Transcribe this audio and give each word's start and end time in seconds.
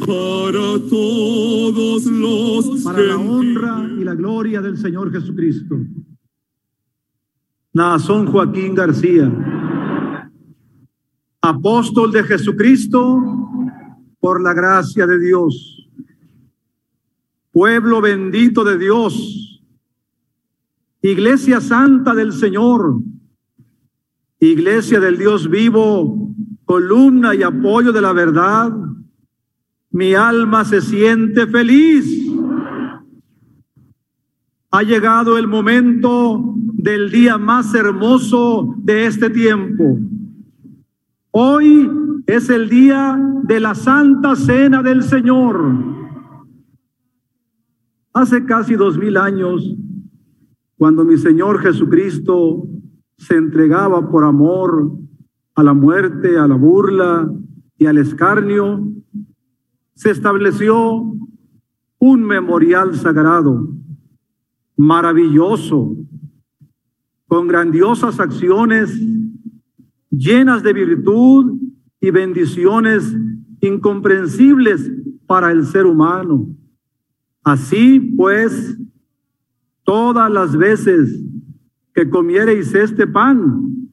para 0.00 0.78
todos 0.88 2.04
los 2.06 2.82
para 2.82 3.00
la 3.00 3.16
honra 3.16 3.88
y 3.98 4.04
la 4.04 4.14
gloria 4.14 4.60
del 4.60 4.76
Señor 4.78 5.12
Jesucristo. 5.12 5.76
Nazón 7.72 8.26
Joaquín 8.26 8.74
García, 8.74 9.30
apóstol 11.42 12.10
de 12.10 12.24
Jesucristo 12.24 13.22
por 14.18 14.42
la 14.42 14.54
gracia 14.54 15.06
de 15.06 15.18
Dios, 15.18 15.88
pueblo 17.52 18.00
bendito 18.00 18.64
de 18.64 18.78
Dios, 18.78 19.62
iglesia 21.02 21.60
santa 21.60 22.14
del 22.14 22.32
Señor, 22.32 23.00
iglesia 24.40 24.98
del 24.98 25.18
Dios 25.18 25.50
vivo, 25.50 26.34
columna 26.64 27.34
y 27.34 27.42
apoyo 27.42 27.92
de 27.92 28.00
la 28.00 28.12
verdad, 28.12 28.72
mi 29.96 30.12
alma 30.12 30.62
se 30.66 30.82
siente 30.82 31.46
feliz. 31.46 32.30
Ha 34.70 34.82
llegado 34.82 35.38
el 35.38 35.48
momento 35.48 36.54
del 36.54 37.10
día 37.10 37.38
más 37.38 37.74
hermoso 37.74 38.74
de 38.76 39.06
este 39.06 39.30
tiempo. 39.30 39.98
Hoy 41.30 41.90
es 42.26 42.50
el 42.50 42.68
día 42.68 43.18
de 43.44 43.58
la 43.58 43.74
Santa 43.74 44.36
Cena 44.36 44.82
del 44.82 45.02
Señor. 45.02 45.74
Hace 48.12 48.44
casi 48.44 48.74
dos 48.74 48.98
mil 48.98 49.16
años, 49.16 49.62
cuando 50.76 51.06
mi 51.06 51.16
Señor 51.16 51.60
Jesucristo 51.60 52.68
se 53.16 53.36
entregaba 53.36 54.10
por 54.10 54.24
amor 54.24 54.92
a 55.54 55.62
la 55.62 55.72
muerte, 55.72 56.36
a 56.36 56.46
la 56.46 56.56
burla 56.56 57.32
y 57.78 57.86
al 57.86 57.96
escarnio, 57.96 58.95
se 59.96 60.10
estableció 60.10 61.16
un 61.98 62.22
memorial 62.22 62.94
sagrado, 62.94 63.66
maravilloso, 64.76 65.96
con 67.26 67.48
grandiosas 67.48 68.20
acciones 68.20 68.94
llenas 70.10 70.62
de 70.62 70.72
virtud 70.74 71.58
y 71.98 72.10
bendiciones 72.10 73.16
incomprensibles 73.60 74.92
para 75.26 75.50
el 75.50 75.64
ser 75.64 75.86
humano. 75.86 76.46
Así 77.42 77.98
pues, 77.98 78.78
todas 79.82 80.30
las 80.30 80.56
veces 80.56 81.24
que 81.94 82.08
comiereis 82.10 82.74
este 82.74 83.06
pan 83.06 83.88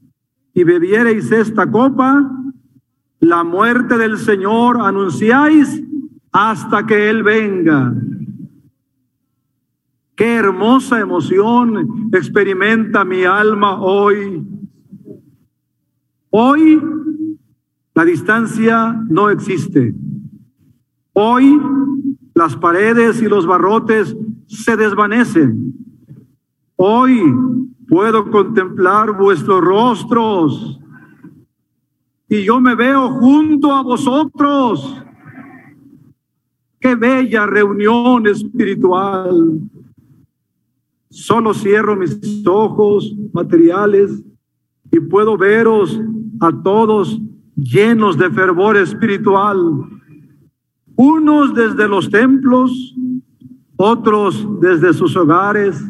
y 0.54 0.66
bebiereis 0.66 1.32
esta 1.32 1.72
copa, 1.72 2.30
la 3.22 3.46
muerte 3.46 3.98
del 3.98 4.18
Señor 4.18 4.82
anunciáis 4.82 5.82
hasta 6.34 6.86
que 6.86 7.10
Él 7.10 7.24
venga. 7.24 7.94
Qué 10.16 10.36
hermosa 10.36 11.00
emoción 11.00 12.10
experimenta 12.12 13.06
mi 13.06 13.24
alma 13.24 13.80
hoy. 13.80 14.46
Hoy 16.32 16.82
la 17.94 18.06
distancia 18.06 19.00
no 19.10 19.30
existe. 19.30 19.96
Hoy 21.14 21.62
las 22.34 22.56
paredes 22.58 23.22
y 23.22 23.26
los 23.26 23.46
barrotes 23.46 24.16
se 24.48 24.76
desvanecen. 24.76 25.74
Hoy 26.76 27.22
puedo 27.88 28.30
contemplar 28.32 29.16
vuestros 29.16 29.62
rostros 29.62 30.80
y 32.28 32.44
yo 32.44 32.60
me 32.60 32.74
veo 32.74 33.10
junto 33.12 33.72
a 33.72 33.84
vosotros. 33.84 35.04
Qué 36.84 36.96
bella 36.96 37.46
reunión 37.46 38.28
espiritual. 38.28 39.62
Solo 41.10 41.54
cierro 41.54 41.96
mis 41.96 42.20
ojos 42.46 43.16
materiales 43.32 44.22
y 44.92 45.00
puedo 45.00 45.38
veros 45.38 45.98
a 46.42 46.52
todos 46.62 47.22
llenos 47.56 48.18
de 48.18 48.30
fervor 48.32 48.76
espiritual. 48.76 49.58
Unos 50.98 51.54
desde 51.54 51.88
los 51.88 52.10
templos, 52.10 52.94
otros 53.78 54.46
desde 54.60 54.94
sus 54.94 55.16
hogares. 55.16 55.82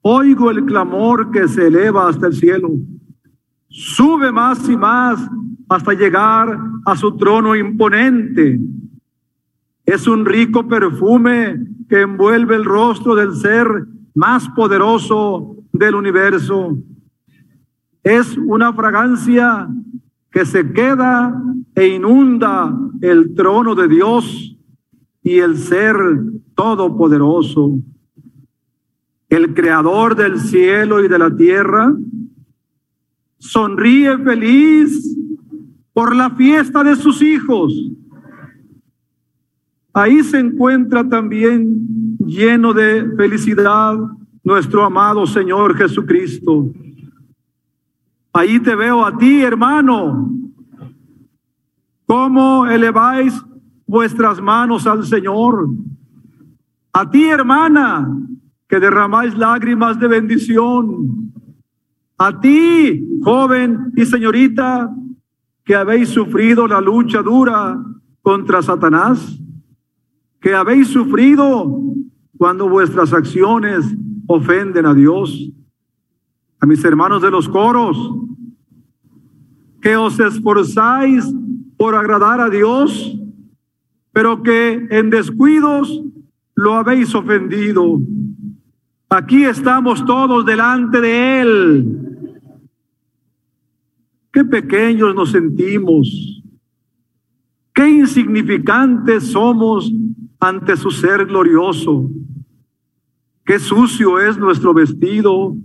Oigo 0.00 0.52
el 0.52 0.64
clamor 0.64 1.32
que 1.32 1.48
se 1.48 1.66
eleva 1.66 2.08
hasta 2.08 2.28
el 2.28 2.34
cielo. 2.34 2.70
Sube 3.68 4.30
más 4.30 4.68
y 4.68 4.76
más 4.76 5.28
hasta 5.68 5.92
llegar 5.92 6.56
a 6.84 6.96
su 6.96 7.16
trono 7.16 7.56
imponente. 7.56 8.60
Es 9.84 10.06
un 10.06 10.24
rico 10.24 10.68
perfume 10.68 11.66
que 11.88 12.02
envuelve 12.02 12.54
el 12.54 12.64
rostro 12.64 13.14
del 13.14 13.34
ser 13.34 13.66
más 14.14 14.48
poderoso 14.50 15.56
del 15.72 15.94
universo. 15.94 16.78
Es 18.02 18.36
una 18.36 18.72
fragancia 18.72 19.68
que 20.30 20.46
se 20.46 20.72
queda 20.72 21.42
e 21.74 21.88
inunda 21.88 22.76
el 23.00 23.34
trono 23.34 23.74
de 23.74 23.88
Dios 23.88 24.56
y 25.22 25.38
el 25.38 25.56
ser 25.58 25.96
todopoderoso. 26.54 27.78
El 29.28 29.54
creador 29.54 30.14
del 30.14 30.38
cielo 30.38 31.02
y 31.04 31.08
de 31.08 31.18
la 31.18 31.34
tierra 31.34 31.94
sonríe 33.38 34.16
feliz 34.18 35.18
por 35.92 36.14
la 36.14 36.30
fiesta 36.30 36.84
de 36.84 36.96
sus 36.96 37.22
hijos. 37.22 37.74
Ahí 39.94 40.22
se 40.22 40.38
encuentra 40.38 41.06
también 41.06 42.16
lleno 42.18 42.72
de 42.72 43.14
felicidad, 43.16 43.96
nuestro 44.42 44.84
amado 44.84 45.26
Señor 45.26 45.76
Jesucristo. 45.76 46.72
Ahí 48.32 48.58
te 48.60 48.74
veo 48.74 49.04
a 49.04 49.16
ti, 49.16 49.42
hermano, 49.42 50.30
cómo 52.06 52.66
eleváis 52.66 53.34
vuestras 53.86 54.40
manos 54.40 54.86
al 54.86 55.04
Señor. 55.04 55.68
A 56.94 57.08
ti, 57.10 57.24
hermana, 57.24 58.08
que 58.66 58.80
derramáis 58.80 59.36
lágrimas 59.36 60.00
de 60.00 60.08
bendición. 60.08 61.30
A 62.16 62.40
ti, 62.40 63.20
joven 63.22 63.92
y 63.94 64.06
señorita, 64.06 64.90
que 65.64 65.74
habéis 65.74 66.08
sufrido 66.08 66.66
la 66.66 66.80
lucha 66.80 67.22
dura 67.22 67.78
contra 68.22 68.62
Satanás, 68.62 69.38
que 70.42 70.54
habéis 70.54 70.88
sufrido 70.88 71.80
cuando 72.36 72.68
vuestras 72.68 73.12
acciones 73.12 73.86
ofenden 74.26 74.84
a 74.84 74.92
Dios. 74.92 75.50
A 76.58 76.66
mis 76.66 76.84
hermanos 76.84 77.22
de 77.22 77.30
los 77.30 77.48
coros, 77.48 77.96
que 79.80 79.96
os 79.96 80.18
esforzáis 80.18 81.24
por 81.76 81.94
agradar 81.94 82.40
a 82.40 82.50
Dios, 82.50 83.16
pero 84.12 84.42
que 84.42 84.86
en 84.90 85.10
descuidos 85.10 86.02
lo 86.54 86.74
habéis 86.74 87.14
ofendido. 87.14 88.00
Aquí 89.08 89.44
estamos 89.44 90.04
todos 90.04 90.44
delante 90.44 91.00
de 91.00 91.40
Él. 91.40 92.38
Qué 94.32 94.44
pequeños 94.44 95.14
nos 95.14 95.30
sentimos, 95.30 96.42
qué 97.74 97.88
insignificantes 97.88 99.30
somos 99.30 99.92
ante 100.42 100.76
su 100.76 100.90
ser 100.90 101.26
glorioso. 101.26 102.10
Qué 103.44 103.60
sucio 103.60 104.18
es 104.18 104.36
nuestro 104.36 104.74
vestido 104.74 105.56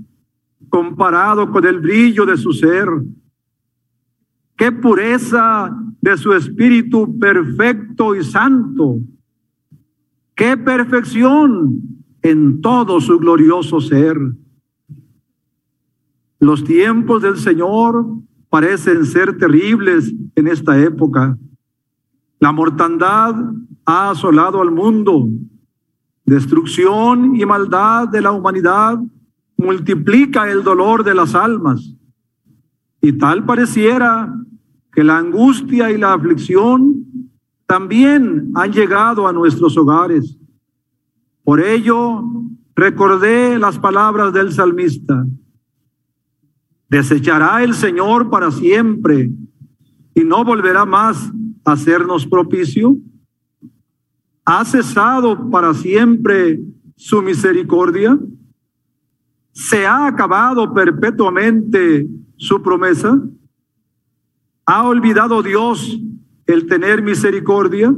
comparado 0.69 1.51
con 1.51 1.65
el 1.65 1.79
brillo 1.79 2.27
de 2.27 2.37
su 2.37 2.53
ser. 2.53 2.87
Qué 4.55 4.71
pureza 4.71 5.75
de 5.99 6.15
su 6.15 6.31
espíritu 6.31 7.17
perfecto 7.17 8.15
y 8.15 8.23
santo. 8.23 8.99
Qué 10.35 10.55
perfección 10.55 11.81
en 12.21 12.61
todo 12.61 13.01
su 13.01 13.17
glorioso 13.17 13.81
ser. 13.81 14.15
Los 16.39 16.63
tiempos 16.63 17.23
del 17.23 17.37
Señor 17.37 18.05
parecen 18.47 19.05
ser 19.05 19.39
terribles 19.39 20.13
en 20.35 20.47
esta 20.47 20.79
época. 20.79 21.35
La 22.39 22.51
mortandad 22.51 23.33
ha 23.87 24.11
asolado 24.11 24.61
al 24.61 24.69
mundo 24.69 25.27
destrucción 26.27 27.37
y 27.37 27.45
maldad 27.45 28.09
de 28.09 28.21
la 28.21 28.31
humanidad 28.31 28.99
multiplica 29.55 30.51
el 30.51 30.61
dolor 30.61 31.05
de 31.05 31.15
las 31.15 31.33
almas. 31.33 31.95
Y 33.01 33.13
tal 33.13 33.45
pareciera 33.45 34.35
que 34.91 35.05
la 35.05 35.17
angustia 35.17 35.89
y 35.89 35.97
la 35.97 36.13
aflicción 36.13 37.05
también 37.65 38.51
han 38.55 38.73
llegado 38.73 39.25
a 39.25 39.31
nuestros 39.31 39.77
hogares. 39.77 40.37
Por 41.45 41.61
ello, 41.61 42.23
recordé 42.75 43.57
las 43.57 43.79
palabras 43.79 44.33
del 44.33 44.51
salmista. 44.51 45.25
Desechará 46.89 47.63
el 47.63 47.73
Señor 47.73 48.29
para 48.29 48.51
siempre 48.51 49.31
y 50.13 50.23
no 50.25 50.43
volverá 50.43 50.83
más 50.83 51.31
a 51.63 51.71
hacernos 51.71 52.25
propicio. 52.27 52.97
¿Ha 54.49 54.63
cesado 54.63 55.49
para 55.49 55.73
siempre 55.73 56.61
su 56.95 57.21
misericordia? 57.21 58.17
¿Se 59.51 59.85
ha 59.85 60.07
acabado 60.07 60.73
perpetuamente 60.73 62.07
su 62.37 62.61
promesa? 62.61 63.21
¿Ha 64.65 64.87
olvidado 64.87 65.43
Dios 65.43 65.99
el 66.45 66.65
tener 66.65 67.01
misericordia? 67.01 67.93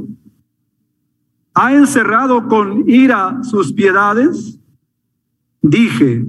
¿Ha 1.54 1.72
encerrado 1.72 2.48
con 2.48 2.82
ira 2.90 3.44
sus 3.44 3.72
piedades? 3.72 4.58
Dije, 5.62 6.26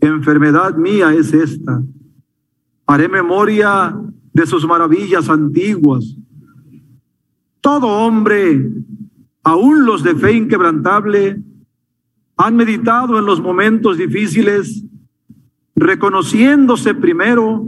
enfermedad 0.00 0.76
mía 0.76 1.12
es 1.12 1.32
esta. 1.32 1.82
Haré 2.86 3.08
memoria 3.08 4.00
de 4.32 4.46
sus 4.46 4.64
maravillas 4.64 5.28
antiguas. 5.28 6.16
Todo 7.60 7.88
hombre, 7.88 8.70
aun 9.42 9.84
los 9.84 10.02
de 10.02 10.14
fe 10.14 10.32
inquebrantable, 10.32 11.42
han 12.36 12.56
meditado 12.56 13.18
en 13.18 13.26
los 13.26 13.40
momentos 13.40 13.96
difíciles, 13.96 14.84
reconociéndose 15.76 16.94
primero 16.94 17.66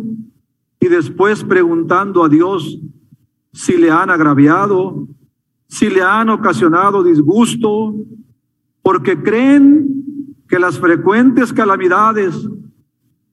y 0.80 0.88
después 0.88 1.44
preguntando 1.44 2.24
a 2.24 2.28
Dios 2.28 2.78
si 3.52 3.76
le 3.76 3.90
han 3.90 4.10
agraviado, 4.10 5.06
si 5.68 5.88
le 5.88 6.02
han 6.02 6.28
ocasionado 6.28 7.02
disgusto, 7.02 7.94
porque 8.82 9.22
creen 9.22 9.88
que 10.48 10.58
las 10.58 10.78
frecuentes 10.78 11.52
calamidades, 11.52 12.48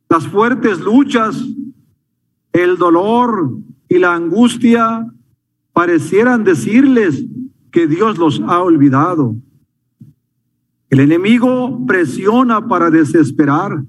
las 0.10 0.28
fuertes 0.28 0.80
luchas, 0.80 1.44
el 2.54 2.78
dolor 2.78 3.52
y 3.88 3.98
la 3.98 4.14
angustia 4.14 5.06
parecieran 5.74 6.44
decirles 6.44 7.26
que 7.72 7.88
Dios 7.88 8.18
los 8.18 8.42
ha 8.48 8.62
olvidado. 8.62 9.36
El 10.90 11.00
enemigo 11.02 11.86
presiona 11.86 12.68
para 12.68 12.90
desesperar, 12.90 13.84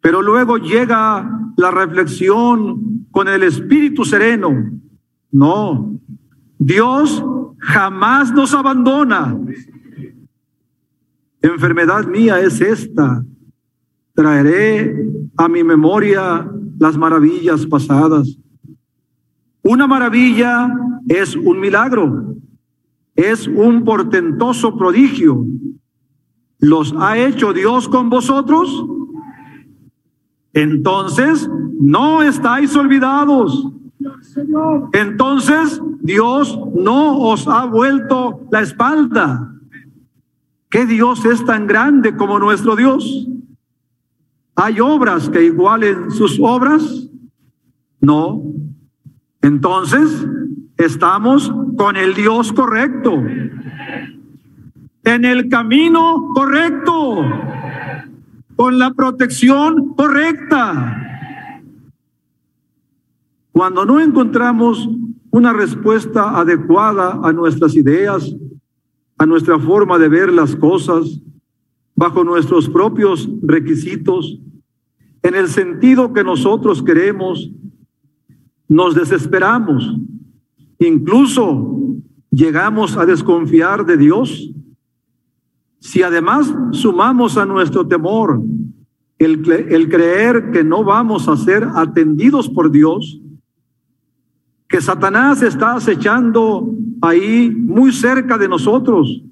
pero 0.00 0.22
luego 0.22 0.58
llega 0.58 1.30
la 1.56 1.70
reflexión 1.70 3.06
con 3.10 3.28
el 3.28 3.42
espíritu 3.42 4.04
sereno. 4.04 4.52
No, 5.32 5.98
Dios 6.58 7.24
jamás 7.58 8.32
nos 8.32 8.52
abandona. 8.54 9.38
Enfermedad 11.40 12.06
mía 12.06 12.40
es 12.40 12.60
esta. 12.60 13.24
Traeré 14.14 14.94
a 15.36 15.48
mi 15.48 15.62
memoria 15.62 16.50
las 16.78 16.96
maravillas 16.96 17.66
pasadas. 17.66 18.38
Una 19.62 19.86
maravilla 19.86 20.68
es 21.08 21.34
un 21.36 21.58
milagro, 21.58 22.36
es 23.16 23.48
un 23.48 23.84
portentoso 23.84 24.76
prodigio. 24.76 25.44
¿Los 26.58 26.94
ha 26.98 27.18
hecho 27.18 27.52
Dios 27.52 27.88
con 27.88 28.08
vosotros? 28.10 28.86
Entonces, 30.52 31.50
no 31.80 32.22
estáis 32.22 32.74
olvidados. 32.76 33.72
Entonces, 34.92 35.80
Dios 36.00 36.58
no 36.74 37.18
os 37.18 37.48
ha 37.48 37.66
vuelto 37.66 38.46
la 38.50 38.60
espalda. 38.60 39.52
¿Qué 40.70 40.86
Dios 40.86 41.24
es 41.24 41.44
tan 41.44 41.66
grande 41.66 42.16
como 42.16 42.38
nuestro 42.38 42.76
Dios? 42.76 43.26
¿Hay 44.54 44.80
obras 44.80 45.28
que 45.28 45.44
igualen 45.44 46.10
sus 46.10 46.38
obras? 46.40 47.08
No. 48.00 48.42
Entonces, 49.42 50.26
estamos 50.76 51.52
con 51.76 51.96
el 51.96 52.14
Dios 52.14 52.52
correcto, 52.52 53.22
en 55.04 55.24
el 55.24 55.48
camino 55.48 56.30
correcto, 56.34 57.24
con 58.56 58.78
la 58.78 58.92
protección 58.92 59.94
correcta. 59.94 61.02
Cuando 63.52 63.86
no 63.86 64.00
encontramos 64.00 64.88
una 65.30 65.52
respuesta 65.52 66.38
adecuada 66.38 67.20
a 67.22 67.32
nuestras 67.32 67.74
ideas, 67.74 68.34
a 69.18 69.26
nuestra 69.26 69.58
forma 69.58 69.98
de 69.98 70.08
ver 70.08 70.32
las 70.32 70.54
cosas, 70.56 71.20
bajo 71.94 72.22
nuestros 72.24 72.68
propios 72.68 73.28
requisitos, 73.42 74.38
en 75.22 75.34
el 75.34 75.48
sentido 75.48 76.12
que 76.12 76.22
nosotros 76.22 76.82
queremos, 76.82 77.50
nos 78.68 78.94
desesperamos, 78.94 79.96
incluso 80.78 81.76
llegamos 82.30 82.96
a 82.96 83.06
desconfiar 83.06 83.86
de 83.86 83.96
Dios. 83.96 84.50
Si 85.80 86.02
además 86.02 86.52
sumamos 86.72 87.36
a 87.36 87.46
nuestro 87.46 87.86
temor 87.86 88.42
el, 89.18 89.50
el 89.50 89.88
creer 89.88 90.50
que 90.50 90.64
no 90.64 90.84
vamos 90.84 91.28
a 91.28 91.36
ser 91.36 91.66
atendidos 91.74 92.48
por 92.48 92.70
Dios, 92.70 93.20
que 94.68 94.80
Satanás 94.80 95.42
está 95.42 95.76
acechando 95.76 96.74
ahí 97.00 97.50
muy 97.50 97.92
cerca 97.92 98.36
de 98.36 98.48
nosotros, 98.48 99.22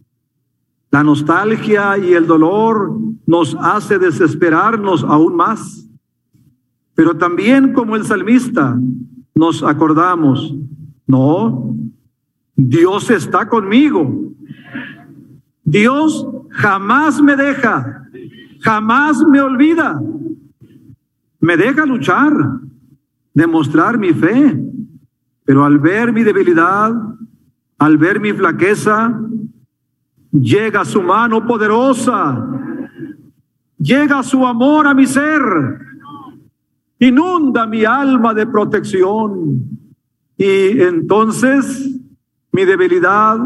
la 0.90 1.02
nostalgia 1.02 1.98
y 1.98 2.12
el 2.12 2.26
dolor 2.26 2.96
nos 3.26 3.56
hace 3.60 3.98
desesperarnos 3.98 5.02
aún 5.02 5.34
más. 5.34 5.88
Pero 6.94 7.16
también 7.16 7.72
como 7.72 7.96
el 7.96 8.04
salmista 8.04 8.78
nos 9.34 9.64
acordamos, 9.64 10.54
no, 11.06 11.76
Dios 12.54 13.10
está 13.10 13.48
conmigo. 13.48 14.32
Dios 15.62 16.26
jamás 16.50 17.20
me 17.20 17.36
deja, 17.36 18.08
jamás 18.60 19.22
me 19.26 19.40
olvida. 19.40 20.00
Me 21.40 21.56
deja 21.56 21.84
luchar, 21.84 22.32
demostrar 23.32 23.98
mi 23.98 24.12
fe, 24.12 24.58
pero 25.44 25.64
al 25.64 25.78
ver 25.78 26.12
mi 26.12 26.22
debilidad, 26.22 26.92
al 27.78 27.98
ver 27.98 28.20
mi 28.20 28.32
flaqueza, 28.32 29.20
Llega 30.34 30.84
su 30.84 31.00
mano 31.00 31.46
poderosa. 31.46 32.44
Llega 33.78 34.22
su 34.24 34.44
amor 34.44 34.88
a 34.88 34.94
mi 34.94 35.06
ser. 35.06 35.40
Inunda 36.98 37.66
mi 37.66 37.84
alma 37.84 38.34
de 38.34 38.44
protección. 38.46 39.78
Y 40.36 40.80
entonces 40.80 42.00
mi 42.52 42.64
debilidad 42.64 43.38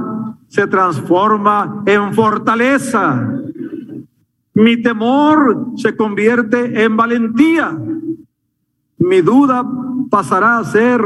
se 0.49 0.67
transforma 0.67 1.83
en 1.87 2.15
fortaleza. 2.15 3.35
Mi 4.55 4.83
temor 4.83 5.73
se 5.77 5.97
convierte 5.97 6.83
en 6.83 6.97
valentía. 6.97 7.79
Mi 8.99 9.21
duda 9.21 9.65
pasará 10.11 10.59
a 10.59 10.65
ser 10.65 11.01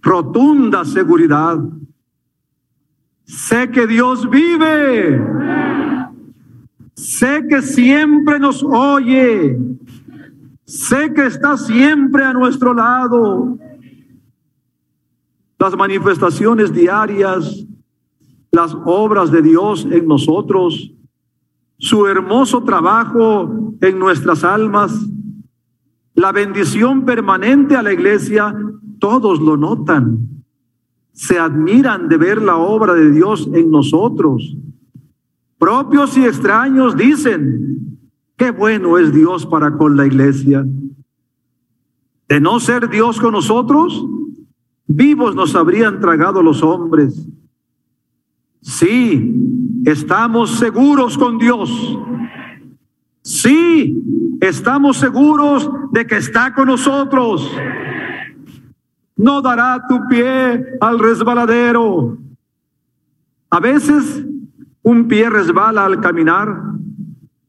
rotunda 0.00 0.84
seguridad. 0.84 1.58
Sé 3.24 3.70
que 3.70 3.86
Dios 3.86 4.28
vive. 4.30 5.20
Sé 6.94 7.46
que 7.48 7.62
siempre 7.62 8.38
nos 8.38 8.62
oye. 8.62 9.58
Sé 10.64 11.12
que 11.12 11.26
está 11.26 11.56
siempre 11.56 12.24
a 12.24 12.32
nuestro 12.32 12.72
lado. 12.72 13.58
Las 15.64 15.78
manifestaciones 15.78 16.74
diarias, 16.74 17.64
las 18.52 18.76
obras 18.84 19.30
de 19.30 19.40
Dios 19.40 19.86
en 19.90 20.06
nosotros, 20.06 20.92
su 21.78 22.06
hermoso 22.06 22.62
trabajo 22.64 23.74
en 23.80 23.98
nuestras 23.98 24.44
almas, 24.44 24.94
la 26.12 26.32
bendición 26.32 27.06
permanente 27.06 27.76
a 27.76 27.82
la 27.82 27.94
iglesia, 27.94 28.54
todos 28.98 29.40
lo 29.40 29.56
notan 29.56 30.34
se 31.14 31.38
admiran 31.38 32.08
de 32.08 32.18
ver 32.18 32.42
la 32.42 32.58
obra 32.58 32.92
de 32.92 33.10
Dios 33.10 33.48
en 33.54 33.70
nosotros. 33.70 34.54
Propios 35.56 36.14
y 36.18 36.26
extraños 36.26 36.94
dicen, 36.94 37.98
qué 38.36 38.50
bueno 38.50 38.98
es 38.98 39.14
Dios 39.14 39.46
para 39.46 39.78
con 39.78 39.96
la 39.96 40.04
iglesia. 40.04 40.66
De 42.28 42.38
no 42.38 42.60
ser 42.60 42.90
Dios 42.90 43.18
con 43.18 43.32
nosotros, 43.32 44.04
vivos 44.86 45.34
nos 45.34 45.54
habrían 45.54 46.00
tragado 46.00 46.42
los 46.42 46.62
hombres. 46.62 47.28
Sí, 48.60 49.34
estamos 49.84 50.52
seguros 50.58 51.18
con 51.18 51.38
Dios. 51.38 51.70
Sí, 53.22 54.36
estamos 54.40 54.96
seguros 54.96 55.70
de 55.92 56.06
que 56.06 56.16
está 56.16 56.54
con 56.54 56.68
nosotros 56.68 57.50
no 59.16 59.40
dará 59.40 59.86
tu 59.88 60.06
pie 60.08 60.76
al 60.80 60.98
resbaladero. 60.98 62.18
A 63.50 63.60
veces 63.60 64.24
un 64.82 65.08
pie 65.08 65.30
resbala 65.30 65.84
al 65.84 66.00
caminar, 66.00 66.62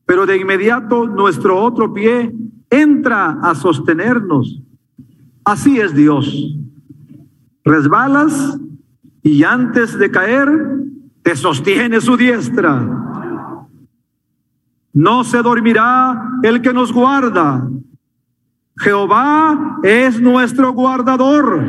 pero 0.05 0.25
de 0.25 0.37
inmediato 0.37 1.07
nuestro 1.07 1.59
otro 1.59 1.93
pie 1.93 2.33
entra 2.69 3.39
a 3.41 3.55
sostenernos. 3.55 4.61
Así 5.43 5.79
es 5.79 5.93
Dios. 5.93 6.55
Resbalas 7.65 8.59
y 9.23 9.43
antes 9.43 9.97
de 9.97 10.11
caer 10.11 10.47
te 11.23 11.35
sostiene 11.35 11.99
su 11.99 12.15
diestra. 12.15 12.87
No 14.93 15.23
se 15.23 15.41
dormirá 15.41 16.29
el 16.43 16.61
que 16.61 16.71
nos 16.71 16.93
guarda. 16.93 17.67
Jehová 18.77 19.79
es 19.81 20.21
nuestro 20.21 20.73
guardador. 20.73 21.59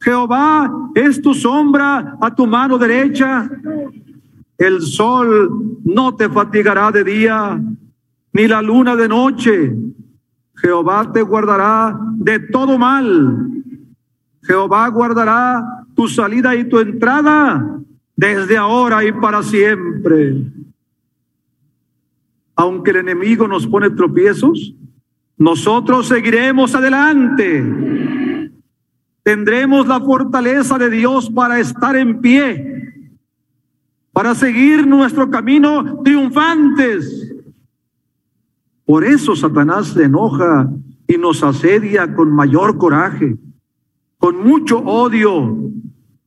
Jehová 0.00 0.72
es 0.94 1.20
tu 1.20 1.34
sombra 1.34 2.16
a 2.20 2.32
tu 2.32 2.46
mano 2.46 2.78
derecha. 2.78 3.50
El 4.56 4.80
sol 4.80 5.80
no 5.84 6.14
te 6.14 6.28
fatigará 6.28 6.92
de 6.92 7.02
día, 7.02 7.60
ni 8.32 8.46
la 8.46 8.62
luna 8.62 8.94
de 8.94 9.08
noche. 9.08 9.76
Jehová 10.54 11.10
te 11.12 11.22
guardará 11.22 11.98
de 12.14 12.38
todo 12.38 12.78
mal. 12.78 13.49
Jehová 14.42 14.88
guardará 14.88 15.84
tu 15.94 16.08
salida 16.08 16.54
y 16.56 16.64
tu 16.64 16.78
entrada 16.78 17.80
desde 18.16 18.56
ahora 18.56 19.04
y 19.04 19.12
para 19.12 19.42
siempre. 19.42 20.44
Aunque 22.56 22.90
el 22.90 22.98
enemigo 22.98 23.48
nos 23.48 23.66
pone 23.66 23.90
tropiezos, 23.90 24.74
nosotros 25.38 26.08
seguiremos 26.08 26.74
adelante. 26.74 27.64
Tendremos 29.22 29.86
la 29.86 30.00
fortaleza 30.00 30.76
de 30.76 30.90
Dios 30.90 31.30
para 31.30 31.58
estar 31.60 31.96
en 31.96 32.20
pie, 32.20 32.92
para 34.12 34.34
seguir 34.34 34.86
nuestro 34.86 35.30
camino 35.30 36.02
triunfantes. 36.02 37.34
Por 38.84 39.04
eso 39.04 39.36
Satanás 39.36 39.88
se 39.88 40.04
enoja 40.04 40.68
y 41.06 41.16
nos 41.16 41.42
asedia 41.42 42.12
con 42.14 42.30
mayor 42.30 42.76
coraje, 42.76 43.36
con 44.20 44.46
mucho 44.46 44.78
odio, 44.80 45.72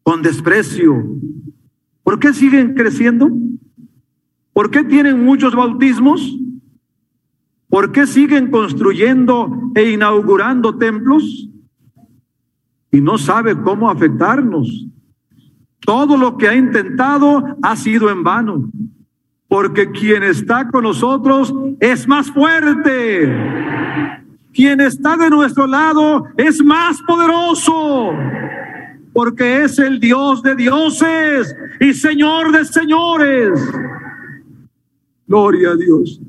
con 0.01 0.23
desprecio. 0.23 1.05
¿Por 2.01 2.19
qué 2.19 2.33
siguen 2.33 2.73
creciendo? 2.73 3.29
¿Por 4.51 4.71
qué 4.71 4.83
tienen 4.83 5.23
muchos 5.23 5.55
bautismos? 5.55 6.37
¿Por 7.69 7.91
qué 7.91 8.07
siguen 8.07 8.49
construyendo 8.49 9.71
e 9.75 9.91
inaugurando 9.91 10.75
templos? 10.75 11.47
Y 12.91 12.99
no 12.99 13.19
sabe 13.19 13.55
cómo 13.61 13.89
afectarnos. 13.89 14.87
Todo 15.79 16.17
lo 16.17 16.35
que 16.37 16.47
ha 16.47 16.55
intentado 16.55 17.43
ha 17.61 17.75
sido 17.75 18.09
en 18.09 18.23
vano, 18.23 18.71
porque 19.47 19.91
quien 19.91 20.23
está 20.23 20.67
con 20.69 20.83
nosotros 20.83 21.53
es 21.79 22.07
más 22.07 22.31
fuerte. 22.31 24.22
Quien 24.53 24.81
está 24.81 25.17
de 25.17 25.29
nuestro 25.29 25.65
lado 25.65 26.25
es 26.37 26.63
más 26.63 27.01
poderoso, 27.01 28.11
porque 29.11 29.63
es 29.63 29.79
el 29.79 29.99
Dios 29.99 30.43
de 30.43 30.55
dioses 30.55 31.55
y 31.79 31.93
Señor 31.93 32.51
de 32.51 32.63
señores. 32.63 33.59
Gloria 35.25 35.71
a 35.71 35.75
Dios. 35.75 36.21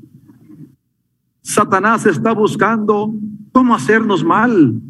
Satanás 1.41 2.07
está 2.07 2.33
buscando 2.33 3.13
cómo 3.51 3.75
hacernos 3.75 4.23
mal. 4.23 4.81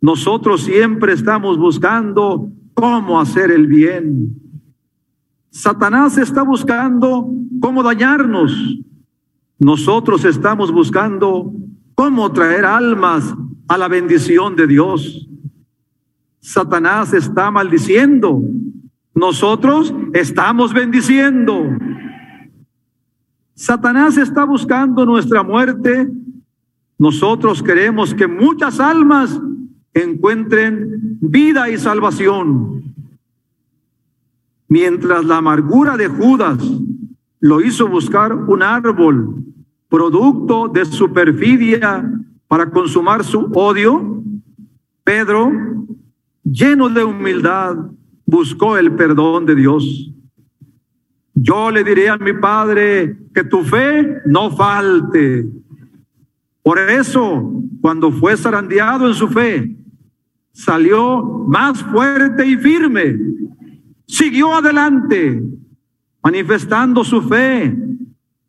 Nosotros 0.00 0.62
siempre 0.62 1.14
estamos 1.14 1.58
buscando 1.58 2.48
cómo 2.74 3.20
hacer 3.20 3.50
el 3.50 3.66
bien. 3.66 4.36
Satanás 5.50 6.16
está 6.16 6.42
buscando 6.42 7.28
cómo 7.60 7.82
dañarnos. 7.82 8.52
Nosotros 9.58 10.24
estamos 10.24 10.70
buscando 10.72 11.52
cómo 11.94 12.32
traer 12.32 12.64
almas 12.64 13.34
a 13.68 13.78
la 13.78 13.88
bendición 13.88 14.56
de 14.56 14.66
Dios. 14.66 15.28
Satanás 16.40 17.12
está 17.12 17.50
maldiciendo. 17.50 18.42
Nosotros 19.14 19.94
estamos 20.12 20.72
bendiciendo. 20.72 21.64
Satanás 23.54 24.16
está 24.16 24.44
buscando 24.44 25.06
nuestra 25.06 25.42
muerte. 25.42 26.08
Nosotros 26.98 27.62
queremos 27.62 28.14
que 28.14 28.26
muchas 28.26 28.80
almas 28.80 29.40
encuentren 29.94 31.18
vida 31.20 31.68
y 31.70 31.78
salvación. 31.78 32.94
Mientras 34.68 35.24
la 35.24 35.36
amargura 35.36 35.96
de 35.96 36.08
Judas 36.08 36.58
lo 37.40 37.60
hizo 37.60 37.88
buscar 37.88 38.32
un 38.32 38.62
árbol, 38.62 39.44
producto 39.92 40.68
de 40.68 40.86
su 40.86 41.12
perfidia 41.12 42.10
para 42.48 42.70
consumar 42.70 43.22
su 43.22 43.52
odio, 43.54 44.24
Pedro, 45.04 45.52
lleno 46.42 46.88
de 46.88 47.04
humildad, 47.04 47.76
buscó 48.24 48.78
el 48.78 48.92
perdón 48.92 49.44
de 49.44 49.54
Dios. 49.54 50.10
Yo 51.34 51.70
le 51.70 51.84
diré 51.84 52.08
a 52.08 52.16
mi 52.16 52.32
padre 52.32 53.18
que 53.34 53.44
tu 53.44 53.64
fe 53.64 54.22
no 54.24 54.50
falte. 54.56 55.46
Por 56.62 56.78
eso, 56.78 57.52
cuando 57.82 58.10
fue 58.12 58.34
zarandeado 58.38 59.06
en 59.06 59.14
su 59.14 59.28
fe, 59.28 59.76
salió 60.52 61.22
más 61.46 61.82
fuerte 61.82 62.46
y 62.46 62.56
firme. 62.56 63.18
Siguió 64.06 64.54
adelante, 64.54 65.42
manifestando 66.22 67.04
su 67.04 67.20
fe 67.20 67.76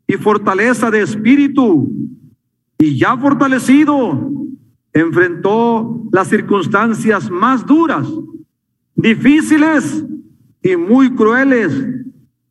y 0.07 0.13
fortaleza 0.13 0.91
de 0.91 1.01
espíritu. 1.01 1.91
Y 2.77 2.97
ya 2.97 3.17
fortalecido, 3.17 4.31
enfrentó 4.91 6.03
las 6.11 6.27
circunstancias 6.27 7.29
más 7.29 7.65
duras, 7.65 8.07
difíciles 8.95 10.05
y 10.61 10.75
muy 10.75 11.13
crueles 11.13 11.73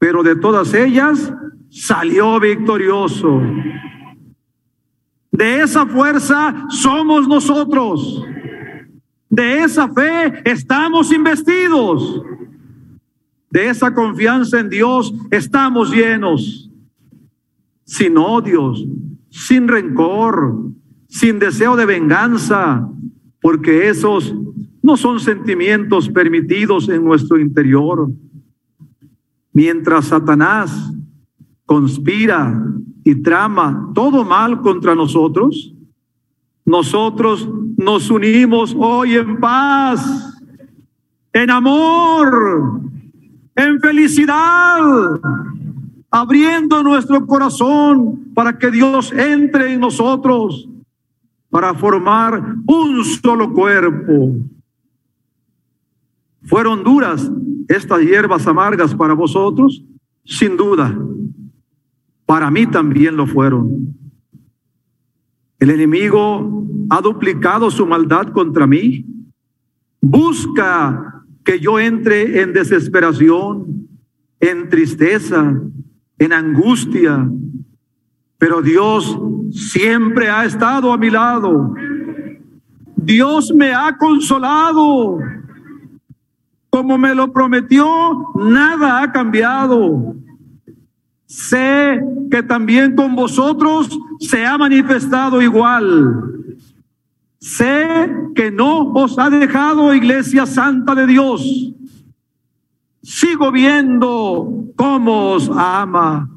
pero 0.03 0.25
de 0.25 0.35
todas 0.35 0.75
ellas 0.75 1.33
salió 1.71 2.41
victorioso. 2.41 3.41
De 5.31 5.61
esa 5.61 5.87
fuerza 5.87 6.67
somos 6.71 7.29
nosotros. 7.29 8.27
De 9.31 9.63
esa 9.63 9.89
fe 9.89 10.43
estamos 10.45 11.13
investidos. 11.13 12.21
De 13.49 13.69
esa 13.69 13.95
confianza 13.95 14.59
en 14.59 14.71
Dios 14.71 15.15
estamos 15.31 15.93
llenos. 15.93 16.69
Sin 17.93 18.17
odios, 18.17 18.83
sin 19.29 19.69
rencor, 19.69 20.57
sin 21.09 21.39
deseo 21.39 21.77
de 21.77 21.85
venganza, 21.85 22.89
porque 23.43 23.91
esos 23.91 24.35
no 24.83 24.97
son 24.97 25.21
sentimientos 25.21 26.09
permitidos 26.09 26.89
en 26.89 27.05
nuestro 27.05 27.39
interior. 27.39 28.11
Mientras 29.53 30.07
Satanás 30.07 30.91
conspira 31.67 32.67
y 33.05 33.15
trama 33.17 33.91
todo 33.95 34.25
mal 34.25 34.63
contra 34.63 34.95
nosotros, 34.95 35.75
nosotros 36.65 37.47
nos 37.77 38.11
unimos 38.11 38.75
hoy 38.75 39.17
en 39.17 39.39
paz, 39.39 40.35
en 41.31 41.51
amor, 41.51 42.81
en 43.55 43.81
felicidad, 43.81 45.21
abriendo 46.13 46.83
nuestro 46.83 47.27
corazón 47.27 48.33
para 48.35 48.59
que 48.59 48.71
Dios 48.71 49.11
entre 49.13 49.73
en 49.73 49.81
nosotros 49.81 50.69
para 51.49 51.73
formar 51.73 52.55
un 52.67 53.03
solo 53.03 53.51
cuerpo. 53.53 54.37
Fueron 56.45 56.85
duras 56.85 57.31
estas 57.67 58.01
hierbas 58.01 58.47
amargas 58.47 58.95
para 58.95 59.15
vosotros? 59.15 59.83
Sin 60.25 60.57
duda, 60.57 60.97
para 62.27 62.51
mí 62.51 62.67
también 62.67 63.17
lo 63.17 63.27
fueron. 63.27 63.97
El 65.59 65.71
enemigo 65.71 66.67
ha 66.91 67.01
duplicado 67.01 67.71
su 67.71 67.87
maldad 67.87 68.29
contra 68.33 68.67
mí. 68.67 69.07
Busca 70.01 71.25
que 71.43 71.59
yo 71.59 71.81
entre 71.81 72.43
en 72.43 72.53
desesperación, 72.53 73.89
en 74.41 74.69
tristeza, 74.69 75.59
en 76.25 76.33
angustia. 76.33 77.29
Pero 78.39 78.63
Dios 78.63 79.19
siempre 79.51 80.29
ha 80.29 80.45
estado 80.45 80.93
a 80.93 80.99
mi 80.99 81.11
lado. 81.11 81.75
Dios 82.97 83.53
me 83.55 83.73
ha 83.73 83.97
consolado 83.97 85.19
como 86.73 86.97
me 86.97 87.15
lo 87.15 87.31
prometió, 87.31 88.33
nada 88.35 89.03
ha 89.03 89.13
cambiado. 89.13 90.17
Sé 91.27 92.01
que 92.31 92.43
también 92.43 92.97
con 92.97 93.15
vosotros 93.15 93.91
se 94.21 94.47
ha 94.47 94.57
manifestado 94.57 95.43
igual. 95.43 96.33
Sé 97.39 98.11
que 98.35 98.51
no 98.51 98.91
os 98.93 99.19
ha 99.19 99.29
dejado 99.29 99.95
iglesia 99.95 100.47
santa 100.47 100.95
de 100.95 101.07
Dios. 101.07 101.75
Sigo 103.03 103.51
viendo 103.51 104.73
cómo 104.77 105.33
os 105.33 105.49
ama. 105.49 106.31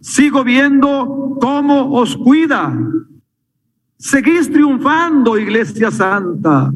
Sigo 0.00 0.44
viendo 0.44 1.36
cómo 1.40 1.92
os 1.92 2.16
cuida. 2.16 2.72
Seguís 3.98 4.50
triunfando, 4.50 5.36
iglesia 5.36 5.90
santa. 5.90 6.72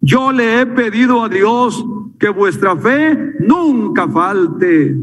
Yo 0.00 0.32
le 0.32 0.60
he 0.60 0.66
pedido 0.66 1.22
a 1.22 1.28
Dios 1.28 1.84
que 2.18 2.30
vuestra 2.30 2.74
fe 2.76 3.34
nunca 3.40 4.08
falte. 4.08 4.96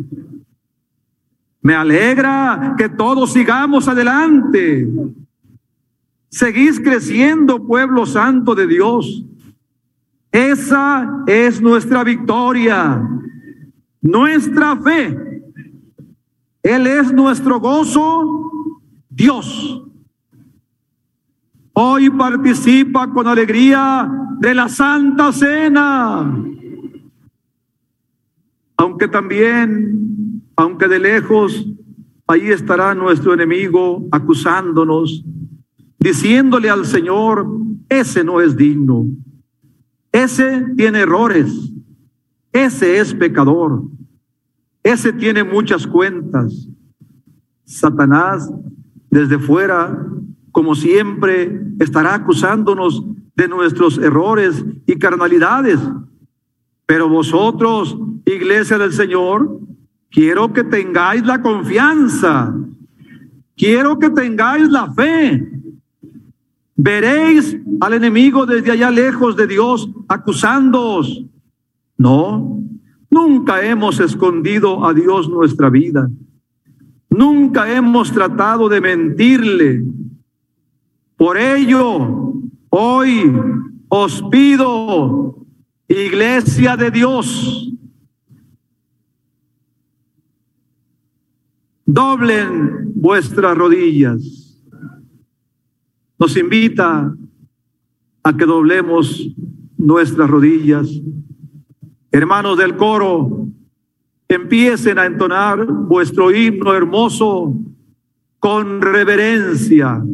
Me 1.62 1.76
alegra 1.76 2.74
que 2.78 2.90
todos 2.90 3.34
sigamos 3.34 3.88
adelante. 3.88 4.88
Seguís 6.30 6.80
creciendo, 6.80 7.68
pueblo 7.68 8.08
santo 8.08 8.56
de 8.56 8.66
Dios. 8.66 9.24
Esa 10.32 11.24
es 11.28 11.62
nuestra 11.62 12.04
victoria, 12.04 13.06
nuestra 14.02 14.78
fe. 14.78 15.18
Él 16.64 16.88
es 16.88 17.12
nuestro 17.12 17.60
gozo, 17.60 18.50
Dios. 19.10 19.84
Hoy 21.74 22.10
participa 22.10 23.10
con 23.12 23.28
alegría 23.28 24.10
de 24.40 24.56
la 24.56 24.70
Santa 24.70 25.32
Cena. 25.32 26.34
Aunque 28.78 29.08
también, 29.08 30.44
aunque 30.56 30.88
de 30.88 31.00
lejos, 31.00 31.66
ahí 32.28 32.50
estará 32.50 32.96
nuestro 32.96 33.34
enemigo 33.34 34.06
acusándonos, 34.12 35.24
diciéndole 36.00 36.70
al 36.70 36.86
Señor, 36.86 37.48
ese 37.90 38.24
no 38.24 38.40
es 38.40 38.56
digno, 38.56 39.06
ese 40.12 40.66
tiene 40.76 41.00
errores, 41.00 41.72
ese 42.52 43.00
es 43.00 43.14
pecador, 43.14 43.84
ese 44.84 45.14
tiene 45.14 45.44
muchas 45.44 45.88
cuentas. 45.88 46.68
Satanás 47.66 48.52
desde 49.10 49.40
fuera, 49.40 50.06
como 50.52 50.76
siempre, 50.76 51.62
estará 51.80 52.16
acusándonos 52.16 53.04
de 53.36 53.48
nuestros 53.48 53.98
errores 53.98 54.66
y 54.86 54.96
carnalidades. 54.96 55.80
Pero 56.86 57.08
vosotros, 57.08 57.98
iglesia 58.26 58.78
del 58.78 58.94
Señor, 58.94 59.60
quiero 60.10 60.52
que 60.54 60.64
tengáis 60.64 61.26
la 61.26 61.42
confianza, 61.42 62.54
quiero 63.56 64.00
que 64.00 64.10
tengáis 64.10 64.70
la 64.70 64.92
fe. 64.94 65.52
Veréis 66.84 67.56
al 67.80 67.94
enemigo 67.94 68.48
desde 68.48 68.72
allá 68.72 68.90
lejos 68.90 69.36
de 69.36 69.46
Dios 69.46 69.88
acusándoos. 70.08 71.24
No, 71.96 72.60
nunca 73.08 73.64
hemos 73.64 74.00
escondido 74.00 74.84
a 74.84 74.92
Dios 74.92 75.30
nuestra 75.30 75.70
vida. 75.70 76.10
Nunca 77.08 77.72
hemos 77.72 78.12
tratado 78.12 78.68
de 78.68 78.82
mentirle. 78.82 79.84
Por 81.18 81.38
ello, 81.38 82.34
hoy 82.70 83.32
os 83.88 84.24
pido, 84.32 85.36
iglesia 85.88 86.76
de 86.78 86.90
Dios, 86.90 87.72
doblen 91.86 92.92
vuestras 92.96 93.56
rodillas. 93.56 94.41
Nos 96.22 96.38
invita 96.38 97.16
a 98.22 98.38
que 98.38 98.46
doblemos 98.46 99.28
nuestras 99.76 100.30
rodillas. 100.30 100.88
Hermanos 102.12 102.60
del 102.60 102.78
coro, 102.78 103.48
empiecen 104.28 105.00
a 105.00 105.08
entonar 105.08 105.66
vuestro 105.66 106.30
himno 106.30 106.76
hermoso 106.76 107.56
con 108.38 108.84
reverencia. 108.84 110.06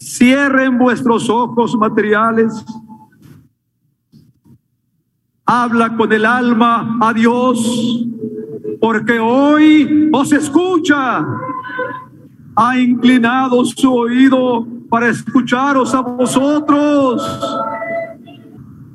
Cierren 0.00 0.78
vuestros 0.78 1.28
ojos 1.28 1.76
materiales. 1.76 2.64
Habla 5.48 5.96
con 5.96 6.12
el 6.12 6.26
alma 6.26 6.98
a 7.00 7.14
Dios, 7.14 8.04
porque 8.80 9.20
hoy 9.20 10.10
os 10.12 10.32
escucha. 10.32 11.24
Ha 12.56 12.78
inclinado 12.80 13.64
su 13.64 13.94
oído 13.94 14.66
para 14.88 15.08
escucharos 15.08 15.94
a 15.94 16.00
vosotros. 16.00 17.22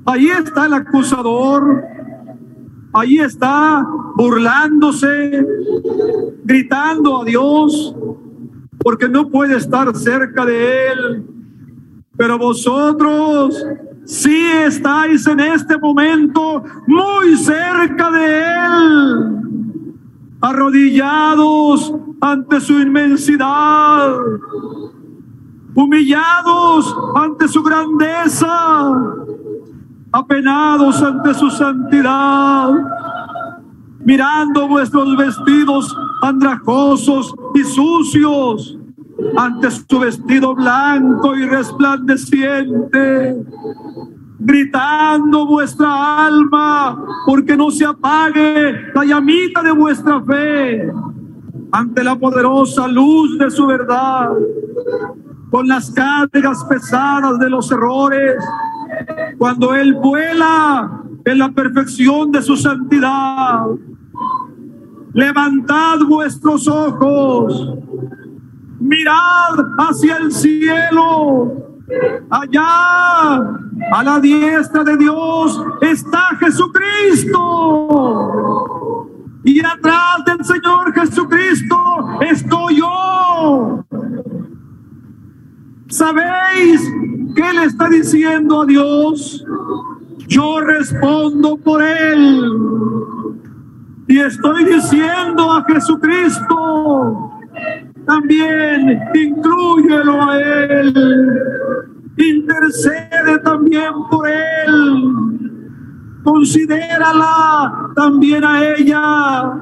Ahí 0.06 0.28
está 0.28 0.66
el 0.66 0.74
acusador, 0.74 1.86
ahí 2.92 3.20
está 3.20 3.88
burlándose, 4.18 5.48
gritando 6.44 7.22
a 7.22 7.24
Dios, 7.24 7.96
porque 8.80 9.08
no 9.08 9.30
puede 9.30 9.56
estar 9.56 9.96
cerca 9.96 10.46
de 10.46 10.88
Él. 10.88 11.26
Pero 12.18 12.38
vosotros 12.38 13.66
sí 14.06 14.46
estáis 14.66 15.26
en 15.28 15.40
este 15.40 15.78
momento 15.78 16.64
muy 16.88 17.38
cerca 17.38 18.12
de 18.12 18.42
Él, 18.42 19.96
arrodillados 20.42 21.94
ante 22.22 22.60
su 22.62 22.80
inmensidad 22.80 24.16
humillados 25.74 26.96
ante 27.16 27.48
su 27.48 27.64
grandeza, 27.64 28.92
apenados 30.12 31.02
ante 31.02 31.34
su 31.34 31.50
santidad, 31.50 32.74
mirando 34.00 34.68
vuestros 34.68 35.16
vestidos 35.18 35.96
andrajosos 36.22 37.34
y 37.54 37.64
sucios 37.64 38.78
ante 39.38 39.72
su 39.72 40.00
vestido 40.00 40.56
blanco 40.56 41.36
y 41.36 41.48
resplandeciente, 41.48 43.38
gritando 44.40 45.46
vuestra 45.46 46.26
alma 46.28 47.06
porque 47.26 47.56
no 47.56 47.72
se 47.72 47.86
apague 47.86 48.92
la 48.94 49.06
llamita 49.06 49.62
de 49.62 49.72
vuestra 49.72 50.22
fe 50.22 50.92
ante 51.72 52.04
la 52.04 52.16
poderosa 52.16 52.88
luz 52.88 53.38
de 53.38 53.50
su 53.50 53.66
verdad 53.66 54.32
con 55.52 55.68
las 55.68 55.92
cargas 55.92 56.64
pesadas 56.64 57.38
de 57.38 57.50
los 57.50 57.70
errores, 57.72 58.42
cuando 59.38 59.76
Él 59.76 59.94
vuela 59.94 61.04
en 61.26 61.38
la 61.38 61.52
perfección 61.52 62.32
de 62.32 62.42
su 62.42 62.56
santidad. 62.56 63.66
Levantad 65.14 66.00
vuestros 66.08 66.70
ojos, 66.70 67.76
mirad 68.82 69.56
hacia 69.78 70.18
el 70.18 70.32
cielo, 70.32 71.54
allá 72.30 73.36
a 73.92 74.04
la 74.04 74.20
diestra 74.20 74.84
de 74.84 74.98
Dios 74.98 75.64
está 75.82 76.36
Jesucristo. 76.40 77.38
Y 79.44 79.60
atrás 79.66 80.24
del 80.26 80.44
Señor 80.46 80.94
Jesucristo 80.94 81.78
estoy 82.22 82.78
yo. 82.78 83.84
¿Sabéis 85.88 86.82
qué 87.36 87.54
le 87.54 87.66
está 87.66 87.90
diciendo 87.90 88.62
a 88.62 88.66
Dios? 88.66 89.44
Yo 90.28 90.62
respondo 90.62 91.58
por 91.58 91.82
él. 91.82 92.42
Y 94.08 94.20
estoy 94.20 94.66
diciendo 94.66 95.52
a 95.52 95.64
Jesucristo, 95.66 97.32
también 98.06 99.02
incluyelo 99.14 100.22
a 100.22 100.40
él. 100.40 100.94
Intercede 102.18 103.40
también 103.44 103.94
por 104.10 104.28
él. 104.28 105.52
Considérala 106.24 107.92
también 107.96 108.44
a 108.44 108.64
ella. 108.64 109.54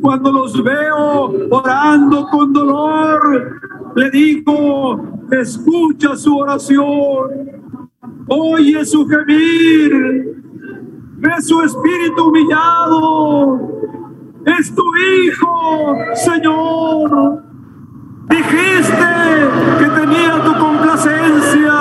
Cuando 0.00 0.32
los 0.32 0.62
veo 0.62 1.32
orando 1.50 2.26
con 2.30 2.52
dolor, 2.52 3.60
le 3.94 4.10
digo, 4.10 5.00
escucha 5.30 6.16
su 6.16 6.38
oración, 6.38 7.50
oye 8.28 8.84
su 8.84 9.06
gemir, 9.06 10.42
ve 11.18 11.42
su 11.42 11.62
espíritu 11.62 12.28
humillado. 12.28 13.80
Es 14.46 14.74
tu 14.74 14.82
hijo, 14.96 15.96
Señor. 16.14 17.42
Dijiste 18.28 19.06
que 19.78 19.84
tenía 20.00 20.42
tu 20.44 20.58
complacencia 20.58 21.72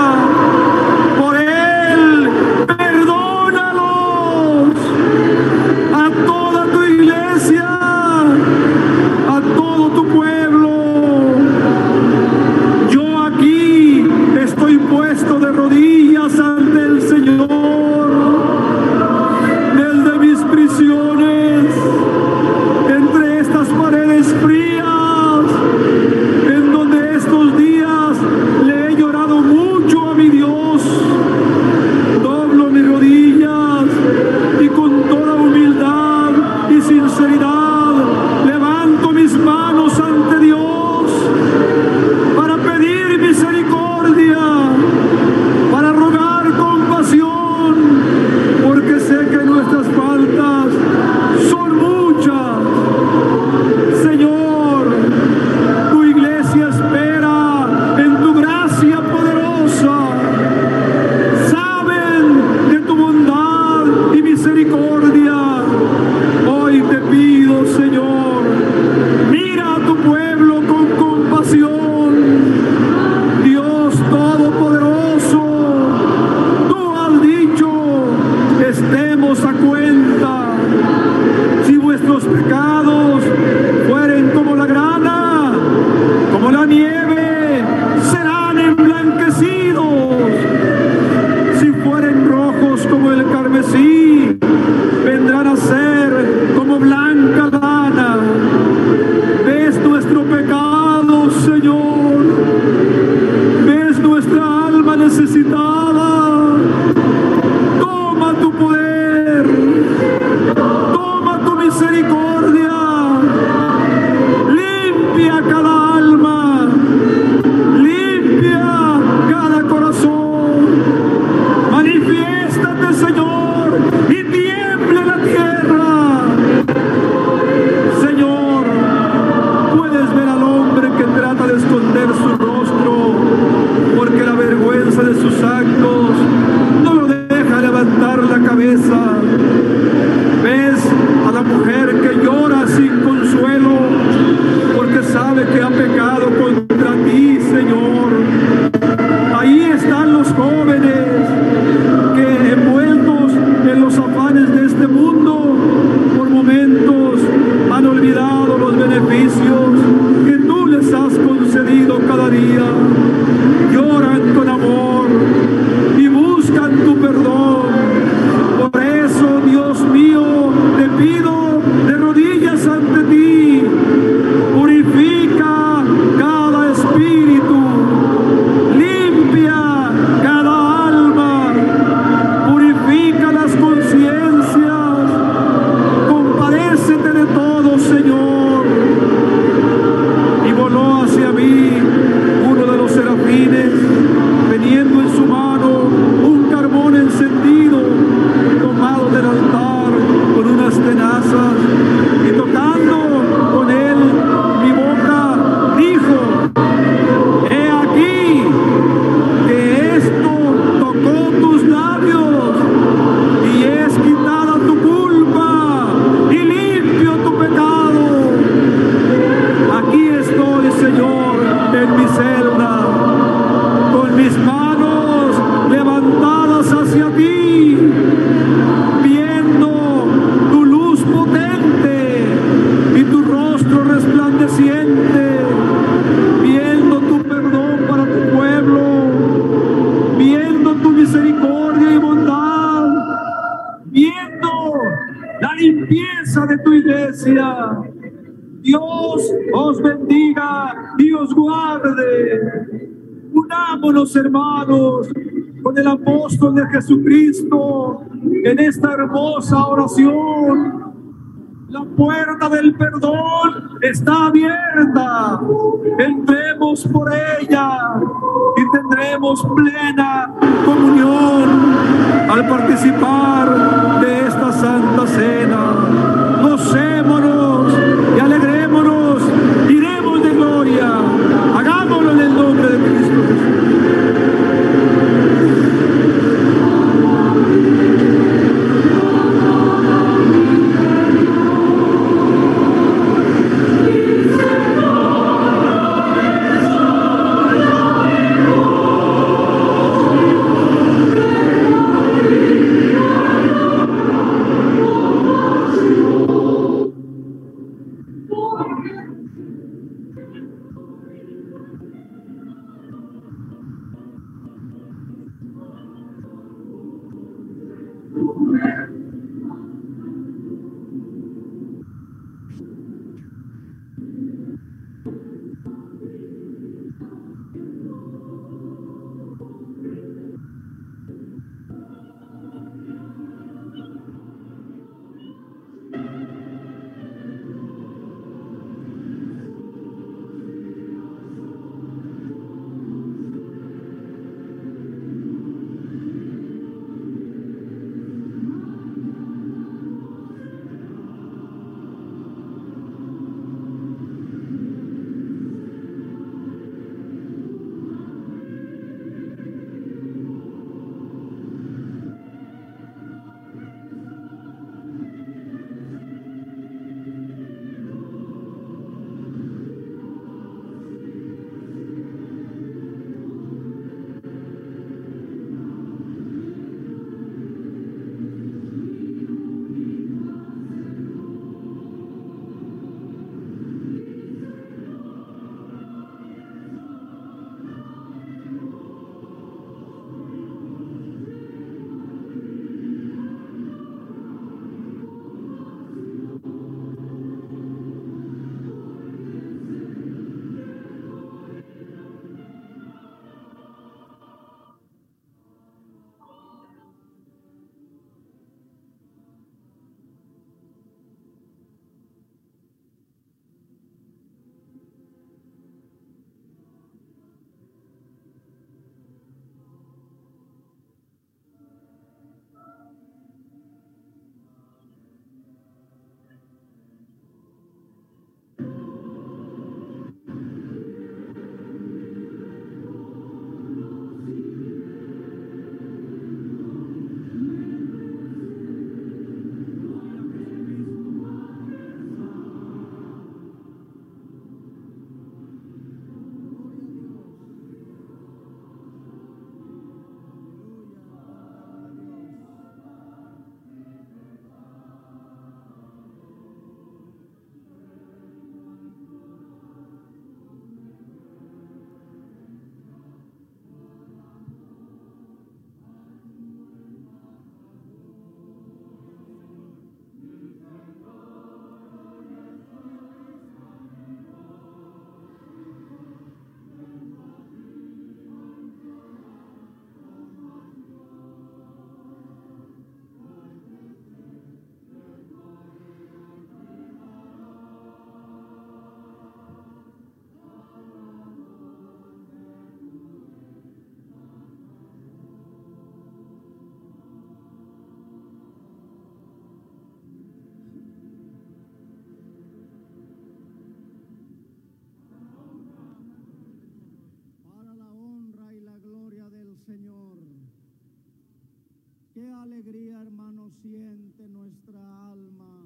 Qué 512.20 512.30
alegría, 512.30 513.02
hermano, 513.02 513.50
siente 513.50 514.28
nuestra 514.28 515.10
alma. 515.10 515.66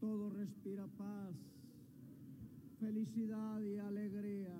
Todo 0.00 0.30
respira 0.30 0.86
paz, 0.86 1.36
felicidad 2.80 3.60
y 3.60 3.76
alegría. 3.76 4.56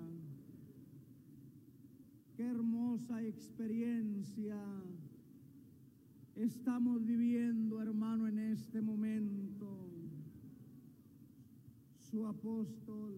Qué 2.35 2.43
hermosa 2.43 3.23
experiencia 3.23 4.61
estamos 6.35 7.03
viviendo, 7.03 7.81
hermano, 7.81 8.27
en 8.27 8.37
este 8.37 8.79
momento. 8.79 9.89
Su 11.97 12.27
apóstol 12.27 13.15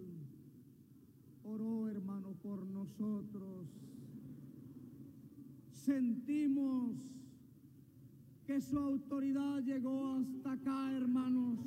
oró, 1.44 1.90
hermano, 1.90 2.32
por 2.42 2.66
nosotros. 2.66 3.89
Sentimos 5.86 6.96
que 8.46 8.60
su 8.60 8.78
autoridad 8.78 9.62
llegó 9.62 10.16
hasta 10.16 10.52
acá, 10.52 10.92
hermanos. 10.92 11.58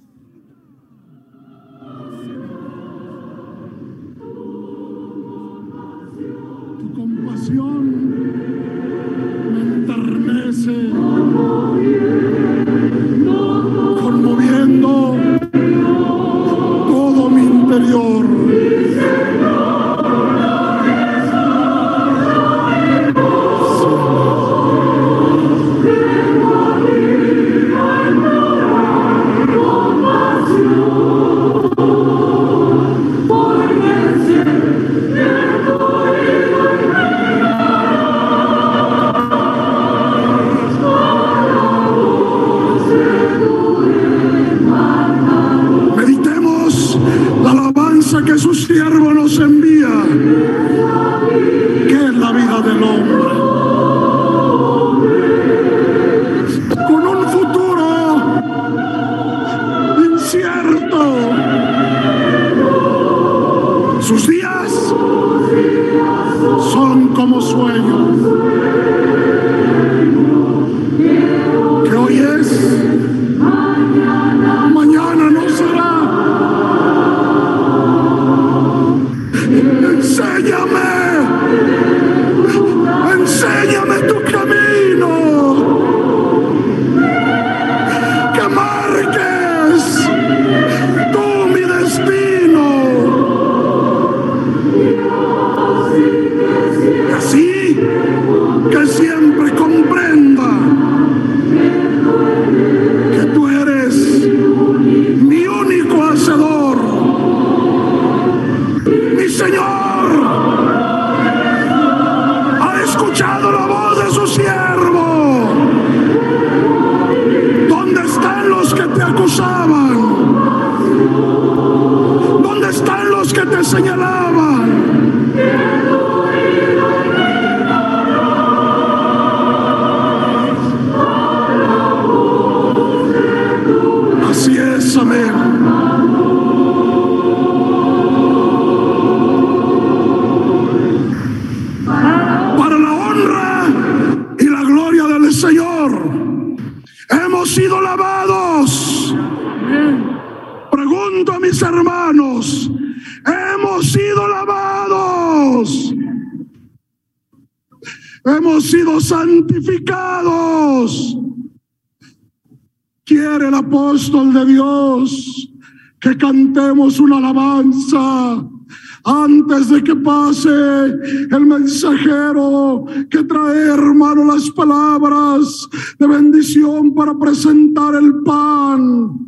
Que 169.83 169.97
pase 169.97 170.49
el 170.49 171.47
mensajero 171.47 172.85
que 173.11 173.25
trae, 173.25 173.69
hermano, 173.69 174.25
las 174.25 174.51
palabras 174.51 175.69
de 175.99 176.07
bendición 176.07 176.95
para 176.95 177.19
presentar 177.19 177.95
el 177.95 178.23
pan, 178.23 179.19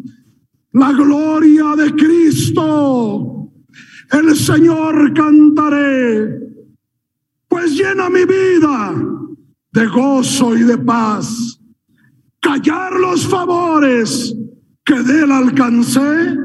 la 0.73 0.93
gloria 0.93 1.77
de 1.77 1.95
Cristo. 1.95 3.51
El 4.11 4.37
Señor 4.37 5.13
cantaré, 5.15 6.39
pues 7.49 7.73
llena 7.73 8.09
mi 8.11 8.25
vida 8.25 8.95
de 9.73 9.87
gozo 9.87 10.57
y 10.57 10.63
de 10.63 10.79
paz 10.79 11.55
callar 12.45 12.93
los 12.93 13.27
favores 13.27 14.35
que 14.85 15.03
de 15.03 15.25
él 15.25 15.33
alcancé, 15.33 16.37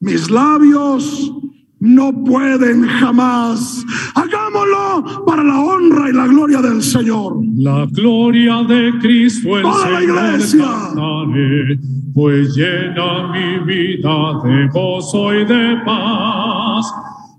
mis 0.00 0.30
labios 0.30 1.32
no 1.78 2.12
pueden 2.24 2.86
jamás. 2.86 3.82
Hagámoslo 4.14 5.24
para 5.24 5.42
la 5.42 5.58
honra 5.58 6.09
y 6.09 6.09
la 6.20 6.26
gloria 6.26 6.60
del 6.60 6.82
Señor. 6.82 7.36
La 7.56 7.86
gloria 7.86 8.62
de 8.64 8.92
Cristo 9.00 9.56
el 9.56 9.62
Toda 9.62 9.90
la 9.90 10.00
Señor 10.00 10.16
iglesia. 10.18 10.64
cantaré, 10.64 11.78
pues 12.14 12.54
llena 12.54 13.28
mi 13.32 13.58
vida 13.64 14.40
de 14.44 14.68
gozo 14.68 15.34
y 15.34 15.44
de 15.46 15.76
paz. 15.86 16.92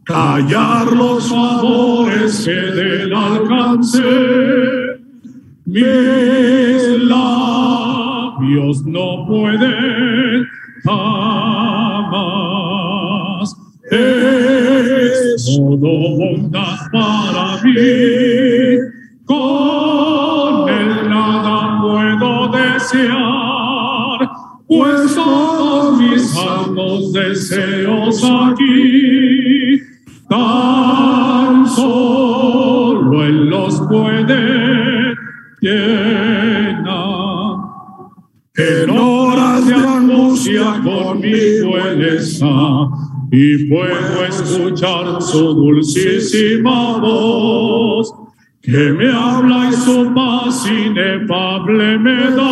Callar 0.04 0.92
los 0.94 1.30
favores 1.30 2.44
que 2.44 2.52
del 2.52 3.14
alcance, 3.14 4.02
mis 5.66 7.04
labios 7.08 8.84
no 8.86 9.26
pueden 9.28 10.48
jamás. 10.84 12.02
Es 13.92 15.46
todo 15.56 16.18
bondad 16.18 16.71
para 16.92 17.62
mí, 17.64 18.91
y 43.32 43.70
puedo 43.70 44.26
escuchar 44.26 45.22
su 45.22 45.54
dulcísima 45.54 46.98
voz 46.98 48.14
que 48.62 48.92
me 48.92 49.10
habla 49.10 49.70
y 49.70 49.74
su 49.74 50.14
paz 50.14 50.68
inefable 50.70 51.98
me 51.98 52.30
da 52.32 52.52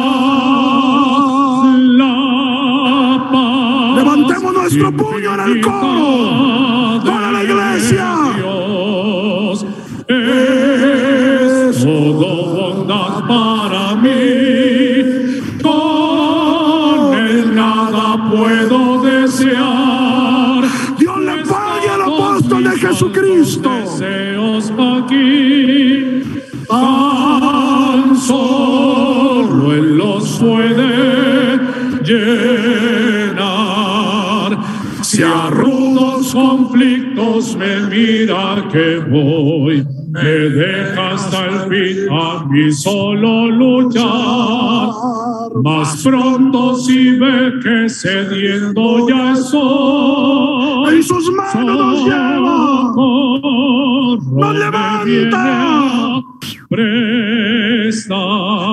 la 1.76 3.30
paz. 3.30 3.96
Levantemos 3.98 4.54
nuestro 4.54 4.92
puño 4.96 5.34
en 5.34 5.40
el 5.40 5.62
coro. 5.62 7.02
Toda 7.04 7.32
la 7.34 7.44
iglesia. 7.44 8.29
Jesucristo. 23.00 23.70
Deseos 23.70 24.74
aquí, 24.78 26.22
tan 26.68 28.18
solo 28.18 29.74
Él 29.74 29.98
los 29.98 30.38
puede 30.38 31.60
llenar. 32.04 33.40
Si 35.02 35.24
a 35.24 35.50
rudos 35.50 36.34
conflictos 36.34 37.56
me 37.56 37.80
mira 37.88 38.68
que 38.70 38.98
voy, 38.98 39.88
me 40.12 40.22
deja 40.22 41.12
hasta 41.12 41.46
el 41.46 41.60
fin 41.70 42.08
a 42.12 42.46
mí 42.46 42.72
solo 42.72 43.48
luchar. 43.48 44.90
Más 45.64 46.04
pronto 46.04 46.76
si 46.76 47.18
ve 47.18 47.54
que 47.64 47.90
cediendo 47.90 49.08
ya 49.08 49.34
estoy. 49.34 50.96
En 50.96 51.04
sus 51.04 51.32
manos 51.32 51.78
nos 51.78 52.06
lleva. 52.06 52.94
Nos 54.32 54.56
levanta. 54.56 56.22
Presta. 56.70 58.16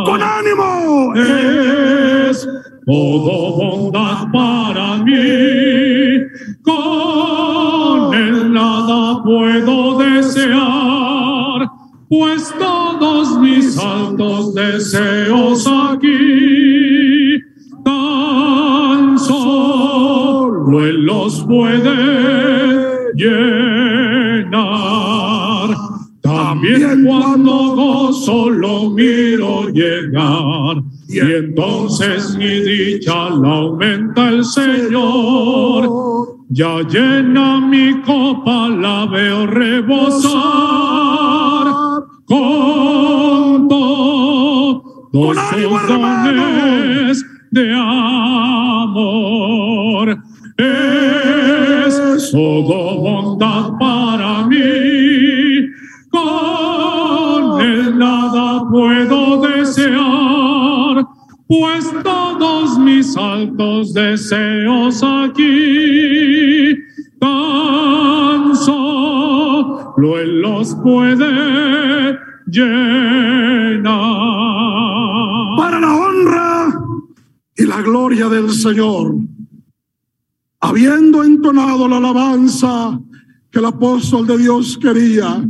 Con 0.05 0.23
ánimo. 0.23 1.15
Es 1.15 2.47
todo 2.87 3.57
bondad 3.57 4.31
para 4.33 4.99
mí. 4.99 6.23
Con 6.63 8.15
él 8.15 8.53
nada 8.53 9.23
puedo 9.25 9.99
desear, 9.99 10.96
pues 12.09 12.55
todos 12.59 13.41
mis 13.41 13.77
altos 13.79 14.55
deseos 14.55 15.67
aquí 15.67 17.41
tan 17.85 19.19
solo 19.19 20.87
él 20.87 21.05
los 21.05 21.43
puede 21.45 23.13
llenar. 23.15 24.57
También 26.21 27.05
cuando 27.05 27.75
gozo 27.77 28.51
lo 28.51 28.91
miro 28.91 29.69
llegar 29.71 30.83
y 31.09 31.19
entonces 31.21 32.37
mi 32.37 32.61
dicha 32.61 33.31
la 33.31 33.49
aumenta 33.49 34.29
el 34.29 34.45
Señor. 34.45 35.89
Ya 36.49 36.81
llena 36.83 37.61
mi 37.61 38.01
copa, 38.03 38.69
la 38.69 39.07
veo 39.07 39.47
rebosar 39.47 40.86
con 42.27 43.69
todos 43.69 44.83
sus 45.13 45.89
dones 45.89 47.25
de 47.53 47.73
amor. 47.73 49.07
Es 50.59 52.31
todo 52.33 53.01
bondad 53.01 53.73
para 53.79 54.47
mí. 54.47 54.57
Con 56.11 57.61
él 57.61 57.99
nada 57.99 58.69
puedo 58.71 59.41
desear, 59.43 61.07
pues 61.47 61.93
todos 62.03 62.79
mis 62.79 63.17
altos 63.17 63.95
deseos 63.95 65.03
aquí 65.03 65.36
los 69.97 70.75
puede 70.77 72.19
llenar. 72.47 73.87
Para 75.57 75.81
la 75.81 75.97
honra 75.97 76.81
y 77.57 77.65
la 77.65 77.81
gloria 77.83 78.29
del 78.29 78.51
Señor. 78.51 79.17
Habiendo 80.61 81.25
entonado 81.25 81.89
la 81.89 81.97
alabanza 81.97 83.01
que 83.51 83.59
el 83.59 83.65
apóstol 83.65 84.27
de 84.27 84.39
Dios 84.39 84.79
quería, 84.79 85.47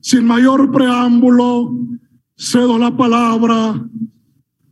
sin 0.00 0.24
mayor 0.24 0.70
preámbulo, 0.70 1.72
cedo 2.36 2.78
la 2.78 2.96
palabra 2.96 3.74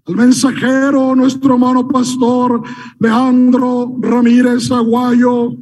al 0.09 0.17
mensajero, 0.17 1.15
nuestro 1.15 1.55
hermano 1.55 1.87
pastor 1.87 2.63
Leandro 2.99 3.95
Ramírez 4.01 4.71
Aguayo, 4.71 5.55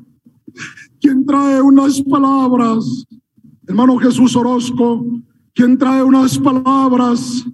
quien 1.07 1.25
trae 1.25 1.63
unas 1.63 2.03
palabras, 2.03 3.07
hermano 3.69 3.97
Jesús 3.97 4.35
Orozco, 4.35 5.07
quien 5.55 5.79
trae 5.79 6.03
unas 6.03 6.37
palabras 6.37 7.47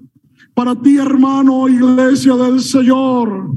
para 0.55 0.75
ti, 0.75 0.97
hermano, 0.97 1.69
iglesia 1.69 2.35
del 2.35 2.63
Señor. 2.63 3.51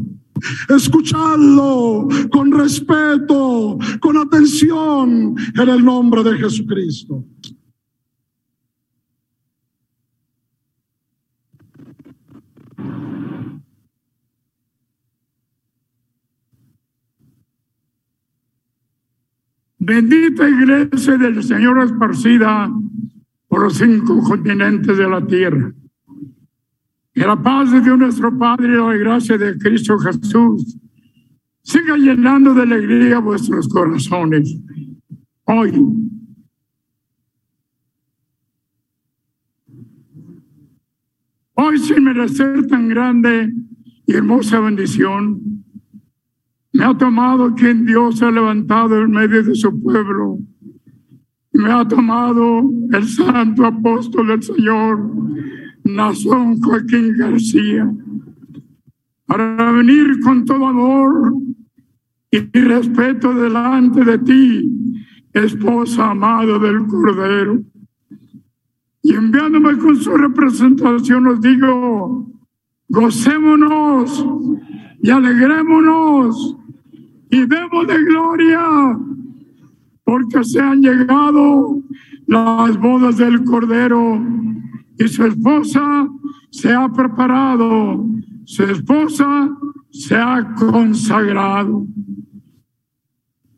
Escuchadlo 0.68 2.10
con 2.30 2.52
respeto, 2.52 3.78
con 4.02 4.18
atención, 4.18 5.34
en 5.56 5.70
el 5.70 5.86
nombre 5.86 6.24
de 6.24 6.40
Jesucristo. 6.40 7.24
Bendita 19.88 20.50
iglesia 20.50 21.16
del 21.16 21.44
Señor 21.44 21.78
esparcida 21.84 22.74
por 23.48 23.62
los 23.62 23.78
cinco 23.78 24.20
continentes 24.24 24.98
de 24.98 25.08
la 25.08 25.24
tierra. 25.28 25.72
Que 27.14 27.22
la 27.22 27.40
paz 27.40 27.72
de 27.72 27.82
Dios 27.82 28.00
nuestro 28.00 28.36
Padre 28.36 28.74
y 28.74 28.78
la 28.78 28.98
gracia 28.98 29.38
de 29.38 29.56
Cristo 29.60 30.00
Jesús 30.00 30.76
siga 31.62 31.98
llenando 31.98 32.56
de 32.56 32.64
alegría 32.64 33.20
vuestros 33.20 33.68
corazones. 33.68 34.60
Hoy, 35.44 35.72
hoy 41.54 41.78
sin 41.78 42.04
merecer 42.06 42.66
tan 42.66 42.88
grande 42.88 43.54
y 44.08 44.14
hermosa 44.14 44.60
bendición, 44.62 45.55
me 46.76 46.84
ha 46.84 46.94
tomado 46.98 47.56
quien 47.56 47.86
Dios 47.86 48.22
ha 48.22 48.30
levantado 48.30 49.02
en 49.02 49.12
medio 49.12 49.42
de 49.42 49.56
su 49.56 49.82
pueblo. 49.82 50.40
Me 51.54 51.72
ha 51.72 51.88
tomado 51.88 52.70
el 52.92 53.08
santo 53.08 53.66
apóstol 53.66 54.28
del 54.28 54.44
Señor, 54.44 55.10
Nazón 55.86 56.60
Joaquín 56.60 57.16
García, 57.18 57.90
para 59.26 59.72
venir 59.72 60.20
con 60.20 60.44
todo 60.44 60.68
amor 60.68 61.36
y 62.30 62.40
respeto 62.40 63.34
delante 63.34 64.04
de 64.04 64.18
ti, 64.18 65.02
esposa 65.32 66.12
amada 66.12 66.60
del 66.60 66.88
Cordero. 66.88 67.64
Y 69.02 69.14
enviándome 69.14 69.78
con 69.78 69.96
su 69.96 70.12
representación, 70.18 71.26
os 71.28 71.40
digo, 71.40 72.30
gocémonos 72.90 74.28
y 75.02 75.10
alegrémonos 75.10 76.58
y 77.36 77.46
demos 77.48 77.86
de 77.86 78.02
gloria, 78.02 78.98
porque 80.06 80.42
se 80.46 80.62
han 80.62 80.82
llegado 80.82 81.82
las 82.28 82.80
bodas 82.80 83.18
del 83.18 83.44
Cordero 83.44 84.24
y 84.98 85.08
su 85.10 85.26
esposa 85.26 86.08
se 86.50 86.74
ha 86.74 86.88
preparado, 86.88 88.06
su 88.46 88.64
esposa 88.64 89.50
se 89.92 90.16
ha 90.16 90.56
consagrado. 90.56 91.86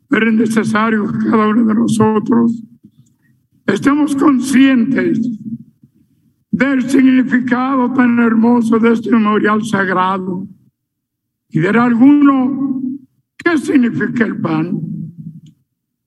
Pero 0.08 0.28
es 0.28 0.34
necesario 0.34 1.06
que 1.12 1.30
cada 1.30 1.46
uno 1.46 1.64
de 1.64 1.74
nosotros 1.74 2.60
estemos 3.64 4.16
conscientes 4.16 5.20
del 6.50 6.82
significado 6.90 7.92
tan 7.92 8.18
hermoso 8.18 8.80
de 8.80 8.94
este 8.94 9.12
memorial 9.12 9.64
sagrado. 9.64 10.48
Y 11.50 11.60
de 11.60 11.68
alguno 11.68 12.78
¿Qué 13.38 13.58
significa 13.58 14.24
el 14.24 14.40
pan? 14.40 14.80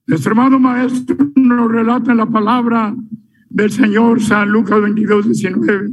Nuestro 0.08 0.32
hermano 0.32 0.60
maestro 0.60 1.18
nos 1.36 1.72
relata 1.72 2.14
la 2.14 2.26
palabra 2.26 2.96
del 3.50 3.72
Señor 3.72 4.22
San 4.22 4.50
Lucas 4.50 4.82
22, 4.82 5.26
19. 5.26 5.90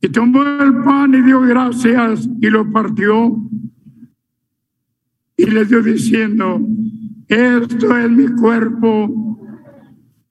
Y 0.00 0.08
tomó 0.08 0.42
el 0.42 0.76
pan 0.82 1.14
y 1.14 1.22
dio 1.22 1.40
gracias 1.40 2.28
y 2.40 2.48
lo 2.48 2.70
partió. 2.70 3.36
Y 5.36 5.46
le 5.46 5.64
dio 5.64 5.82
diciendo, 5.82 6.60
esto 7.28 7.96
es 7.96 8.10
mi 8.10 8.28
cuerpo 8.28 9.28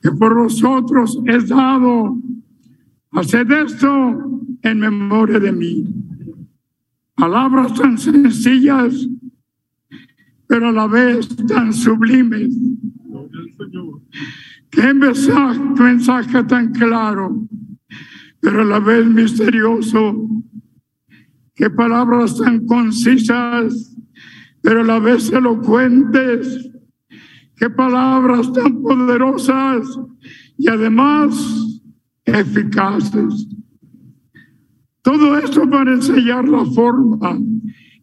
que 0.02 0.12
por 0.12 0.36
vosotros 0.36 1.20
es 1.26 1.50
dado. 1.50 2.18
Haced 3.12 3.52
esto 3.52 4.42
en 4.62 4.80
memoria 4.80 5.40
de 5.40 5.52
mí. 5.52 5.86
Palabras 7.16 7.74
tan 7.74 7.98
sencillas, 7.98 9.08
pero 10.48 10.70
a 10.70 10.72
la 10.72 10.88
vez 10.88 11.28
tan 11.48 11.74
sublimes. 11.74 12.56
Qué 14.70 14.94
mensaje, 14.94 15.60
mensaje 15.60 16.44
tan 16.44 16.72
claro, 16.72 17.48
pero 18.40 18.62
a 18.62 18.66
la 18.66 18.80
vez 18.80 19.06
misterioso. 19.06 20.30
Qué 21.54 21.70
palabras 21.70 22.38
tan 22.38 22.66
concisas, 22.66 23.96
pero 24.62 24.82
a 24.82 24.84
la 24.84 25.00
vez 25.00 25.32
elocuentes. 25.32 26.70
Qué 27.56 27.70
palabras 27.72 28.54
tan 28.54 28.84
poderosas 28.84 30.00
y 30.58 30.70
además 30.70 31.34
eficaces. 32.24 33.48
Todo 35.02 35.38
esto 35.40 35.68
para 35.70 35.94
enseñar 35.94 36.48
la 36.48 36.66
forma 36.66 37.40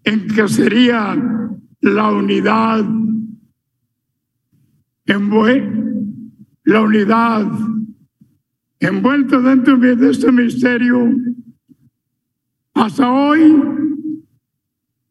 en 0.05 0.26
que 0.26 0.49
sería 0.49 1.16
la 1.85 2.11
unidad 2.11 2.82
la 6.64 6.80
unidad 6.80 7.47
envuelta 8.80 9.39
dentro 9.39 9.76
de 9.76 10.11
este 10.11 10.32
misterio 10.32 11.14
hasta 12.72 13.12
hoy 13.12 13.55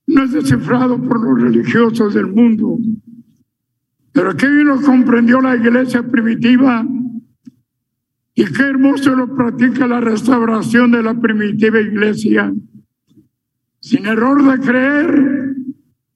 no 0.08 0.24
es 0.24 0.32
descifrado 0.32 1.00
por 1.00 1.24
los 1.24 1.44
religiosos 1.44 2.16
del 2.16 2.28
mundo. 2.28 2.78
Pero 4.12 4.32
aquí 4.32 4.48
lo 4.48 4.82
comprendió 4.82 5.42
la 5.42 5.56
iglesia 5.56 6.02
primitiva 6.04 6.86
y 8.34 8.46
qué 8.46 8.64
hermoso 8.64 9.16
lo 9.16 9.36
practica 9.36 9.88
la 9.88 10.02
restauración 10.02 10.92
de 10.92 11.04
la 11.04 11.14
primitiva 11.14 11.80
iglesia. 11.80 12.52
Sin 13.80 14.08
error 14.08 14.44
de 14.44 14.66
creer 14.66 15.33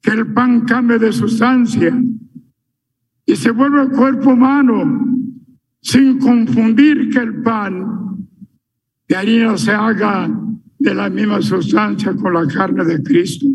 que 0.02 0.10
el 0.10 0.32
pan 0.32 0.64
cambie 0.64 0.98
de 0.98 1.12
sustancia 1.12 2.00
y 3.26 3.36
se 3.36 3.50
vuelve 3.50 3.90
cuerpo 3.90 4.30
humano, 4.30 5.04
sin 5.80 6.18
confundir 6.18 7.10
que 7.10 7.18
el 7.18 7.42
pan 7.42 8.26
de 9.06 9.16
harina 9.16 9.56
se 9.58 9.72
haga 9.72 10.30
de 10.78 10.94
la 10.94 11.10
misma 11.10 11.42
sustancia 11.42 12.14
con 12.14 12.34
la 12.34 12.46
carne 12.46 12.84
de 12.84 13.02
Cristo. 13.02 13.46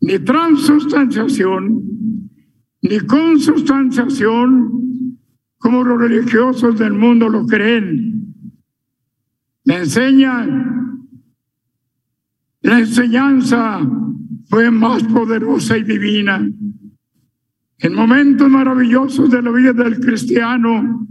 Ni 0.00 0.18
transustanciación, 0.18 1.82
ni 2.82 3.00
consustanciación, 3.00 5.18
como 5.58 5.84
los 5.84 6.00
religiosos 6.00 6.78
del 6.78 6.94
mundo 6.94 7.28
lo 7.28 7.46
creen. 7.46 8.34
La 9.62 9.78
enseña, 9.78 10.44
la 12.62 12.78
enseñanza 12.80 13.80
fue 14.52 14.70
más 14.70 15.02
poderosa 15.04 15.78
y 15.78 15.82
divina. 15.82 16.46
En 17.78 17.94
momentos 17.94 18.50
maravillosos 18.50 19.30
de 19.30 19.40
la 19.40 19.50
vida 19.50 19.72
del 19.72 19.98
cristiano, 19.98 21.08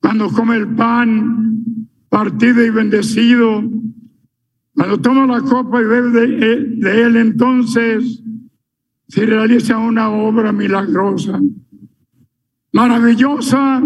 cuando 0.00 0.28
come 0.28 0.56
el 0.56 0.74
pan, 0.74 1.76
partido 2.08 2.66
y 2.66 2.70
bendecido. 2.70 3.62
Cuando 4.74 5.00
toma 5.00 5.24
la 5.24 5.40
copa 5.40 5.80
y 5.80 5.84
bebe 5.84 6.10
de, 6.10 7.02
él, 7.04 7.16
entonces 7.16 8.24
se 9.06 9.24
realiza 9.24 9.78
una 9.78 10.10
obra 10.10 10.50
milagrosa, 10.50 11.40
maravillosa, 12.72 13.80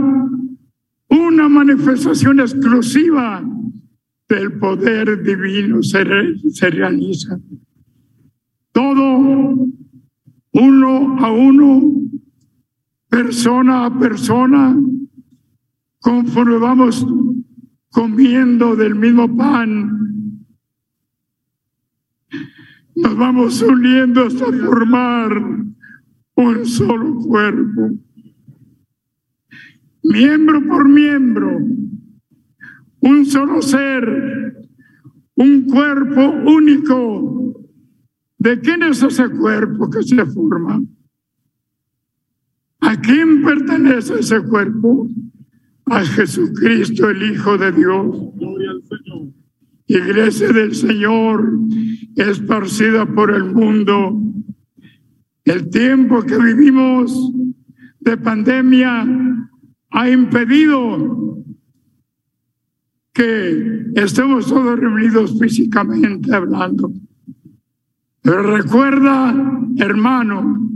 una 1.10 1.48
manifestación 1.50 2.40
exclusiva 2.40 3.44
del 4.30 4.58
poder 4.58 5.22
divino 5.22 5.82
se, 5.82 6.06
se 6.48 6.70
realiza. 6.70 7.38
Todo 8.76 9.64
uno 10.52 11.16
a 11.18 11.32
uno, 11.32 12.10
persona 13.08 13.86
a 13.86 13.98
persona, 13.98 14.76
conforme 15.98 16.58
vamos 16.58 17.06
comiendo 17.88 18.76
del 18.76 18.94
mismo 18.94 19.34
pan. 19.34 20.44
Nos 22.96 23.16
vamos 23.16 23.62
uniendo 23.62 24.26
hasta 24.26 24.44
formar 24.44 25.32
un 26.34 26.66
solo 26.66 27.14
cuerpo. 27.20 27.92
Miembro 30.02 30.62
por 30.68 30.86
miembro, 30.86 31.60
un 33.00 33.24
solo 33.24 33.62
ser, 33.62 34.68
un 35.34 35.64
cuerpo 35.64 36.28
único. 36.44 37.55
¿De 38.46 38.60
quién 38.60 38.84
es 38.84 39.02
ese 39.02 39.28
cuerpo 39.28 39.90
que 39.90 40.04
se 40.04 40.24
forma? 40.24 40.80
¿A 42.78 43.00
quién 43.00 43.42
pertenece 43.42 44.20
ese 44.20 44.40
cuerpo? 44.44 45.08
a 45.86 46.04
Jesucristo, 46.04 47.10
el 47.10 47.32
Hijo 47.32 47.58
de 47.58 47.72
Dios. 47.72 48.16
Iglesia 49.88 50.52
del 50.52 50.76
Señor 50.76 51.58
esparcida 52.14 53.04
por 53.06 53.32
el 53.32 53.52
mundo. 53.52 54.20
El 55.44 55.68
tiempo 55.68 56.22
que 56.22 56.38
vivimos 56.38 57.32
de 57.98 58.16
pandemia 58.16 59.06
ha 59.90 60.08
impedido 60.08 61.44
que 63.12 63.86
estemos 63.96 64.46
todos 64.46 64.78
reunidos 64.78 65.36
físicamente 65.36 66.32
hablando. 66.32 66.92
Recuerda, 68.26 69.34
hermano, 69.76 70.68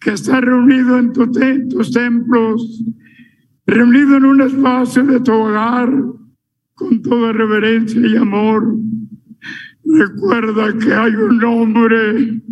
que 0.00 0.10
está 0.10 0.40
reunido 0.40 0.98
en 0.98 1.12
tus 1.12 1.92
templos 1.92 2.84
reunido 3.64 4.16
en 4.16 4.24
un 4.24 4.40
espacio 4.40 5.04
de 5.04 5.20
tu 5.20 5.32
hogar 5.32 5.88
con 6.74 7.02
toda 7.02 7.32
reverencia 7.32 8.00
y 8.00 8.16
amor. 8.16 8.76
Recuerda 9.84 10.76
que 10.76 10.92
hay 10.92 11.14
un 11.14 11.44
hombre 11.44 12.42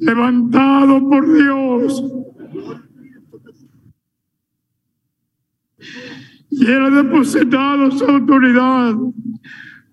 levantado 0.00 1.08
por 1.08 1.32
Dios 1.32 2.04
y 6.50 6.66
él 6.66 6.84
ha 6.84 6.90
depositado 6.90 7.90
su 7.90 8.04
autoridad. 8.04 8.94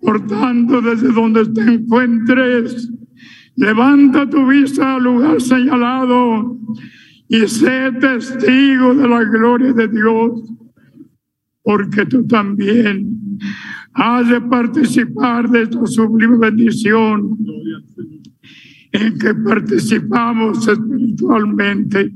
Por 0.00 0.26
tanto, 0.26 0.80
desde 0.80 1.12
donde 1.12 1.46
te 1.46 1.62
encuentres, 1.62 2.90
levanta 3.56 4.28
tu 4.28 4.46
vista 4.46 4.96
al 4.96 5.04
lugar 5.04 5.40
señalado 5.40 6.58
y 7.28 7.46
sé 7.48 7.92
testigo 8.00 8.94
de 8.94 9.08
la 9.08 9.24
gloria 9.24 9.72
de 9.72 9.88
Dios, 9.88 10.42
porque 11.62 12.06
tú 12.06 12.26
también 12.26 13.38
has 13.94 14.28
de 14.28 14.40
participar 14.42 15.48
de 15.50 15.62
esta 15.62 15.86
sublime 15.86 16.38
bendición 16.38 17.38
en 18.92 19.18
que 19.18 19.34
participamos 19.34 20.68
espiritualmente. 20.68 22.12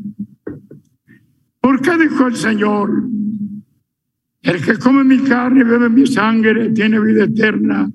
¿Por 1.61 1.81
qué 1.81 1.97
dijo 1.99 2.26
el 2.26 2.37
Señor? 2.37 2.91
El 4.43 4.64
que 4.64 4.78
come 4.78 5.05
mi 5.05 5.18
carne 5.18 5.61
y 5.61 5.64
bebe 5.64 5.91
mi 5.91 6.07
sangre 6.07 6.70
tiene 6.70 6.99
vida 6.99 7.24
eterna 7.24 7.91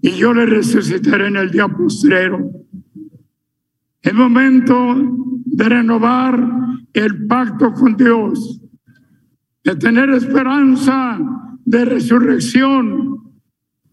y 0.00 0.10
yo 0.12 0.32
le 0.32 0.46
resucitaré 0.46 1.26
en 1.26 1.36
el 1.36 1.50
día 1.50 1.66
postrero. 1.68 2.50
Es 4.00 4.14
momento 4.14 4.96
de 5.44 5.68
renovar 5.68 6.40
el 6.92 7.26
pacto 7.26 7.72
con 7.72 7.96
Dios, 7.96 8.62
de 9.64 9.74
tener 9.74 10.10
esperanza 10.10 11.18
de 11.64 11.84
resurrección 11.84 13.18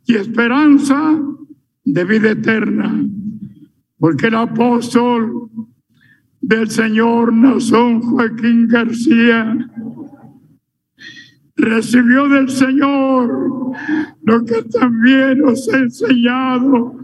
y 0.06 0.16
esperanza 0.16 1.20
de 1.84 2.06
vida 2.06 2.32
eterna. 2.32 3.03
Porque 3.97 4.28
el 4.28 4.36
apóstol 4.36 5.49
del 6.39 6.70
Señor 6.70 7.34
Nazón 7.34 8.01
Joaquín 8.01 8.68
García 8.68 9.58
recibió 11.56 12.28
del 12.28 12.49
Señor 12.49 13.30
lo 14.24 14.45
que 14.45 14.62
también 14.64 15.39
nos 15.39 15.68
ha 15.74 15.78
enseñado. 15.78 16.99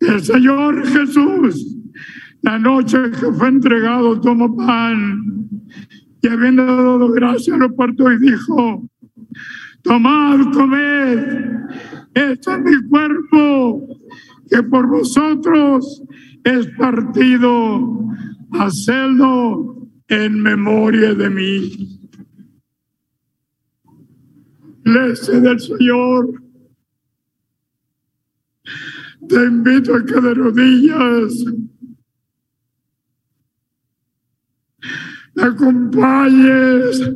El 0.00 0.22
Señor 0.22 0.86
Jesús 0.86 1.78
la 2.42 2.58
noche 2.58 2.98
que 3.10 3.32
fue 3.32 3.48
entregado 3.48 4.20
tomó 4.20 4.54
pan 4.56 5.48
y 6.22 6.28
habiendo 6.28 6.64
dado 6.64 7.10
gracias 7.10 7.58
lo 7.58 7.74
partió 7.74 8.12
y 8.12 8.18
dijo, 8.18 8.88
tomad, 9.82 10.52
comed, 10.52 11.18
este 12.14 12.52
es 12.52 12.60
mi 12.60 12.88
cuerpo 12.88 13.88
que 14.48 14.62
por 14.62 14.88
vosotros 14.88 16.02
es 16.44 16.66
partido, 16.78 18.08
hacedlo 18.52 19.77
en 20.08 20.40
memoria 20.42 21.14
de 21.14 21.30
mí. 21.30 22.00
Iglesia 24.84 25.40
del 25.40 25.60
Señor, 25.60 26.42
te 29.28 29.44
invito 29.44 29.94
a 29.94 30.04
que 30.04 30.18
de 30.20 30.34
rodillas 30.34 31.44
acompañes 35.36 37.12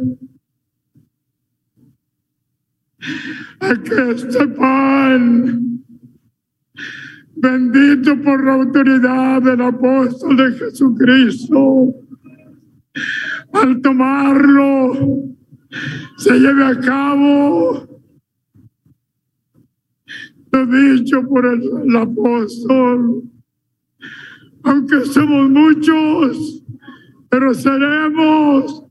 a 3.60 3.74
que 3.82 4.10
este 4.10 4.48
pan, 4.48 5.82
bendito 7.36 8.20
por 8.20 8.44
la 8.44 8.52
autoridad 8.52 9.42
del 9.42 9.62
apóstol 9.62 10.36
de 10.36 10.52
Jesucristo, 10.52 12.01
al 13.52 13.80
tomarlo, 13.80 14.92
se 16.16 16.38
lleve 16.38 16.64
a 16.64 16.78
cabo. 16.80 17.88
Lo 20.52 20.66
dicho 20.66 21.26
por 21.28 21.46
el, 21.46 21.62
el 21.86 21.96
apóstol. 21.96 23.22
Aunque 24.64 25.00
somos 25.06 25.50
muchos, 25.50 26.62
pero 27.28 27.54
seremos 27.54 28.84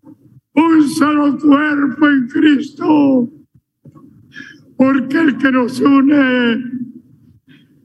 un 0.54 0.90
solo 0.90 1.38
cuerpo 1.38 2.10
en 2.10 2.28
Cristo, 2.28 3.30
porque 4.76 5.20
el 5.20 5.38
que 5.38 5.52
nos 5.52 5.80
une 5.80 6.58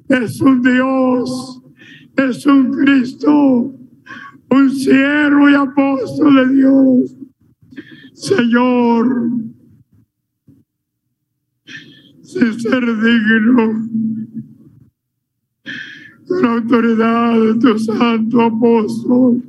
es 0.09 0.41
un 0.41 0.63
Dios, 0.63 1.63
es 2.17 2.47
un 2.47 2.73
Cristo, 2.73 3.76
un 4.57 4.71
siervo 4.71 5.51
y 5.51 5.55
apóstol 5.55 6.35
de 6.35 6.55
Dios. 6.55 7.17
Señor, 8.15 9.31
sin 12.23 12.61
ser 12.61 12.85
digno, 12.85 13.89
con 16.27 16.43
la 16.43 16.53
autoridad 16.55 17.41
de 17.41 17.55
tu 17.55 17.79
santo 17.79 18.41
apóstol, 18.41 19.43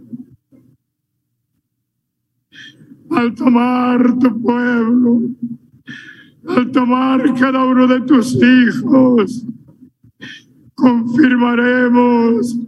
al 3.10 3.34
tomar 3.36 4.20
tu 4.20 4.42
pueblo, 4.42 5.22
al 6.50 6.72
tomar 6.72 7.34
cada 7.40 7.64
uno 7.66 7.88
de 7.88 8.02
tus 8.02 8.36
hijos, 8.36 9.46
confirmaremos 10.76 12.60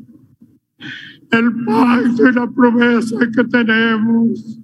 el 1.32 1.66
pacto 1.66 2.30
y 2.30 2.34
la 2.34 2.48
promesa 2.48 3.18
que 3.36 3.44
tenemos. 3.46 4.60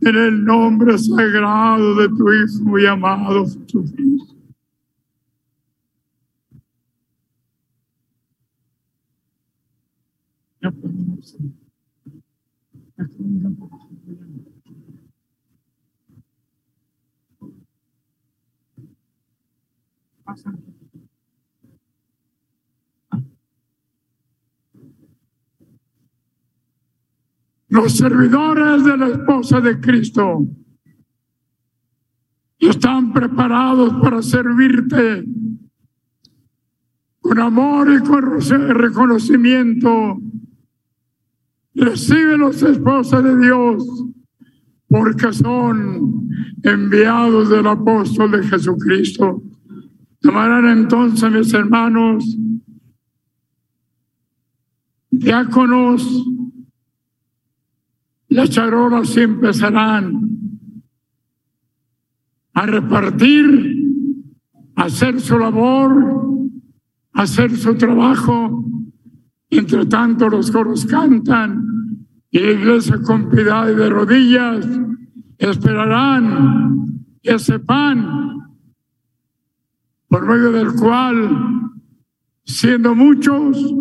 En 0.00 0.16
el 0.16 0.44
nombre 0.44 0.98
sagrado 0.98 1.94
de 1.94 2.08
tu 2.08 2.30
Hijo 2.30 2.62
muy 2.64 2.84
amado 2.84 3.46
Jesucristo. 3.46 4.34
Los 27.74 27.96
servidores 27.96 28.84
de 28.84 28.96
la 28.96 29.08
esposa 29.08 29.60
de 29.60 29.80
Cristo 29.80 30.46
están 32.60 33.12
preparados 33.12 33.94
para 33.94 34.22
servirte 34.22 35.24
con 37.18 37.40
amor 37.40 37.92
y 37.92 37.98
con 38.06 38.40
reconocimiento. 38.78 40.20
Recibe 41.74 42.38
los 42.38 42.62
esposas 42.62 43.24
de 43.24 43.38
Dios 43.44 44.04
porque 44.86 45.32
son 45.32 46.28
enviados 46.62 47.50
del 47.50 47.66
apóstol 47.66 48.30
de 48.30 48.44
Jesucristo. 48.44 49.42
Tomarán 50.20 50.68
entonces, 50.78 51.28
mis 51.28 51.52
hermanos, 51.52 52.38
diáconos, 55.10 56.24
las 58.34 58.50
charolas 58.50 59.16
empezarán 59.16 60.28
a 62.52 62.66
repartir, 62.66 63.76
a 64.74 64.84
hacer 64.84 65.20
su 65.20 65.38
labor, 65.38 66.50
a 67.12 67.22
hacer 67.22 67.56
su 67.56 67.76
trabajo. 67.76 68.64
Entre 69.50 69.86
tanto, 69.86 70.28
los 70.28 70.50
coros 70.50 70.84
cantan 70.84 71.64
y 72.28 72.40
la 72.40 72.50
iglesia 72.50 73.00
con 73.02 73.30
piedad 73.30 73.70
y 73.70 73.76
de 73.76 73.88
rodillas 73.88 74.66
esperarán 75.38 77.04
ese 77.22 77.60
pan 77.60 78.58
por 80.08 80.26
medio 80.26 80.50
del 80.50 80.74
cual, 80.74 81.70
siendo 82.44 82.96
muchos, 82.96 83.74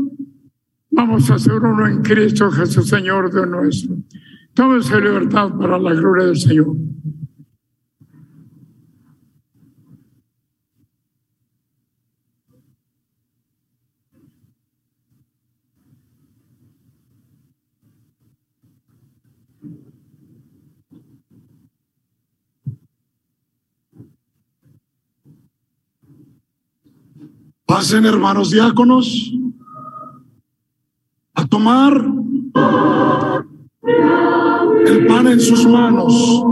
vamos 0.91 1.31
a 1.31 1.39
ser 1.39 1.55
uno 1.55 1.87
en 1.87 2.03
Cristo 2.03 2.51
Jesús, 2.51 2.87
Señor 2.87 3.31
de 3.31 3.47
nuestro. 3.47 3.95
Tómese 4.53 5.01
libertad 5.01 5.49
para 5.57 5.79
la 5.79 5.93
gloria 5.93 6.27
del 6.27 6.37
Señor. 6.37 6.75
Pasen, 27.65 28.05
hermanos 28.05 28.51
diáconos, 28.51 29.33
a 31.33 31.47
tomar 31.47 32.22
en 35.33 35.39
sus 35.39 35.65
manos. 35.67 36.43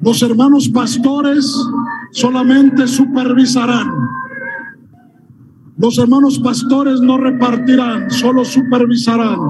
Los 0.00 0.22
hermanos 0.22 0.68
pastores 0.68 1.52
solamente 2.12 2.86
supervisarán. 2.86 3.90
Los 5.78 5.98
hermanos 5.98 6.38
pastores 6.38 7.00
no 7.00 7.18
repartirán, 7.18 8.10
solo 8.10 8.44
supervisarán. 8.44 9.40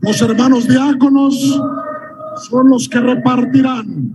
Los 0.00 0.20
hermanos 0.22 0.68
diáconos 0.68 1.60
son 2.48 2.70
los 2.70 2.88
que 2.88 3.00
repartirán. 3.00 4.12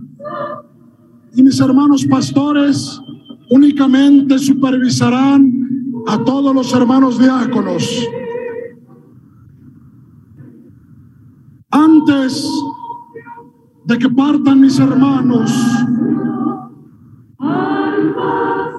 Y 1.34 1.42
mis 1.42 1.58
hermanos 1.60 2.04
pastores 2.04 3.00
únicamente 3.50 4.38
supervisarán 4.38 5.52
a 6.06 6.22
todos 6.22 6.54
los 6.54 6.72
hermanos 6.72 7.18
diáconos. 7.18 7.84
Antes 12.06 12.46
de 13.84 13.98
que 13.98 14.10
partan 14.10 14.60
mis 14.60 14.78
hermanos, 14.78 15.50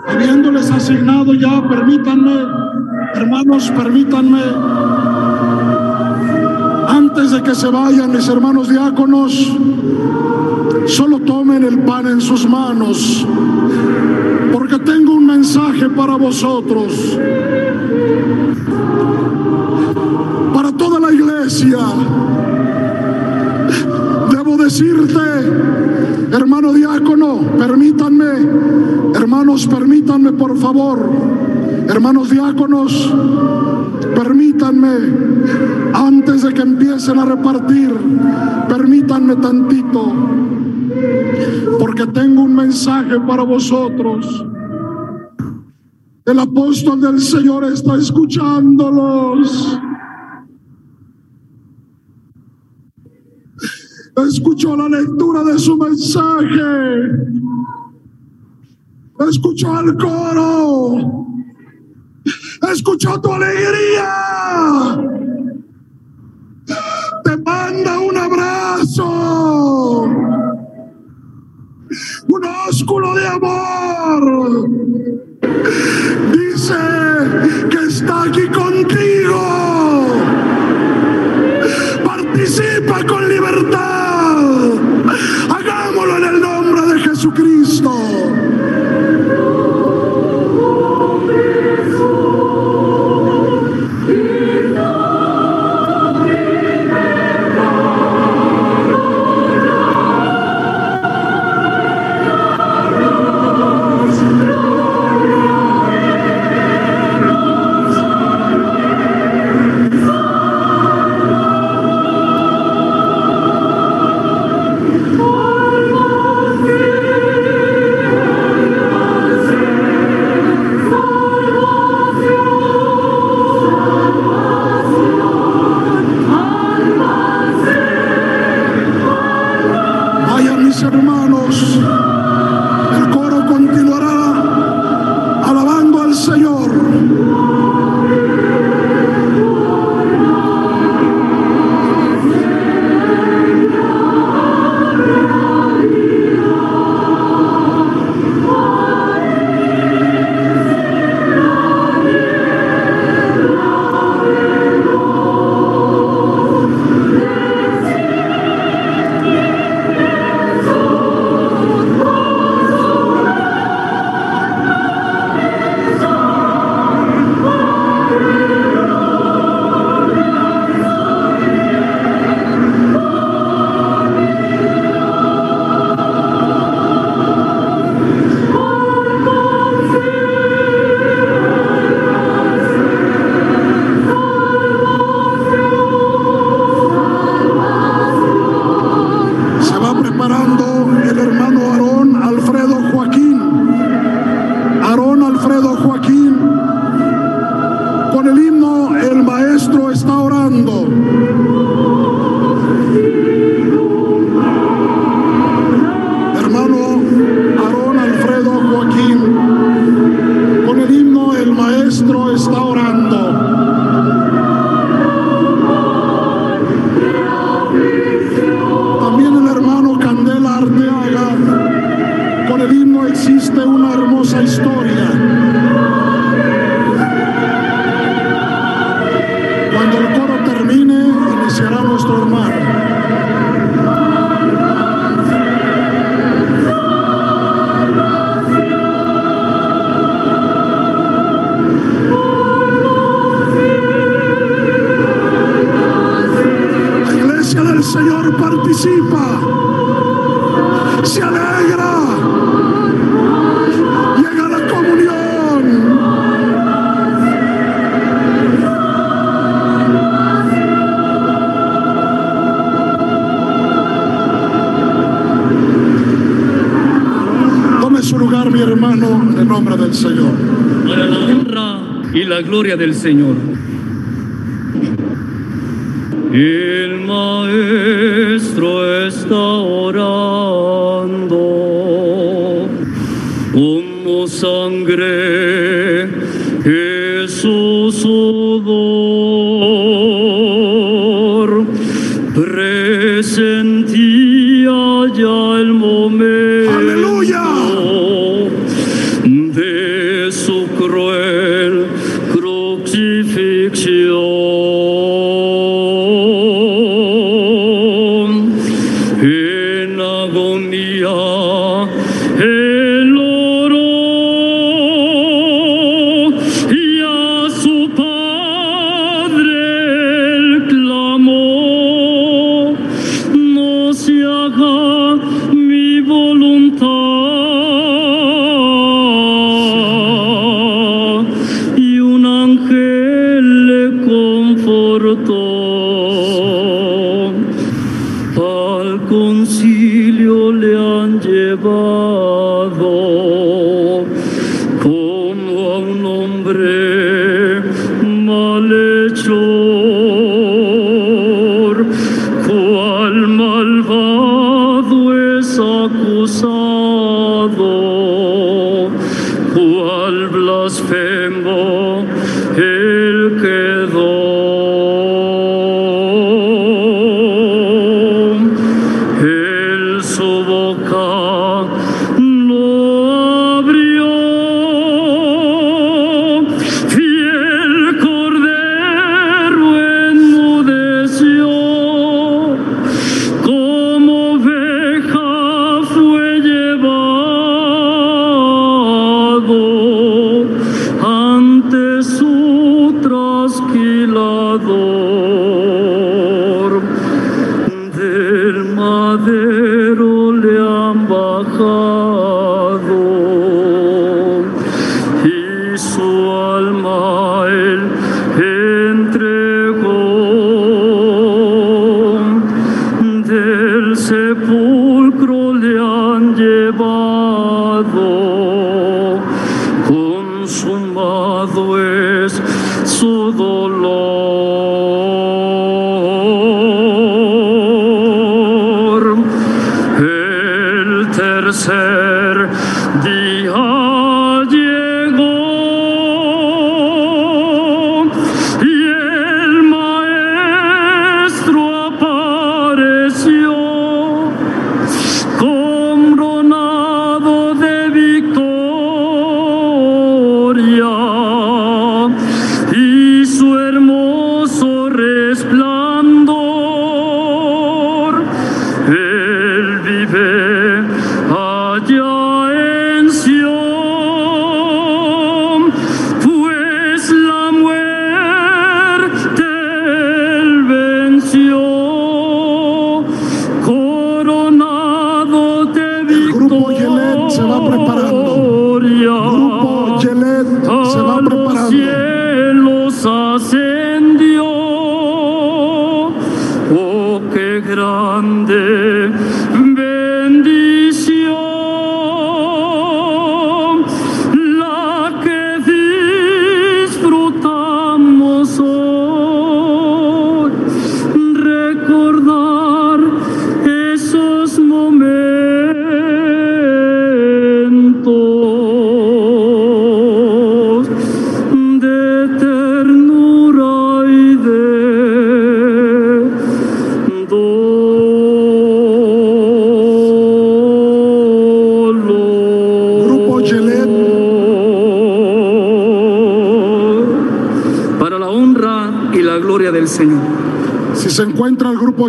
habiéndoles 0.07 0.69
asignado 0.69 1.33
ya, 1.33 1.67
permítanme, 1.67 2.35
hermanos, 3.15 3.71
permítanme, 3.71 4.43
antes 6.87 7.31
de 7.31 7.41
que 7.41 7.55
se 7.55 7.67
vayan 7.67 8.11
mis 8.11 8.29
hermanos 8.29 8.69
diáconos, 8.69 9.57
solo 10.85 11.19
tomen 11.19 11.63
el 11.63 11.79
pan 11.79 12.05
en 12.05 12.21
sus 12.21 12.47
manos, 12.47 13.25
porque 14.53 14.77
tengo 14.77 15.15
un 15.15 15.25
mensaje 15.25 15.89
para 15.89 16.15
vosotros, 16.15 17.17
para 20.53 20.71
toda 20.73 20.99
la 20.99 21.11
iglesia. 21.11 21.79
Debo 24.31 24.57
decirte, 24.57 25.19
hermano 26.31 26.73
diácono, 26.73 27.39
permítanme, 27.57 28.25
hermanos, 29.13 29.67
permítanme 29.67 30.33
por 30.33 30.57
favor, 30.57 31.09
hermanos 31.87 32.29
diáconos, 32.29 33.13
permítanme, 34.15 34.95
antes 35.93 36.43
de 36.43 36.53
que 36.53 36.61
empiecen 36.61 37.19
a 37.19 37.25
repartir, 37.25 37.93
permítanme 38.67 39.35
tantito, 39.37 40.13
porque 41.79 42.07
tengo 42.07 42.43
un 42.43 42.55
mensaje 42.55 43.19
para 43.21 43.43
vosotros. 43.43 44.45
El 46.25 46.39
apóstol 46.39 46.99
del 47.01 47.21
Señor 47.21 47.65
está 47.65 47.95
escuchándolos. 47.95 49.79
escuchó 54.23 54.75
la 54.75 54.87
lectura 54.87 55.43
de 55.43 55.59
su 55.59 55.75
mensaje, 55.77 57.11
escuchó 59.29 59.79
el 59.81 59.97
coro, 59.97 61.27
escuchó 62.71 63.19
tu 63.19 63.31
alegría, 63.31 64.97
te 67.23 67.37
manda 67.37 67.99
un 67.99 68.17
abrazo, 68.17 70.03
un 72.27 72.45
ósculo 72.69 73.15
de 73.15 73.27
amor. 73.27 74.69
Dice 76.31 76.75
que 77.69 77.77
está 77.87 78.23
aquí 78.23 78.47
contigo. 78.47 79.41
Participa 82.03 83.05
con 83.05 83.29
libertad. 83.29 84.04
Cristo. 87.31 88.24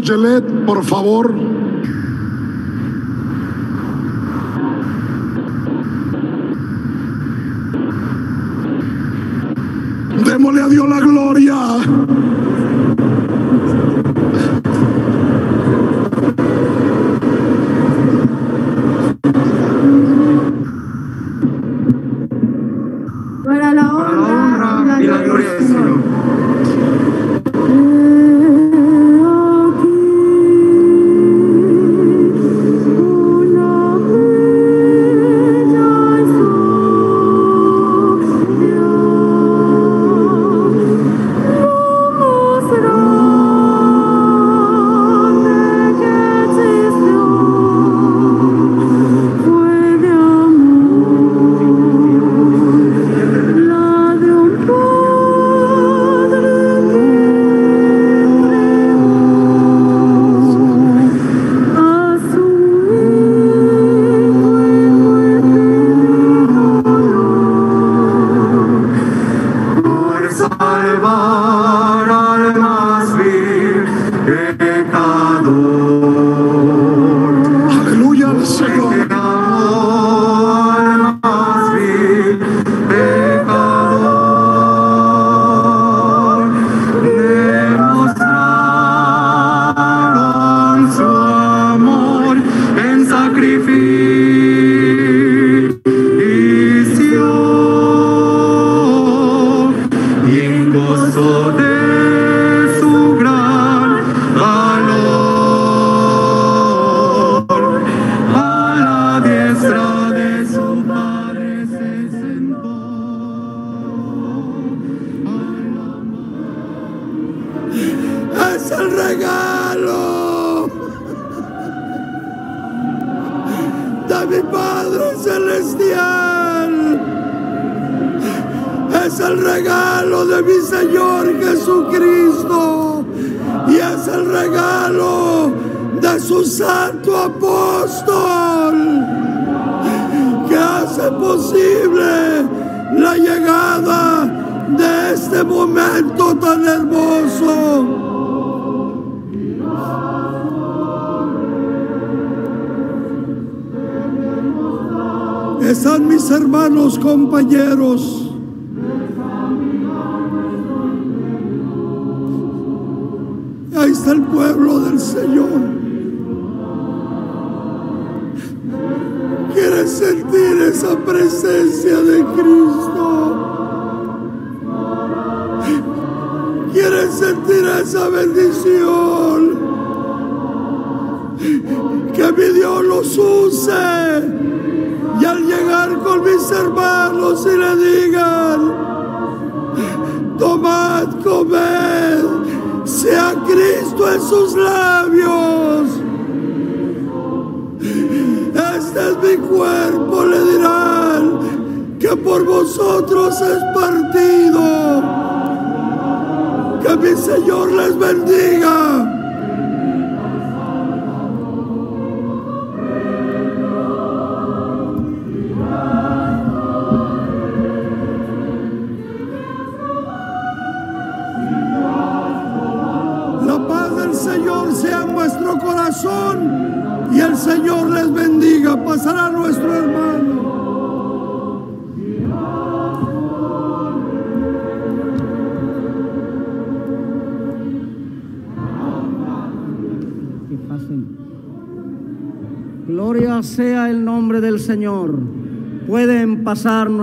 Encuentra 0.07 0.39
el 0.39 0.46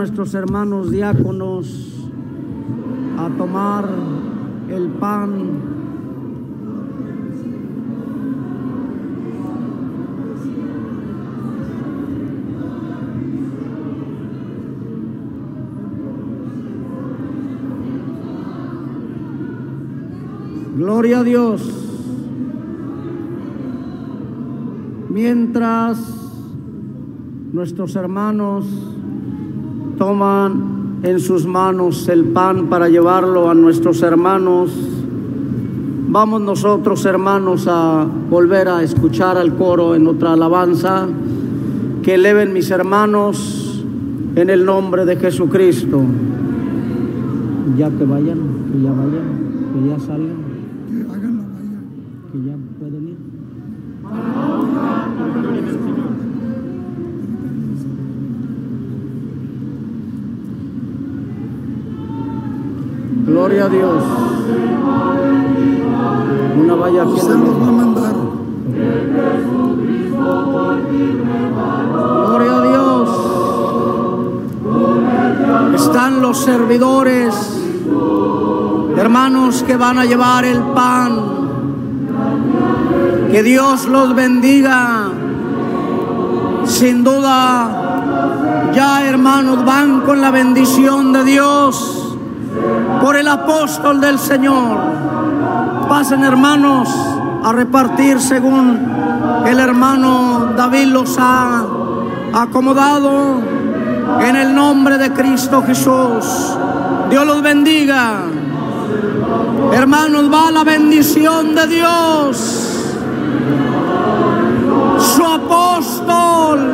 nuestros 0.03 0.33
hermanos 0.33 0.91
diáconos 0.91 1.93
a 3.17 3.29
tomar 3.37 3.87
el 4.69 4.89
pan. 4.99 5.31
Gloria 20.75 21.19
a 21.19 21.23
Dios. 21.23 21.61
Mientras 25.09 25.97
nuestros 27.53 27.95
hermanos 27.95 28.92
toman 30.03 30.99
en 31.03 31.17
sus 31.21 31.45
manos 31.45 32.09
el 32.09 32.25
pan 32.25 32.67
para 32.67 32.89
llevarlo 32.89 33.49
a 33.49 33.53
nuestros 33.53 34.03
hermanos, 34.03 34.69
vamos 36.09 36.41
nosotros 36.41 37.05
hermanos 37.05 37.67
a 37.69 38.05
volver 38.29 38.67
a 38.67 38.83
escuchar 38.83 39.37
al 39.37 39.55
coro 39.55 39.95
en 39.95 40.05
otra 40.07 40.33
alabanza. 40.33 41.07
Que 42.03 42.15
eleven 42.15 42.51
mis 42.51 42.69
hermanos 42.69 43.85
en 44.35 44.49
el 44.49 44.65
nombre 44.65 45.05
de 45.05 45.15
Jesucristo. 45.15 46.01
Ya 47.77 47.89
que 47.89 48.03
vayan, 48.03 48.39
que 48.73 48.81
ya 48.83 48.91
vayan, 48.91 49.71
que 49.73 49.89
ya 49.89 49.99
salgan, 50.05 50.52
Gloria 63.25 63.65
a 63.65 63.69
Dios. 63.69 64.03
Una 66.61 66.75
valla 66.75 67.03
Usted 67.05 67.33
el- 67.33 67.39
los 67.39 67.61
va 67.61 67.67
a 67.67 67.71
mandar. 67.71 68.13
Gloria 72.27 72.57
a 72.57 72.61
Dios. 72.67 73.09
Están 75.75 76.21
los 76.21 76.37
servidores, 76.39 77.33
hermanos 78.97 79.63
que 79.63 79.77
van 79.77 79.97
a 79.99 80.05
llevar 80.05 80.45
el 80.45 80.59
pan. 80.61 81.19
Que 83.31 83.41
Dios 83.43 83.87
los 83.87 84.13
bendiga. 84.15 85.09
Sin 86.65 87.03
duda, 87.03 88.71
ya 88.73 89.05
hermanos 89.07 89.65
van 89.65 90.01
con 90.01 90.21
la 90.21 90.31
bendición 90.31 91.11
de 91.11 91.23
Dios 91.25 92.02
por 93.03 93.17
el 93.17 93.27
apóstol 93.27 93.99
del 93.99 94.17
Señor. 94.17 94.79
Pasen 95.89 96.23
hermanos 96.23 96.87
a 97.43 97.51
repartir 97.51 98.21
según 98.21 98.79
el 99.45 99.59
hermano 99.59 100.53
David 100.55 100.85
los 100.85 101.17
ha 101.19 101.65
acomodado 102.31 103.41
en 104.21 104.35
el 104.37 104.55
nombre 104.55 104.97
de 104.97 105.11
Cristo 105.11 105.61
Jesús. 105.63 106.55
Dios 107.09 107.27
los 107.27 107.41
bendiga. 107.41 108.21
Hermanos, 109.73 110.31
va 110.33 110.49
la 110.49 110.63
bendición 110.63 111.55
de 111.55 111.67
Dios. 111.67 112.87
Su 114.97 115.25
apóstol 115.25 116.71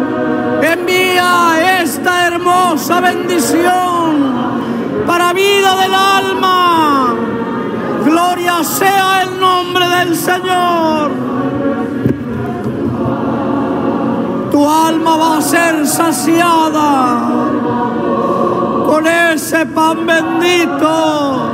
envía 0.62 1.82
esta 1.82 2.28
hermosa 2.28 3.02
bendición 3.02 3.89
para 5.06 5.34
vida 5.34 5.76
del 5.82 5.94
alma. 5.94 7.16
Gloria 8.06 8.64
sea 8.64 9.24
el 9.24 9.40
nombre 9.40 9.88
del 9.88 10.16
Señor. 10.16 11.12
Tu 14.52 14.70
alma 14.70 15.18
va 15.18 15.38
a 15.38 15.42
ser 15.42 15.86
saciada 15.88 17.20
con 18.88 19.06
ese 19.08 19.66
pan 19.68 20.06
bendito. 20.06 21.52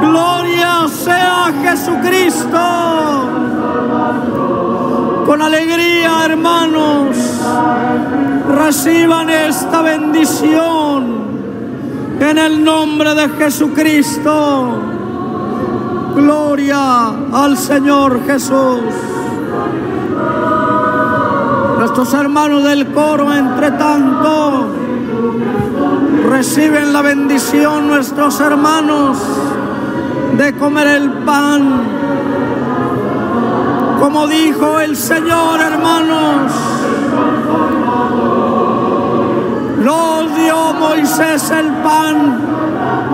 Gloria 0.00 0.86
sea 0.88 1.52
Jesucristo. 1.62 2.58
Con 5.26 5.42
alegría, 5.42 6.24
hermanos, 6.24 7.16
reciban 8.48 9.28
esta 9.30 9.82
bendición 9.82 11.28
en 12.20 12.38
el 12.38 12.64
nombre 12.64 13.14
de 13.14 13.28
Jesucristo. 13.30 14.82
Gloria 16.14 17.08
al 17.32 17.56
Señor 17.56 18.24
Jesús. 18.26 18.80
Nuestros 21.78 22.12
hermanos 22.14 22.64
del 22.64 22.92
coro, 22.92 23.32
entre 23.32 23.70
tanto, 23.72 24.66
reciben 26.28 26.92
la 26.92 27.02
bendición 27.02 27.86
nuestros 27.86 28.40
hermanos 28.40 29.18
de 30.36 30.54
comer 30.54 30.86
el 30.88 31.10
pan. 31.24 31.82
Como 34.00 34.26
dijo 34.26 34.80
el 34.80 34.96
Señor, 34.96 35.60
hermanos, 35.60 36.52
nos 39.82 40.36
dio 40.36 40.72
Moisés 40.74 41.50
el 41.50 41.68
pan 41.82 42.38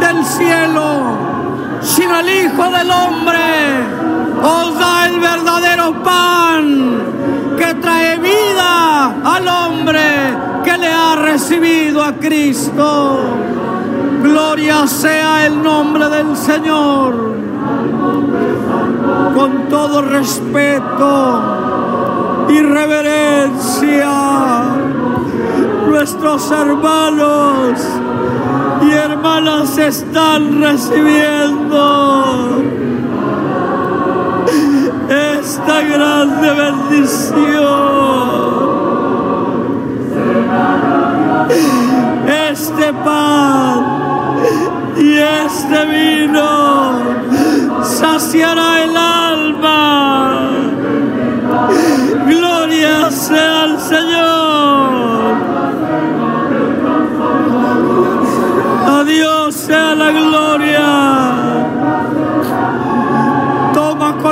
del 0.00 0.24
cielo, 0.24 1.16
sino 1.80 2.20
el 2.20 2.28
Hijo 2.28 2.70
del 2.70 2.90
Hombre 2.90 4.14
os 4.44 4.78
da 4.78 5.06
el 5.06 5.20
verdadero 5.20 6.02
pan 6.02 6.64
que 7.56 7.74
trae 7.74 8.18
vida 8.18 9.14
al 9.24 9.48
hombre 9.48 10.02
que 10.64 10.76
le 10.76 10.88
ha 10.88 11.16
recibido 11.16 12.02
a 12.02 12.12
Cristo. 12.14 13.20
Gloria 14.22 14.86
sea 14.86 15.46
el 15.46 15.62
nombre 15.62 16.08
del 16.08 16.36
Señor. 16.36 17.34
Con 19.34 19.68
todo 19.68 20.02
respeto 20.02 21.42
y 22.48 22.60
reverencia, 22.60 24.10
nuestros 25.94 26.50
hermanos 26.50 27.78
y 28.82 28.90
hermanas 28.90 29.78
están 29.78 30.60
recibiendo 30.60 32.64
esta 35.08 35.82
grande 35.82 36.50
bendición. 36.50 37.44
Este 42.50 42.92
pan 43.04 43.84
y 44.96 45.16
este 45.16 45.86
vino 45.86 46.98
saciará 47.84 48.82
el 48.82 48.96
alma. 48.96 50.33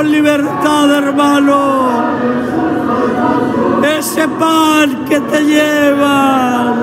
Libertad, 0.03 0.91
hermano, 0.95 1.89
ese 3.97 4.27
pan 4.27 5.05
que 5.05 5.19
te 5.19 5.41
lleva. 5.43 6.73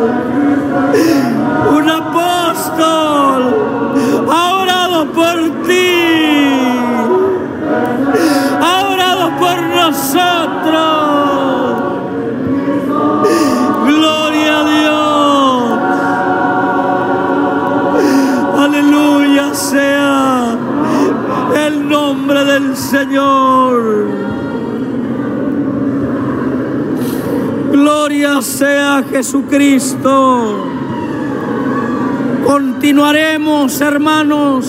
Sea 28.60 29.02
Jesucristo. 29.10 30.66
Continuaremos, 32.46 33.80
hermanos. 33.80 34.66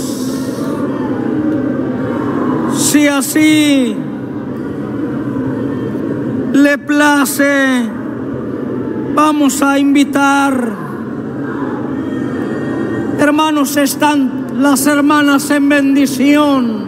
Si 2.74 3.06
así 3.06 3.94
le 6.54 6.78
place, 6.78 7.84
vamos 9.14 9.62
a 9.62 9.78
invitar. 9.78 10.72
Hermanos, 13.20 13.76
están 13.76 14.46
las 14.58 14.88
hermanas 14.88 15.52
en 15.52 15.68
bendición. 15.68 16.86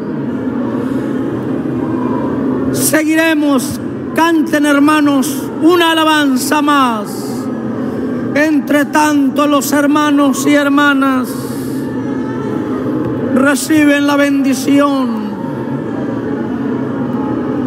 Seguiremos, 2.72 3.78
canten 4.16 4.66
hermanos, 4.66 5.50
una 5.64 5.92
alabanza 5.92 6.62
más. 6.62 7.08
Entre 8.36 8.86
tanto, 8.86 9.48
los 9.48 9.72
hermanos 9.72 10.46
y 10.46 10.54
hermanas 10.54 11.30
reciben 13.34 14.06
la 14.06 14.16
bendición. 14.16 15.24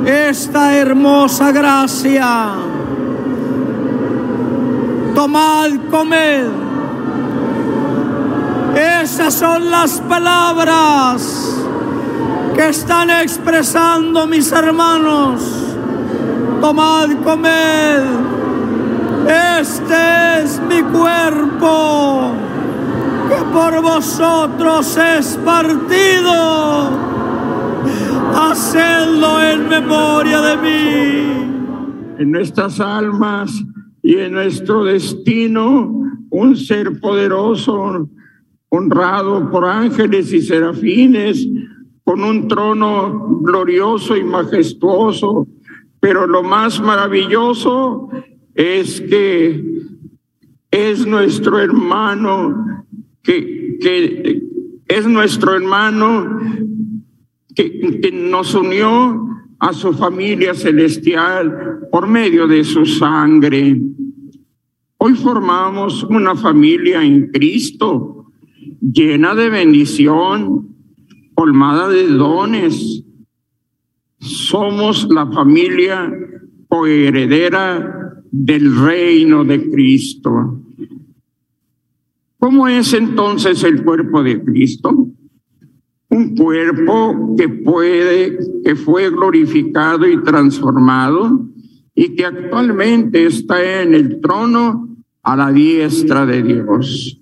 Esta 0.04 0.76
hermosa 0.76 1.50
gracia. 1.52 2.50
Tomad, 5.14 5.70
comed. 5.90 6.46
Esas 9.02 9.34
son 9.34 9.70
las 9.70 10.00
palabras 10.02 11.56
que 12.54 12.68
están 12.68 13.10
expresando 13.10 14.26
mis 14.26 14.52
hermanos. 14.52 15.55
Tomad, 16.66 17.22
comed. 17.22 18.02
Este 19.60 20.42
es 20.42 20.60
mi 20.68 20.82
cuerpo 20.82 22.32
que 23.28 23.40
por 23.52 23.80
vosotros 23.82 24.96
es 24.96 25.36
partido. 25.44 26.90
Hacedlo 28.34 29.40
en 29.42 29.68
memoria 29.68 30.40
de 30.40 30.56
mí. 30.56 32.18
En 32.18 32.32
nuestras 32.32 32.80
almas 32.80 33.52
y 34.02 34.16
en 34.16 34.32
nuestro 34.32 34.82
destino, 34.82 36.02
un 36.30 36.56
ser 36.56 36.98
poderoso, 36.98 38.08
honrado 38.70 39.52
por 39.52 39.66
ángeles 39.66 40.32
y 40.32 40.42
serafines, 40.42 41.46
con 42.02 42.24
un 42.24 42.48
trono 42.48 43.38
glorioso 43.40 44.16
y 44.16 44.24
majestuoso. 44.24 45.46
Pero 46.00 46.26
lo 46.26 46.42
más 46.42 46.80
maravilloso 46.80 48.08
es 48.54 49.00
que 49.00 49.62
es 50.70 51.06
nuestro 51.06 51.58
hermano, 51.58 52.66
que, 53.22 53.78
que 53.80 54.42
es 54.88 55.06
nuestro 55.06 55.54
hermano 55.54 56.38
que, 57.54 58.00
que 58.00 58.12
nos 58.12 58.54
unió 58.54 59.26
a 59.58 59.72
su 59.72 59.92
familia 59.94 60.54
celestial 60.54 61.80
por 61.90 62.06
medio 62.06 62.46
de 62.46 62.62
su 62.62 62.84
sangre. 62.84 63.80
Hoy 64.98 65.14
formamos 65.14 66.04
una 66.04 66.34
familia 66.34 67.02
en 67.02 67.30
Cristo, 67.30 68.32
llena 68.80 69.34
de 69.34 69.50
bendición, 69.50 70.68
colmada 71.34 71.88
de 71.88 72.08
dones. 72.08 73.04
Somos 74.26 75.06
la 75.08 75.30
familia 75.30 76.12
coheredera 76.68 78.22
del 78.30 78.76
reino 78.76 79.44
de 79.44 79.70
Cristo. 79.70 80.60
¿Cómo 82.36 82.66
es 82.66 82.92
entonces 82.92 83.62
el 83.62 83.84
cuerpo 83.84 84.24
de 84.24 84.42
Cristo? 84.42 85.08
Un 86.08 86.34
cuerpo 86.34 87.36
que 87.36 87.48
puede, 87.48 88.38
que 88.64 88.74
fue 88.74 89.10
glorificado 89.10 90.08
y 90.08 90.22
transformado 90.22 91.46
y 91.94 92.16
que 92.16 92.26
actualmente 92.26 93.26
está 93.26 93.82
en 93.82 93.94
el 93.94 94.20
trono 94.20 94.96
a 95.22 95.36
la 95.36 95.52
diestra 95.52 96.26
de 96.26 96.42
Dios. 96.42 97.20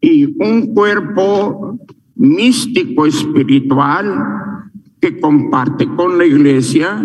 Y 0.00 0.24
un 0.40 0.72
cuerpo 0.72 1.78
místico 2.16 3.06
espiritual 3.06 4.70
que 5.00 5.20
comparte 5.20 5.86
con 5.86 6.18
la 6.18 6.24
iglesia 6.24 7.04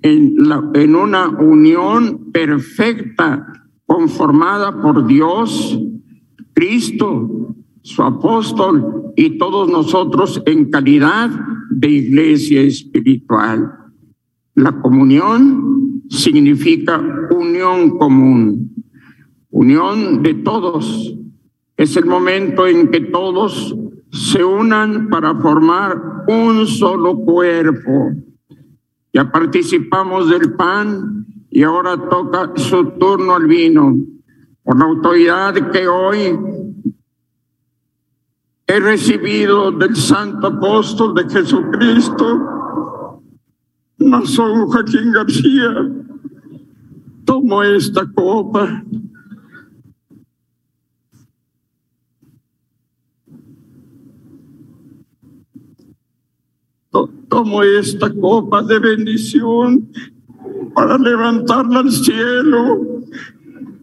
en, 0.00 0.34
la, 0.36 0.62
en 0.74 0.94
una 0.94 1.28
unión 1.28 2.30
perfecta 2.32 3.46
conformada 3.84 4.80
por 4.80 5.06
Dios, 5.06 5.78
Cristo, 6.52 7.54
su 7.82 8.02
apóstol 8.02 9.12
y 9.16 9.38
todos 9.38 9.68
nosotros 9.70 10.42
en 10.46 10.70
calidad 10.70 11.30
de 11.70 11.90
iglesia 11.90 12.62
espiritual. 12.62 13.72
La 14.54 14.72
comunión 14.80 16.02
significa 16.08 17.02
unión 17.30 17.98
común, 17.98 18.74
unión 19.50 20.22
de 20.22 20.34
todos. 20.34 21.14
Es 21.76 21.96
el 21.96 22.06
momento 22.06 22.66
en 22.66 22.88
que 22.90 23.00
todos 23.00 23.76
se 24.16 24.42
unan 24.42 25.08
para 25.08 25.34
formar 25.34 26.24
un 26.26 26.66
solo 26.66 27.16
cuerpo. 27.16 28.12
Ya 29.12 29.30
participamos 29.30 30.30
del 30.30 30.54
pan 30.54 31.26
y 31.50 31.62
ahora 31.62 31.96
toca 32.08 32.52
su 32.56 32.92
turno 32.98 33.34
al 33.34 33.46
vino. 33.46 33.96
Por 34.62 34.78
la 34.78 34.86
autoridad 34.86 35.54
que 35.70 35.86
hoy 35.86 36.38
he 38.66 38.80
recibido 38.80 39.70
del 39.70 39.94
Santo 39.94 40.48
Apóstol 40.48 41.14
de 41.14 41.28
Jesucristo, 41.28 43.22
Nazón 43.98 44.66
Joaquín 44.66 45.12
García, 45.12 45.90
tomo 47.24 47.62
esta 47.62 48.10
copa. 48.12 48.82
Tomo 57.28 57.62
esta 57.62 58.12
copa 58.12 58.62
de 58.62 58.78
bendición 58.78 59.88
para 60.74 60.98
levantarla 60.98 61.80
al 61.80 61.90
cielo, 61.90 63.02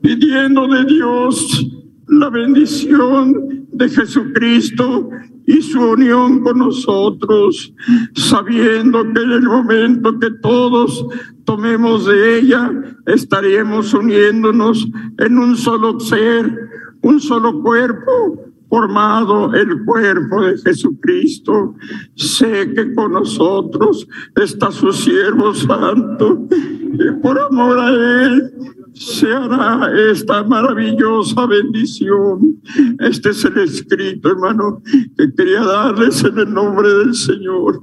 pidiendo 0.02 0.68
de 0.68 0.86
Dios 0.86 1.68
la 2.08 2.30
bendición 2.30 3.68
de 3.72 3.90
Jesucristo 3.90 5.10
y 5.46 5.62
su 5.62 5.82
unión 5.82 6.42
con 6.42 6.60
nosotros, 6.60 7.74
sabiendo 8.16 9.04
que 9.14 9.22
en 9.22 9.32
el 9.32 9.44
momento 9.44 10.18
que 10.20 10.32
todos 10.42 11.06
tomemos 11.44 12.06
de 12.06 12.40
ella, 12.40 12.72
estaremos 13.06 13.94
uniéndonos 13.94 14.88
en 15.18 15.38
un 15.38 15.58
solo 15.58 16.00
ser, 16.00 16.70
un 17.02 17.20
solo 17.20 17.62
cuerpo, 17.62 18.53
formado 18.74 19.54
el 19.54 19.86
cuerpo 19.86 20.42
de 20.42 20.58
Jesucristo. 20.58 21.76
Sé 22.16 22.74
que 22.74 22.92
con 22.96 23.12
nosotros 23.12 24.08
está 24.36 24.72
su 24.72 24.92
siervo 24.92 25.54
santo 25.54 26.48
y 26.50 27.22
por 27.22 27.40
amor 27.40 27.78
a 27.78 27.90
él 27.92 28.52
se 28.94 29.32
hará 29.32 29.92
esta 30.10 30.44
maravillosa 30.44 31.46
bendición. 31.46 32.60
Este 32.98 33.30
es 33.30 33.46
el 33.46 33.60
escrito, 33.60 34.30
hermano, 34.30 34.82
que 35.20 35.32
quería 35.36 35.64
darles 35.64 36.24
en 36.24 36.40
el 36.40 36.52
nombre 36.52 36.92
del 36.92 37.14
Señor. 37.14 37.80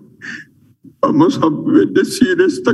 Vamos 1.02 1.38
a 1.40 1.48
bendecir 1.72 2.40
esta 2.40 2.72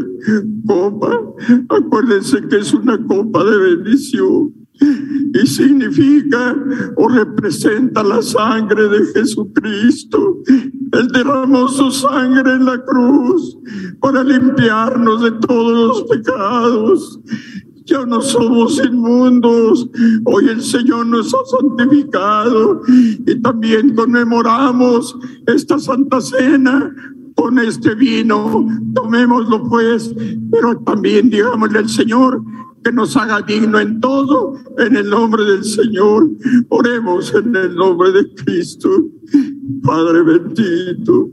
copa. 0.66 1.20
Acuérdense 1.68 2.40
que 2.48 2.56
es 2.56 2.72
una 2.72 2.96
copa 3.06 3.44
de 3.44 3.58
bendición 3.58 4.55
y 4.80 5.46
significa 5.46 6.56
o 6.96 7.08
representa 7.08 8.02
la 8.02 8.22
sangre 8.22 8.88
de 8.88 9.06
Jesucristo. 9.06 10.42
Él 10.92 11.08
derramó 11.08 11.68
su 11.68 11.90
sangre 11.90 12.52
en 12.52 12.64
la 12.64 12.82
cruz 12.84 13.58
para 14.00 14.22
limpiarnos 14.22 15.22
de 15.22 15.32
todos 15.32 15.88
los 15.88 16.02
pecados. 16.04 17.20
Ya 17.84 18.04
no 18.04 18.20
somos 18.20 18.82
inmundos. 18.84 19.88
Hoy 20.24 20.48
el 20.48 20.60
Señor 20.60 21.06
nos 21.06 21.32
ha 21.34 21.38
santificado 21.58 22.82
y 22.88 23.34
también 23.40 23.94
conmemoramos 23.94 25.16
esta 25.46 25.78
Santa 25.78 26.20
Cena 26.20 26.92
con 27.36 27.58
este 27.58 27.94
vino. 27.94 28.66
Tomémoslo 28.94 29.68
pues, 29.68 30.12
pero 30.50 30.78
también 30.78 31.30
digámosle 31.30 31.78
al 31.78 31.88
Señor 31.88 32.42
que 32.86 32.92
nos 32.92 33.16
haga 33.16 33.42
digno 33.42 33.80
en 33.80 34.00
todo, 34.00 34.54
en 34.78 34.94
el 34.94 35.10
nombre 35.10 35.42
del 35.42 35.64
Señor. 35.64 36.30
Oremos 36.68 37.34
en 37.34 37.56
el 37.56 37.74
nombre 37.74 38.12
de 38.12 38.32
Cristo. 38.34 38.88
Padre 39.82 40.22
bendito, 40.22 41.28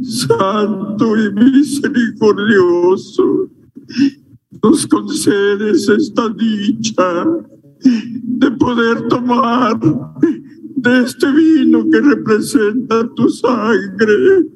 santo 0.00 1.16
y 1.16 1.32
misericordioso, 1.32 3.50
nos 4.62 4.86
concedes 4.86 5.88
esta 5.88 6.28
dicha 6.28 7.26
de 7.82 8.50
poder 8.52 9.08
tomar 9.08 9.76
de 9.80 11.02
este 11.02 11.32
vino 11.32 11.84
que 11.90 12.00
representa 12.00 13.08
tu 13.16 13.28
sangre. 13.28 14.46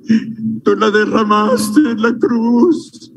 Tú 0.62 0.76
la 0.76 0.92
derramaste 0.92 1.90
en 1.90 2.02
la 2.02 2.16
cruz 2.16 3.10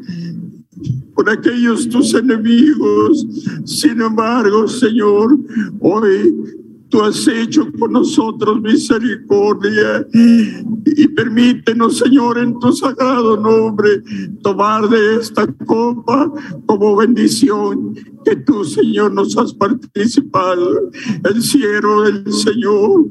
por 1.18 1.28
aquellos 1.32 1.90
tus 1.90 2.14
enemigos. 2.14 3.26
Sin 3.66 4.00
embargo, 4.00 4.68
Señor, 4.68 5.36
hoy 5.80 6.57
tú 6.90 7.02
has 7.02 7.28
hecho 7.28 7.68
con 7.80 7.92
nosotros 7.94 8.62
misericordia 8.62 10.06
Y 10.14 11.08
permítenos, 11.10 11.98
Señor, 11.98 12.38
en 12.38 12.58
tu 12.60 12.72
sagrado 12.72 13.38
nombre, 13.38 14.02
tomar 14.42 14.88
de 14.90 15.16
esta 15.18 15.46
copa 15.66 16.32
como 16.66 16.96
bendición 16.96 17.94
que 18.24 18.36
tú, 18.38 18.64
Señor, 18.66 19.14
nos 19.14 19.38
has 19.38 19.54
participado. 19.54 20.90
El 21.24 21.42
cielo 21.42 22.02
del 22.04 22.32
Señor 22.34 23.06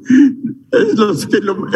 es, 0.73 0.95
los 0.99 1.27
que 1.27 1.41
lo- 1.41 1.67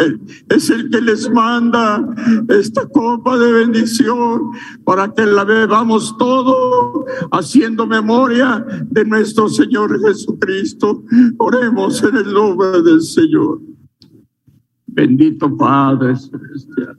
es 0.49 0.69
el 0.69 0.89
que 0.89 1.01
les 1.01 1.29
manda 1.31 2.05
esta 2.49 2.85
copa 2.87 3.37
de 3.37 3.51
bendición 3.51 4.41
para 4.83 5.11
que 5.13 5.25
la 5.25 5.43
bebamos 5.43 6.15
todo 6.17 7.05
haciendo 7.31 7.87
memoria 7.87 8.65
de 8.89 9.05
nuestro 9.05 9.49
Señor 9.49 9.99
Jesucristo. 10.05 11.03
Oremos 11.37 11.90
en 11.99 12.15
el 12.15 12.33
nombre 12.33 12.81
del 12.81 13.01
Señor. 13.01 13.61
Bendito 14.87 15.55
Padre 15.55 16.15
Celestial, 16.15 16.97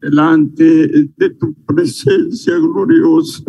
delante 0.00 1.08
de 1.16 1.30
tu 1.30 1.52
presencia 1.66 2.56
gloriosa, 2.58 3.44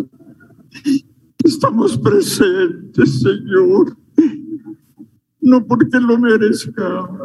estamos 1.44 1.98
presentes, 1.98 3.20
Señor, 3.20 3.96
no 5.40 5.66
porque 5.66 5.98
lo 6.00 6.18
merezcamos. 6.18 7.20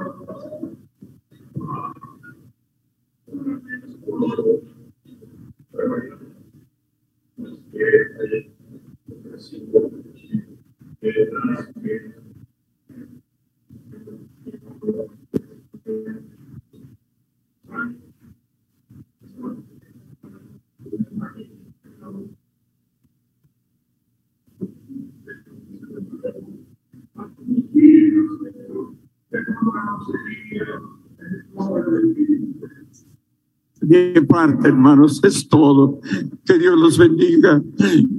De 33.82 34.14
mi 34.16 34.26
parte, 34.28 34.68
hermanos, 34.68 35.22
es 35.24 35.48
todo. 35.48 36.00
Que 36.46 36.58
Dios 36.58 36.78
los 36.78 36.98
bendiga 36.98 37.62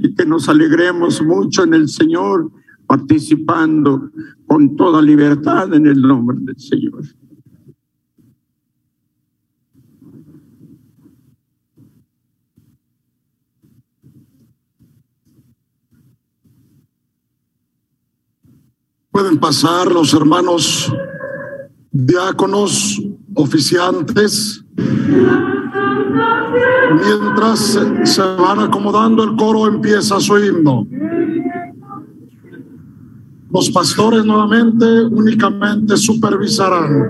y 0.00 0.14
que 0.14 0.24
nos 0.24 0.48
alegremos 0.48 1.22
mucho 1.22 1.64
en 1.64 1.74
el 1.74 1.88
Señor, 1.88 2.50
participando 2.86 4.10
con 4.46 4.74
toda 4.76 5.02
libertad 5.02 5.72
en 5.74 5.86
el 5.86 6.00
nombre 6.00 6.38
del 6.40 6.58
Señor. 6.58 7.04
Pueden 19.10 19.38
pasar 19.38 19.92
los 19.92 20.14
hermanos 20.14 20.90
diáconos, 21.90 23.00
oficiantes. 23.34 24.64
Mientras 26.92 27.78
se- 28.04 28.22
van 28.22 28.60
acomodando, 28.60 29.24
el 29.24 29.36
coro 29.36 29.66
empieza 29.66 30.18
su 30.20 30.38
himno. 30.38 30.86
Los 33.52 33.70
pastores 33.70 34.24
nuevamente 34.24 34.84
únicamente 35.04 35.96
supervisarán. 35.96 37.06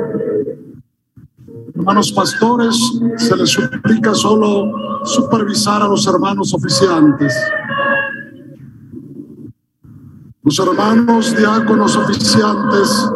Hermanos 1.75 2.13
pastores, 2.13 2.77
se 3.17 3.37
les 3.37 3.51
suplica 3.51 4.15
solo 4.15 4.71
supervisar 5.05 5.83
a 5.83 5.89
los 5.89 6.07
hermanos 6.07 6.53
oficiantes. 6.55 7.35
Los 10.43 10.59
hermanos 10.59 11.37
diáconos 11.37 11.97
oficiantes 11.97 13.11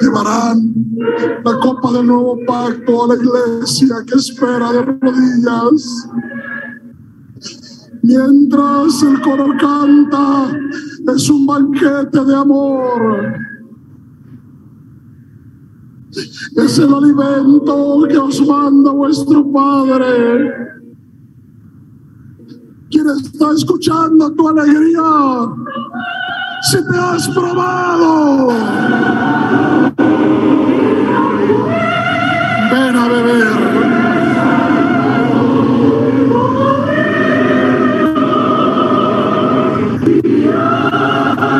llevarán 0.00 0.74
la 1.44 1.58
copa 1.60 1.92
del 1.92 2.06
nuevo 2.06 2.38
pacto 2.46 3.04
a 3.04 3.08
la 3.08 3.14
iglesia 3.14 3.96
que 4.06 4.14
espera 4.14 4.72
de 4.72 4.82
rodillas. 4.82 6.08
Mientras 8.02 9.02
el 9.02 9.20
coro 9.20 9.54
canta, 9.60 10.50
es 11.14 11.28
un 11.30 11.46
banquete 11.46 12.24
de 12.24 12.34
amor. 12.34 13.34
Es 16.56 16.78
el 16.78 16.92
alimento 16.92 18.06
que 18.08 18.18
os 18.18 18.46
manda 18.46 18.90
vuestro 18.92 19.52
Padre. 19.52 20.78
¿Quién 22.90 23.06
está 23.08 23.52
escuchando 23.52 24.32
tu 24.32 24.48
alegría? 24.48 25.02
Si 26.62 26.78
te 26.84 26.96
has 26.96 27.28
probado. 27.28 28.48
Ven 29.98 30.06
a 32.96 33.08
beber. 33.08 33.48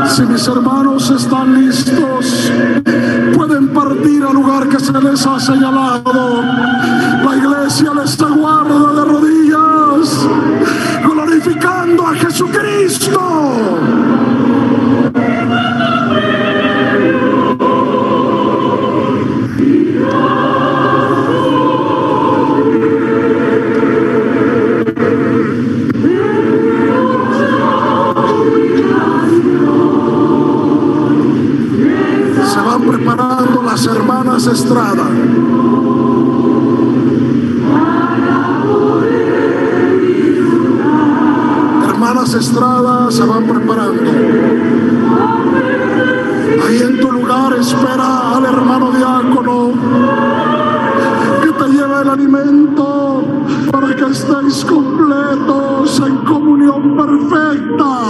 Si 0.08 0.22
mis 0.22 0.48
hermanos 0.48 1.10
están 1.10 1.60
listos, 1.60 2.52
pueden 3.34 3.68
partir 3.68 4.24
al 4.24 4.34
lugar 4.34 4.68
que 4.68 4.78
se 4.78 4.92
les 4.92 5.26
ha 5.26 5.40
señalado. 5.40 6.42
La 7.24 7.36
iglesia 7.36 7.92
les 7.94 8.20
aguarda 8.20 8.92
de 8.94 9.04
rodillas, 9.04 10.26
glorificando 11.04 12.06
a 12.06 12.14
Jesucristo. 12.14 13.87
Estrada. 34.58 35.06
Hermanas 41.88 42.34
Estrada 42.34 43.10
se 43.12 43.24
van 43.24 43.44
preparando. 43.44 44.10
Ahí 46.66 46.82
en 46.82 47.00
tu 47.00 47.12
lugar 47.12 47.52
espera 47.52 48.36
al 48.36 48.44
hermano 48.46 48.90
diácono 48.90 49.74
que 51.42 51.52
te 51.52 51.68
lleve 51.70 52.02
el 52.02 52.08
alimento 52.08 53.22
para 53.70 53.94
que 53.94 54.06
estéis 54.06 54.64
completos 54.64 56.02
en 56.04 56.16
comunión 56.24 56.96
perfecta. 56.96 58.07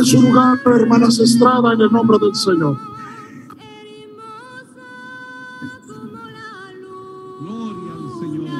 Tome 0.00 0.12
su 0.12 0.22
lugar, 0.22 0.58
hermanas 0.64 1.18
Estrada, 1.18 1.74
en 1.74 1.80
el 1.82 1.92
nombre 1.92 2.16
del 2.18 2.34
Señor. 2.34 2.78
Gloria 7.38 7.92
al 7.92 8.10
Señor. 8.18 8.50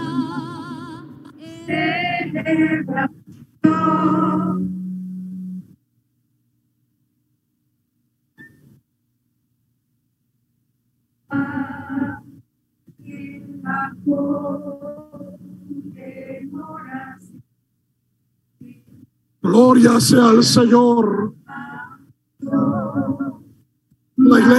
Gloria 19.41 20.01
sea 20.01 20.29
al 20.29 20.45
Señor. 20.45 21.20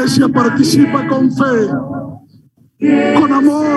iglesia 0.02 0.28
participa 0.30 1.08
con 1.08 1.32
fe, 1.32 1.68
con 3.20 3.32
amor. 3.32 3.71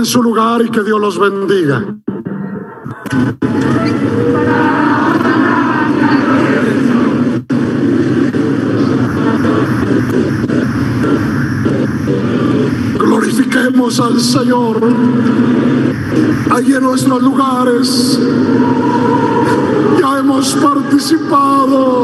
Tomen 0.00 0.06
su 0.06 0.22
lugar 0.22 0.62
y 0.62 0.70
que 0.70 0.82
Dios 0.82 0.98
los 0.98 1.18
bendiga. 1.18 1.84
Glorifiquemos 12.98 14.00
al 14.00 14.20
Señor 14.20 14.80
allí 16.50 16.72
en 16.72 16.82
nuestros 16.82 17.22
lugares. 17.22 18.18
Ya 20.00 20.18
hemos 20.18 20.54
participado. 20.54 21.99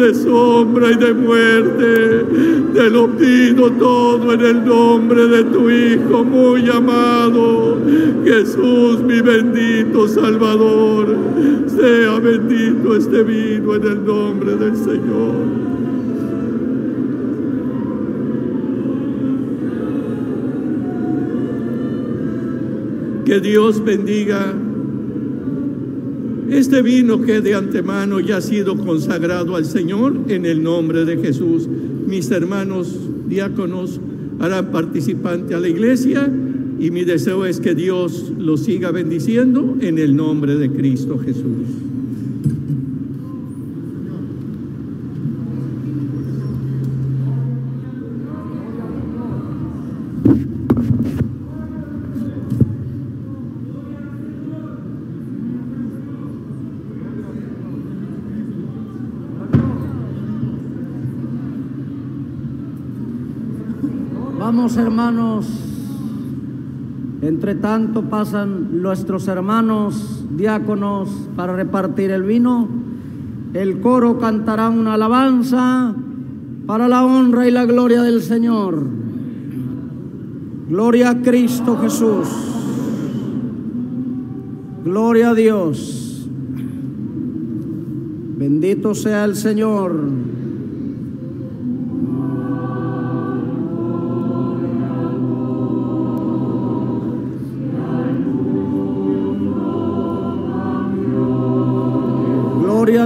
De 0.00 0.14
sombra 0.14 0.92
y 0.92 0.96
de 0.96 1.12
muerte. 1.12 2.24
Te 2.72 2.90
lo 2.90 3.08
pido 3.16 3.70
todo 3.72 4.32
en 4.32 4.40
el 4.40 4.64
nombre 4.64 5.26
de 5.26 5.44
tu 5.44 5.70
Hijo 5.70 6.24
muy 6.24 6.68
amado, 6.70 7.78
Jesús 8.24 9.02
mi 9.02 9.20
bendito 9.20 10.08
Salvador. 10.08 11.14
Sea 11.66 12.18
bendito 12.18 12.96
este 12.96 13.22
vino 13.22 13.74
en 13.74 13.82
el 13.82 14.04
nombre 14.04 14.56
del 14.56 14.76
Señor. 14.76 15.70
Que 23.26 23.38
Dios 23.38 23.84
bendiga 23.84 24.54
este 26.50 26.82
vino 26.82 27.22
que 27.22 27.40
de 27.40 27.54
antemano 27.54 28.20
ya 28.20 28.38
ha 28.38 28.40
sido 28.40 28.76
consagrado 28.76 29.56
al 29.56 29.64
Señor 29.64 30.16
en 30.28 30.46
el 30.46 30.62
nombre 30.62 31.04
de 31.04 31.16
Jesús. 31.16 31.68
Mis 31.68 32.30
hermanos 32.30 32.98
diáconos 33.28 34.00
harán 34.40 34.70
participante 34.70 35.54
a 35.54 35.60
la 35.60 35.68
iglesia 35.68 36.30
y 36.80 36.90
mi 36.90 37.04
deseo 37.04 37.44
es 37.44 37.60
que 37.60 37.74
Dios 37.74 38.32
los 38.38 38.64
siga 38.64 38.90
bendiciendo 38.90 39.76
en 39.80 39.98
el 39.98 40.16
nombre 40.16 40.56
de 40.56 40.70
Cristo 40.70 41.18
Jesús. 41.18 41.79
Hermanos, 64.76 65.46
entre 67.22 67.54
tanto 67.56 68.04
pasan 68.04 68.82
nuestros 68.82 69.26
hermanos 69.28 70.24
diáconos 70.30 71.08
para 71.36 71.54
repartir 71.54 72.10
el 72.10 72.22
vino. 72.22 72.68
El 73.52 73.80
coro 73.80 74.18
cantará 74.18 74.68
una 74.68 74.94
alabanza 74.94 75.94
para 76.66 76.88
la 76.88 77.04
honra 77.04 77.48
y 77.48 77.50
la 77.50 77.64
gloria 77.64 78.02
del 78.02 78.22
Señor. 78.22 78.84
Gloria 80.68 81.10
a 81.10 81.22
Cristo 81.22 81.76
Jesús. 81.78 82.28
Gloria 84.84 85.30
a 85.30 85.34
Dios. 85.34 86.28
Bendito 88.38 88.94
sea 88.94 89.24
el 89.24 89.34
Señor. 89.34 90.30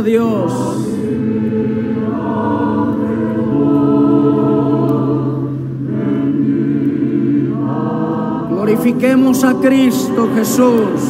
Dios. 0.05 0.53
Glorifiquemos 8.51 9.43
a 9.45 9.55
Cristo 9.55 10.29
Jesús. 10.35 11.01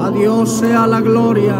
A 0.00 0.10
Dios 0.10 0.50
sea 0.50 0.86
la 0.88 1.00
gloria. 1.00 1.56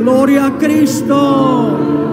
Gloria 0.00 0.46
a 0.46 0.58
Cristo. 0.58 2.05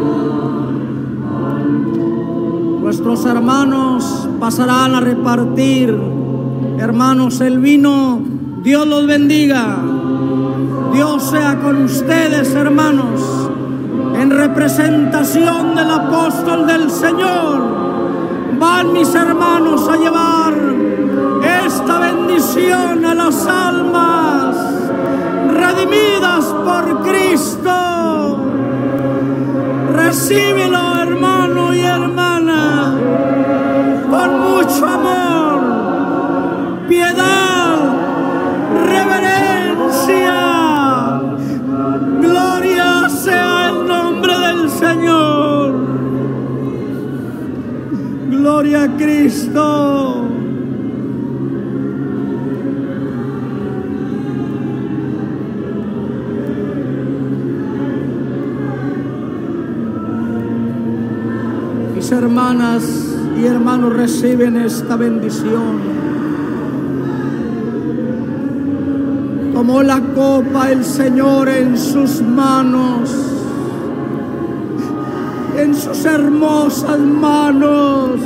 Nuestros 3.13 3.35
hermanos 3.35 4.27
pasarán 4.39 4.95
a 4.95 4.99
repartir, 4.99 5.95
hermanos, 6.79 7.41
el 7.41 7.59
vino. 7.59 8.19
Dios 8.63 8.87
los 8.87 9.05
bendiga. 9.05 9.77
Dios 10.91 11.21
sea 11.21 11.59
con 11.59 11.83
ustedes, 11.83 12.55
hermanos, 12.55 13.21
en 14.19 14.31
representación 14.31 15.75
del 15.75 15.91
apóstol 15.91 16.65
del 16.65 16.89
Señor. 16.89 18.57
Van 18.59 18.91
mis 18.93 19.13
hermanos 19.13 19.87
a 19.87 19.95
llevar 19.95 20.53
esta 21.67 21.99
bendición 21.99 23.05
a 23.05 23.13
las 23.13 23.45
almas 23.45 24.55
redimidas 25.53 26.45
por 26.65 27.03
Cristo. 27.03 28.39
Recíbelo, 29.95 30.82
amor, 34.89 35.61
piedad, 36.87 37.77
reverencia. 38.87 40.37
Gloria 42.19 43.09
sea 43.09 43.69
el 43.69 43.87
nombre 43.87 44.37
del 44.37 44.69
Señor. 44.69 45.73
Gloria 48.29 48.83
a 48.83 48.97
Cristo. 48.97 50.13
Hermanas 62.11 63.12
y 63.43 63.45
hermanos 63.45 63.93
reciben 63.93 64.55
esta 64.55 64.95
bendición. 64.95 65.81
Tomó 69.53 69.83
la 69.83 69.99
copa 69.99 70.71
el 70.71 70.85
Señor 70.85 71.49
en 71.49 71.77
sus 71.77 72.21
manos. 72.21 73.13
En 75.57 75.75
sus 75.75 76.05
hermosas 76.05 76.99
manos 76.99 78.19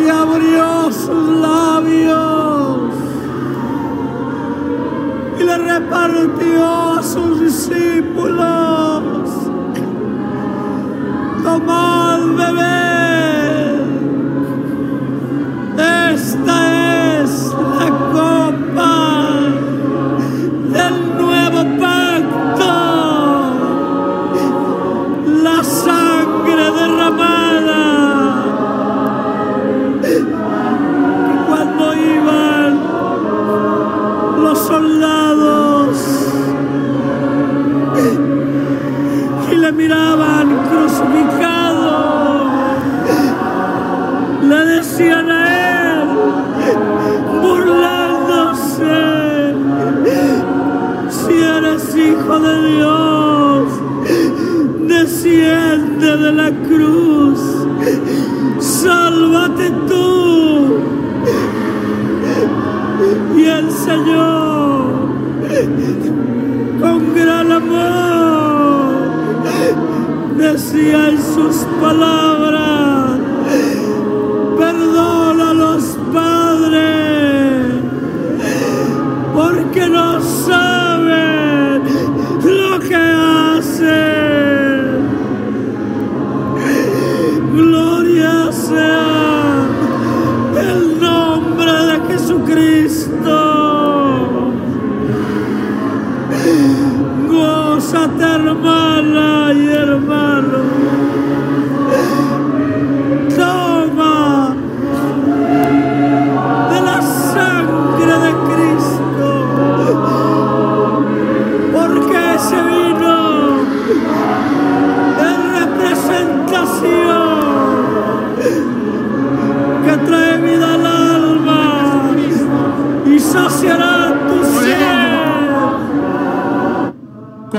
y 0.00 0.08
abrió 0.08 0.90
sus 0.92 1.40
labios 1.40 2.94
y 5.40 5.42
le 5.42 5.58
repartió 5.58 6.66
a 6.98 7.02
sus 7.02 7.40
discípulos. 7.40 9.02
Tomad, 11.42 12.20
bebé. 12.36 12.91
De 56.02 56.32
la 56.32 56.50
cruz, 56.50 57.38
sálvate 58.58 59.70
tú. 59.86 60.80
Y 63.36 63.44
el 63.44 63.70
Señor, 63.70 64.84
con 66.80 67.14
gran 67.14 67.52
amor, 67.52 68.94
decía 70.36 71.10
en 71.10 71.18
sus 71.18 71.56
palabras, 71.80 72.71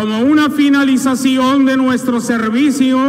Como 0.03 0.19
una 0.19 0.49
finalización 0.49 1.63
de 1.63 1.77
nuestro 1.77 2.19
servicio, 2.19 2.99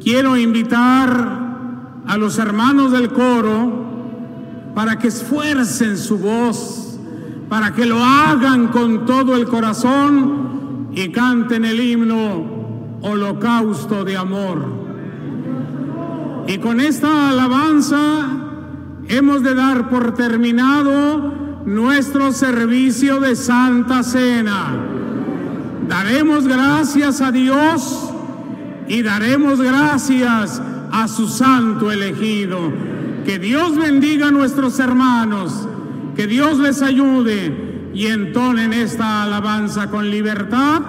quiero 0.00 0.36
invitar 0.36 2.02
a 2.06 2.16
los 2.16 2.38
hermanos 2.38 2.92
del 2.92 3.08
coro 3.08 4.70
para 4.76 4.96
que 4.96 5.08
esfuercen 5.08 5.98
su 5.98 6.18
voz, 6.18 7.00
para 7.48 7.74
que 7.74 7.84
lo 7.84 7.98
hagan 7.98 8.68
con 8.68 9.04
todo 9.06 9.34
el 9.34 9.48
corazón 9.48 10.90
y 10.94 11.08
canten 11.10 11.64
el 11.64 11.80
himno 11.80 13.00
Holocausto 13.02 14.04
de 14.04 14.16
Amor. 14.16 14.64
Y 16.46 16.58
con 16.58 16.78
esta 16.78 17.30
alabanza 17.30 17.98
hemos 19.08 19.42
de 19.42 19.56
dar 19.56 19.90
por 19.90 20.14
terminado 20.14 21.34
nuestro 21.66 22.30
servicio 22.30 23.18
de 23.18 23.34
Santa 23.34 24.04
Cena. 24.04 24.79
Daremos 25.90 26.46
gracias 26.46 27.20
a 27.20 27.32
Dios 27.32 28.12
y 28.86 29.02
daremos 29.02 29.60
gracias 29.60 30.62
a 30.92 31.08
su 31.08 31.26
santo 31.26 31.90
elegido. 31.90 32.72
Que 33.26 33.40
Dios 33.40 33.76
bendiga 33.76 34.28
a 34.28 34.30
nuestros 34.30 34.78
hermanos, 34.78 35.66
que 36.14 36.28
Dios 36.28 36.58
les 36.58 36.80
ayude 36.80 37.90
y 37.92 38.06
entonen 38.06 38.72
esta 38.72 39.24
alabanza 39.24 39.90
con 39.90 40.08
libertad 40.12 40.80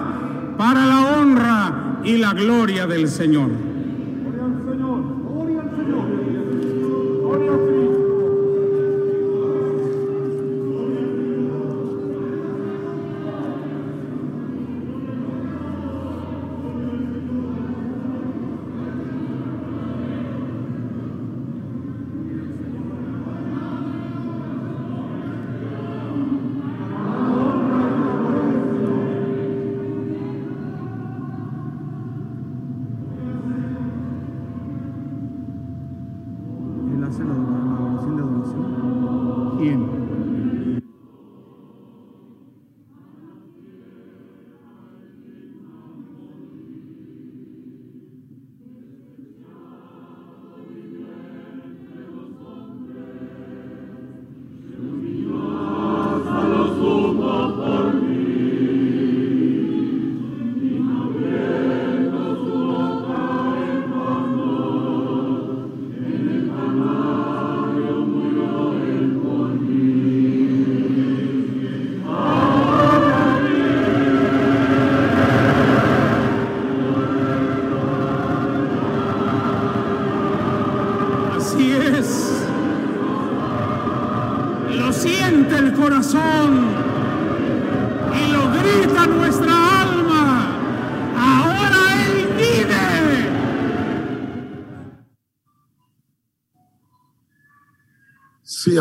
para 0.56 0.86
la 0.86 1.00
honra 1.16 1.98
y 2.04 2.18
la 2.18 2.32
gloria 2.32 2.86
del 2.86 3.08
Señor. 3.08 3.71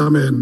Sí, 0.10 0.41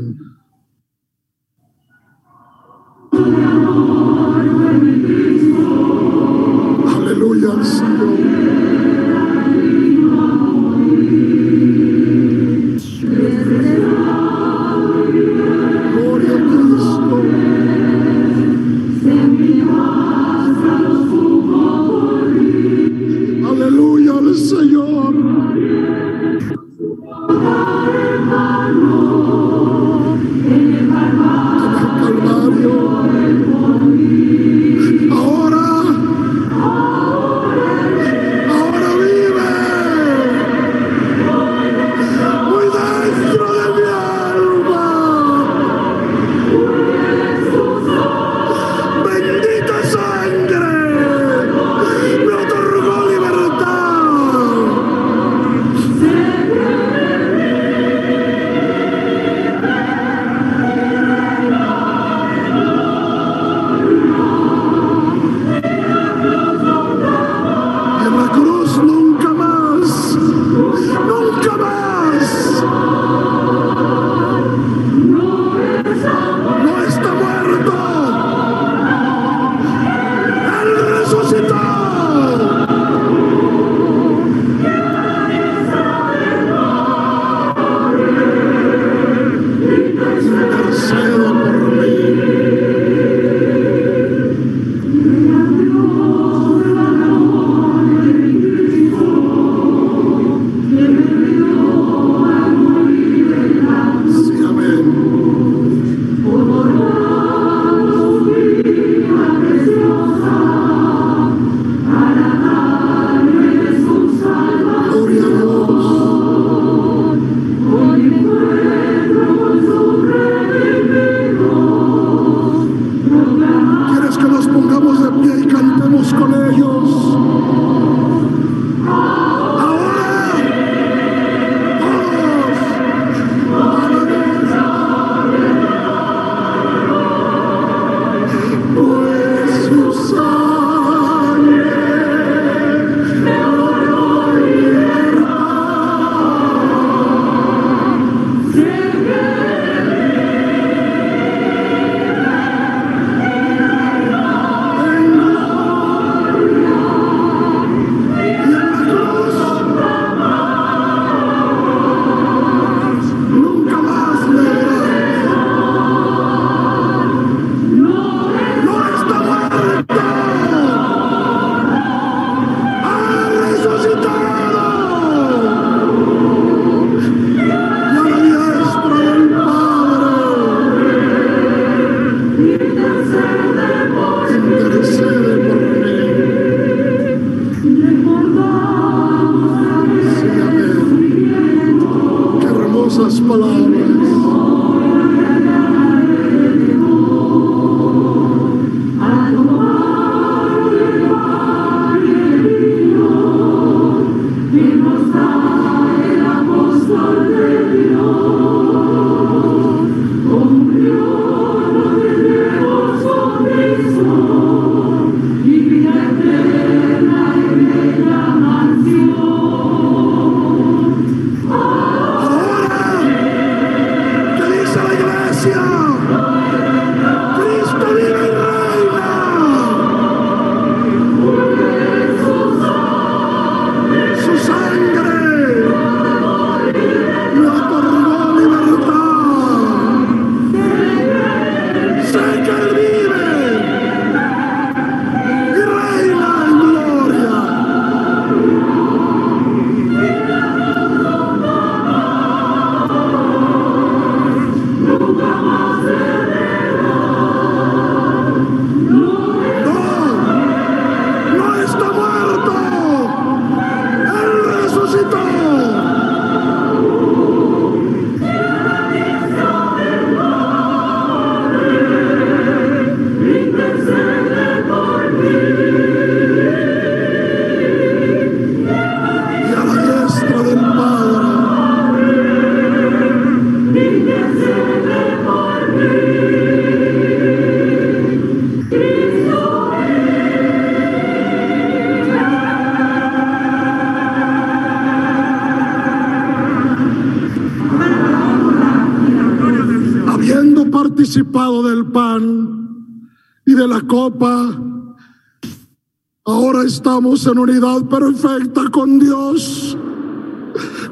en 307.25 307.39
unidad 307.39 307.85
perfecta 307.85 308.69
con 308.69 308.99
Dios, 308.99 309.77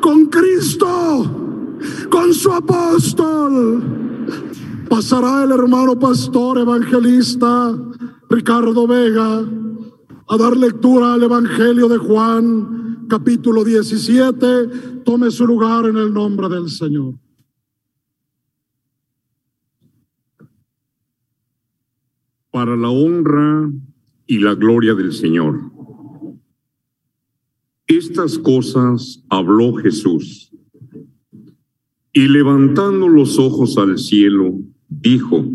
con 0.01 0.25
Cristo, 0.27 1.77
con 2.09 2.33
su 2.33 2.51
apóstol. 2.51 3.83
Pasará 4.89 5.43
el 5.43 5.51
hermano 5.51 5.97
pastor 5.99 6.59
evangelista 6.59 7.77
Ricardo 8.29 8.87
Vega 8.87 9.45
a 10.29 10.37
dar 10.37 10.57
lectura 10.57 11.13
al 11.13 11.23
Evangelio 11.23 11.87
de 11.87 11.97
Juan, 11.97 13.05
capítulo 13.09 13.63
17. 13.63 15.03
Tome 15.05 15.31
su 15.31 15.45
lugar 15.47 15.85
en 15.85 15.97
el 15.97 16.13
nombre 16.13 16.49
del 16.49 16.69
Señor. 16.69 17.13
para 22.57 22.75
la 22.75 22.89
honra 22.89 23.71
y 24.25 24.39
la 24.39 24.55
gloria 24.55 24.95
del 24.95 25.13
Señor. 25.13 25.66
Estas 28.17 28.39
cosas 28.39 29.23
habló 29.29 29.75
Jesús 29.75 30.51
y 32.11 32.27
levantando 32.27 33.07
los 33.07 33.37
ojos 33.37 33.77
al 33.77 33.99
cielo, 33.99 34.57
dijo, 34.89 35.45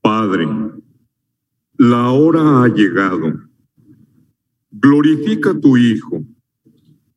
Padre, 0.00 0.46
la 1.78 2.10
hora 2.10 2.62
ha 2.62 2.68
llegado. 2.68 3.40
Glorifica 4.70 5.50
a 5.50 5.58
tu 5.58 5.76
Hijo, 5.76 6.22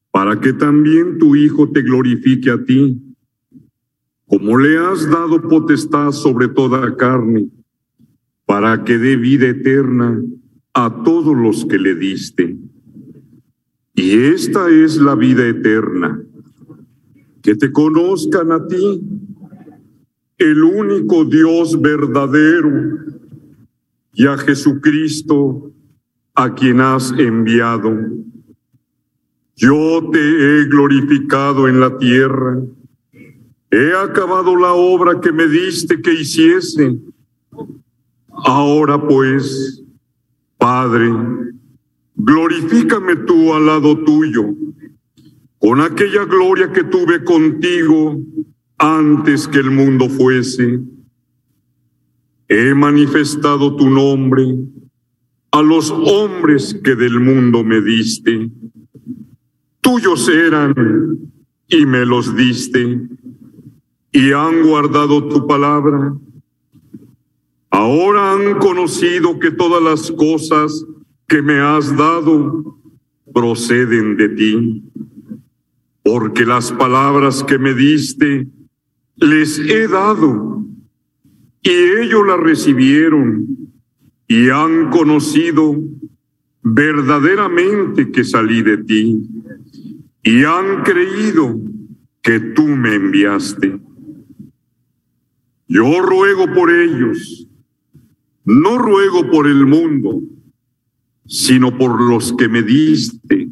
para 0.09 0.41
que 0.41 0.53
también 0.53 1.19
tu 1.19 1.35
Hijo 1.35 1.69
te 1.69 1.83
glorifique 1.83 2.49
a 2.49 2.65
ti, 2.65 2.99
como 4.25 4.57
le 4.57 4.79
has 4.79 5.07
dado 5.07 5.39
potestad 5.47 6.13
sobre 6.13 6.47
toda 6.47 6.97
carne 6.97 7.47
para 8.47 8.83
que 8.83 8.97
dé 8.97 9.17
vida 9.17 9.49
eterna 9.49 10.19
a 10.73 11.03
todos 11.03 11.37
los 11.37 11.63
que 11.65 11.77
le 11.77 11.93
diste. 11.93 12.57
Y 14.01 14.13
esta 14.13 14.69
es 14.69 14.95
la 14.95 15.13
vida 15.13 15.45
eterna, 15.45 16.23
que 17.41 17.53
te 17.53 17.69
conozcan 17.69 18.49
a 18.53 18.65
ti, 18.65 19.01
el 20.37 20.63
único 20.63 21.25
Dios 21.25 21.81
verdadero, 21.81 22.97
y 24.13 24.25
a 24.25 24.37
Jesucristo, 24.37 25.73
a 26.33 26.55
quien 26.55 26.79
has 26.79 27.11
enviado. 27.11 27.93
Yo 29.57 30.09
te 30.13 30.19
he 30.61 30.65
glorificado 30.67 31.67
en 31.67 31.81
la 31.81 31.97
tierra, 31.97 32.57
he 33.69 33.91
acabado 34.01 34.55
la 34.55 34.71
obra 34.71 35.19
que 35.19 35.33
me 35.33 35.45
diste 35.45 36.01
que 36.01 36.13
hiciese. 36.13 36.97
Ahora 38.29 39.05
pues, 39.05 39.83
Padre, 40.57 41.48
glorifícame 42.29 43.15
tú 43.15 43.55
al 43.55 43.65
lado 43.65 43.97
tuyo, 44.03 44.53
con 45.57 45.81
aquella 45.81 46.25
gloria 46.25 46.71
que 46.71 46.83
tuve 46.83 47.23
contigo 47.23 48.21
antes 48.77 49.47
que 49.47 49.57
el 49.57 49.71
mundo 49.71 50.07
fuese. 50.09 50.79
He 52.47 52.75
manifestado 52.75 53.75
tu 53.75 53.89
nombre 53.89 54.45
a 55.51 55.63
los 55.63 55.89
hombres 55.89 56.79
que 56.83 56.95
del 56.95 57.19
mundo 57.19 57.63
me 57.63 57.81
diste. 57.81 58.51
Tuyos 59.81 60.29
eran 60.29 60.75
y 61.67 61.85
me 61.87 62.05
los 62.05 62.35
diste, 62.35 63.01
y 64.11 64.31
han 64.33 64.61
guardado 64.61 65.27
tu 65.27 65.47
palabra. 65.47 66.13
Ahora 67.71 68.33
han 68.33 68.59
conocido 68.59 69.39
que 69.39 69.49
todas 69.49 69.81
las 69.81 70.11
cosas 70.11 70.85
que 71.29 71.41
me 71.43 71.59
has 71.59 71.95
dado 71.95 72.75
proceden 73.33 74.17
de 74.17 74.29
ti, 74.29 74.83
porque 76.03 76.43
las 76.43 76.71
palabras 76.71 77.43
que 77.43 77.59
me 77.59 77.75
diste 77.75 78.47
les 79.15 79.59
he 79.59 79.87
dado, 79.87 80.65
y 81.61 81.69
ellos 81.69 82.25
las 82.25 82.39
recibieron 82.39 83.45
y 84.27 84.49
han 84.49 84.89
conocido 84.89 85.79
verdaderamente 86.63 88.11
que 88.11 88.23
salí 88.23 88.63
de 88.63 88.77
ti, 88.77 89.21
y 90.23 90.43
han 90.43 90.81
creído 90.83 91.59
que 92.23 92.39
tú 92.39 92.63
me 92.63 92.95
enviaste. 92.95 93.79
Yo 95.67 96.01
ruego 96.01 96.51
por 96.55 96.71
ellos, 96.71 97.47
no 98.45 98.79
ruego 98.79 99.29
por 99.29 99.45
el 99.45 99.67
mundo, 99.67 100.23
sino 101.29 101.77
por 101.77 102.01
los 102.01 102.33
que 102.33 102.49
me 102.49 102.63
diste, 102.63 103.49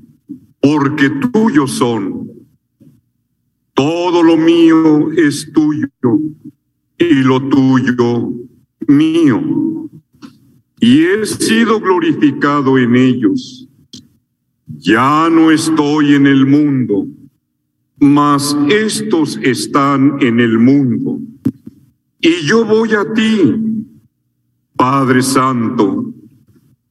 porque 0.59 1.11
tuyos 1.31 1.71
son. 1.71 2.27
Todo 3.75 4.23
lo 4.23 4.35
mío 4.35 5.11
es 5.11 5.51
tuyo 5.53 5.87
y 6.97 7.13
lo 7.21 7.47
tuyo 7.47 8.33
mío. 8.87 9.89
Y 10.79 11.03
he 11.03 11.25
sido 11.27 11.79
glorificado 11.79 12.79
en 12.79 12.95
ellos. 12.95 13.69
Ya 14.65 15.29
no 15.29 15.51
estoy 15.51 16.15
en 16.15 16.25
el 16.25 16.47
mundo, 16.47 17.05
mas 17.99 18.57
estos 18.69 19.37
están 19.43 20.17
en 20.19 20.39
el 20.39 20.57
mundo. 20.57 21.19
Y 22.19 22.41
yo 22.43 22.65
voy 22.65 22.93
a 22.95 23.13
ti, 23.13 23.55
Padre 24.75 25.21
Santo, 25.21 26.16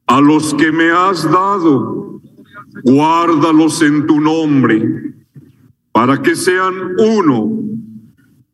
a 0.07 0.21
los 0.21 0.55
que 0.55 0.71
me 0.71 0.91
has 0.91 1.25
dado, 1.25 2.21
guárdalos 2.85 3.83
en 3.83 4.07
tu 4.07 4.21
nombre, 4.21 5.15
para 5.93 6.23
que 6.23 6.37
sean 6.37 6.95
uno, 6.99 7.63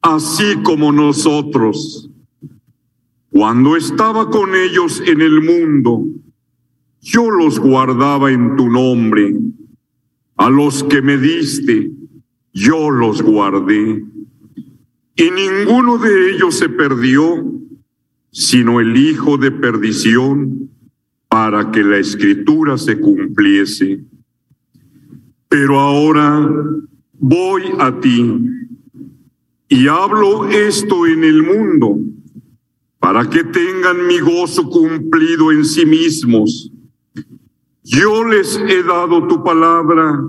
así 0.01 0.57
como 0.63 0.93
nosotros. 0.93 2.09
Cuando 3.31 3.77
estaba 3.77 4.31
con 4.31 4.55
ellos 4.55 5.03
en 5.07 5.21
el 5.21 5.43
mundo, 5.43 6.05
yo 7.01 7.31
los 7.31 7.59
guardaba 7.59 8.31
en 8.31 8.57
tu 8.57 8.69
nombre. 8.69 9.35
A 10.37 10.49
los 10.49 10.85
que 10.85 11.03
me 11.03 11.19
diste, 11.19 11.91
yo 12.53 12.91
los 12.91 13.23
guardé. 13.23 14.05
Y 15.17 15.31
ninguno 15.31 15.99
de 15.99 16.33
ellos 16.33 16.55
se 16.55 16.69
perdió, 16.69 17.45
sino 18.31 18.81
el 18.81 18.97
hijo 18.97 19.37
de 19.37 19.51
perdición 19.51 20.72
para 21.33 21.71
que 21.71 21.83
la 21.83 21.97
escritura 21.97 22.77
se 22.77 23.01
cumpliese. 23.01 24.05
Pero 25.49 25.81
ahora 25.81 26.47
voy 27.15 27.63
a 27.79 27.99
ti 28.01 28.39
y 29.67 29.89
hablo 29.89 30.47
esto 30.51 31.07
en 31.07 31.25
el 31.25 31.43
mundo 31.43 31.99
para 32.99 33.31
que 33.31 33.45
tengan 33.45 34.07
mi 34.07 34.19
gozo 34.19 34.69
cumplido 34.69 35.51
en 35.51 35.65
sí 35.65 35.87
mismos. 35.87 36.71
Yo 37.83 38.25
les 38.29 38.59
he 38.69 38.83
dado 38.83 39.27
tu 39.27 39.43
palabra 39.43 40.23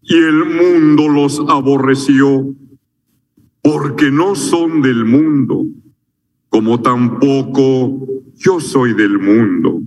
y 0.00 0.16
el 0.16 0.46
mundo 0.46 1.10
los 1.10 1.40
aborreció 1.46 2.54
porque 3.60 4.10
no 4.10 4.34
son 4.34 4.80
del 4.80 5.04
mundo, 5.04 5.66
como 6.48 6.80
tampoco 6.80 8.08
yo 8.36 8.60
soy 8.60 8.94
del 8.94 9.18
mundo. 9.18 9.82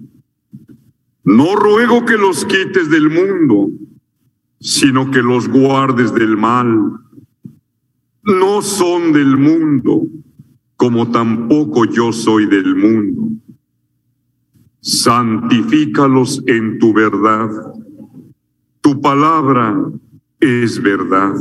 No 1.26 1.56
ruego 1.56 2.06
que 2.06 2.18
los 2.18 2.46
quites 2.46 2.92
del 2.92 3.10
mundo, 3.10 3.72
sino 4.60 5.10
que 5.10 5.24
los 5.24 5.50
guardes 5.50 6.14
del 6.14 6.38
mal. 6.38 7.00
No 8.22 8.62
son 8.62 9.12
del 9.12 9.36
mundo, 9.36 10.04
como 10.76 11.10
tampoco 11.10 11.86
yo 11.86 12.14
soy 12.14 12.46
del 12.46 12.76
mundo. 12.76 13.30
Santifícalos 14.82 16.44
en 16.46 16.78
tu 16.78 16.94
verdad. 16.94 17.50
Tu 18.82 19.02
palabra 19.02 19.76
es 20.40 20.80
verdad. 20.80 21.34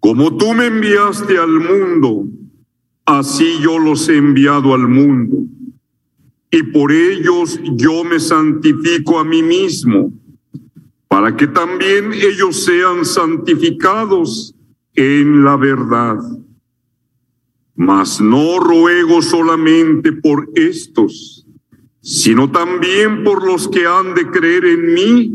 Como 0.00 0.36
tú 0.36 0.54
me 0.54 0.66
enviaste 0.66 1.38
al 1.38 1.60
mundo, 1.60 2.26
así 3.04 3.60
yo 3.62 3.78
los 3.78 4.08
he 4.08 4.16
enviado 4.16 4.74
al 4.74 4.88
mundo 4.88 5.44
y 6.50 6.62
por 6.64 6.90
ellos 6.90 7.60
yo 7.76 8.02
me 8.02 8.18
santifico 8.18 9.20
a 9.20 9.24
mí 9.24 9.42
mismo, 9.42 10.12
para 11.08 11.36
que 11.36 11.46
también 11.46 12.12
ellos 12.12 12.64
sean 12.64 13.04
santificados 13.04 14.54
en 14.94 15.44
la 15.44 15.56
verdad. 15.56 16.18
Mas 17.76 18.20
no 18.20 18.58
ruego 18.58 19.22
solamente 19.22 20.12
por 20.12 20.48
estos, 20.54 21.46
sino 22.00 22.50
también 22.50 23.22
por 23.22 23.46
los 23.46 23.68
que 23.68 23.86
han 23.86 24.14
de 24.14 24.26
creer 24.30 24.64
en 24.64 24.94
mí 24.94 25.32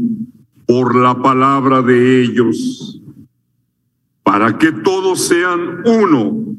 por 0.67 0.95
la 0.95 1.21
palabra 1.21 1.81
de 1.81 2.23
ellos, 2.23 3.01
para 4.23 4.57
que 4.57 4.71
todos 4.71 5.21
sean 5.21 5.81
uno, 5.85 6.57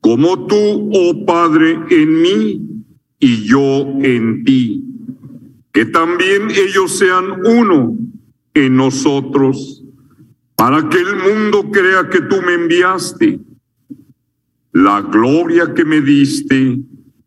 como 0.00 0.46
tú, 0.46 0.90
oh 0.92 1.26
Padre, 1.26 1.78
en 1.90 2.22
mí 2.22 2.67
y 3.18 3.44
yo 3.44 3.80
en 4.02 4.44
ti. 4.44 4.84
Que 5.72 5.84
también 5.84 6.50
ellos 6.50 6.98
sean 6.98 7.44
uno 7.44 7.96
en 8.54 8.76
nosotros, 8.76 9.84
para 10.56 10.88
que 10.88 10.98
el 10.98 11.16
mundo 11.16 11.70
crea 11.70 12.08
que 12.10 12.20
tú 12.22 12.36
me 12.42 12.54
enviaste. 12.54 13.40
La 14.72 15.02
gloria 15.02 15.72
que 15.74 15.84
me 15.84 16.00
diste, 16.00 16.80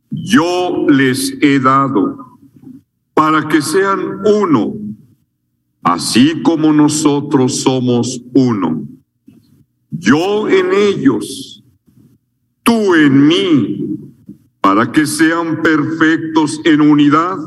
yo 0.10 0.86
les 0.90 1.38
he 1.42 1.60
dado, 1.60 2.40
para 3.14 3.48
que 3.48 3.62
sean 3.62 4.00
uno, 4.26 4.76
así 5.82 6.42
como 6.44 6.74
nosotros 6.74 7.62
somos 7.62 8.22
uno. 8.34 8.86
Yo 9.90 10.50
en 10.50 10.74
ellos, 10.74 11.64
tú 12.64 12.96
en 12.96 13.28
mí 13.28 13.91
para 14.62 14.92
que 14.92 15.08
sean 15.08 15.62
perfectos 15.64 16.62
en 16.64 16.82
unidad, 16.82 17.38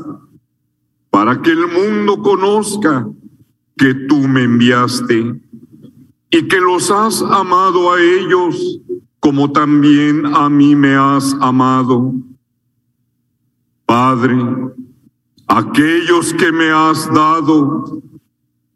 para 1.09 1.41
que 1.41 1.51
el 1.51 1.67
mundo 1.67 2.21
conozca 2.21 3.07
que 3.77 3.93
tú 3.93 4.27
me 4.27 4.43
enviaste 4.43 5.41
y 6.29 6.47
que 6.47 6.59
los 6.59 6.91
has 6.91 7.21
amado 7.21 7.93
a 7.93 8.01
ellos 8.01 8.81
como 9.21 9.51
también 9.51 10.25
a 10.25 10.49
mí 10.49 10.75
me 10.75 10.95
has 10.95 11.33
amado. 11.39 12.13
Padre, 13.85 14.37
aquellos 15.47 16.33
que 16.33 16.51
me 16.51 16.69
has 16.69 17.11
dado, 17.11 18.01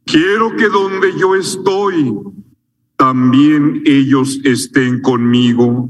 quiero 0.06 0.56
que 0.56 0.70
donde 0.70 1.16
yo 1.20 1.36
estoy, 1.36 2.18
también 2.96 3.84
ellos 3.86 4.40
estén 4.44 5.02
conmigo 5.02 5.90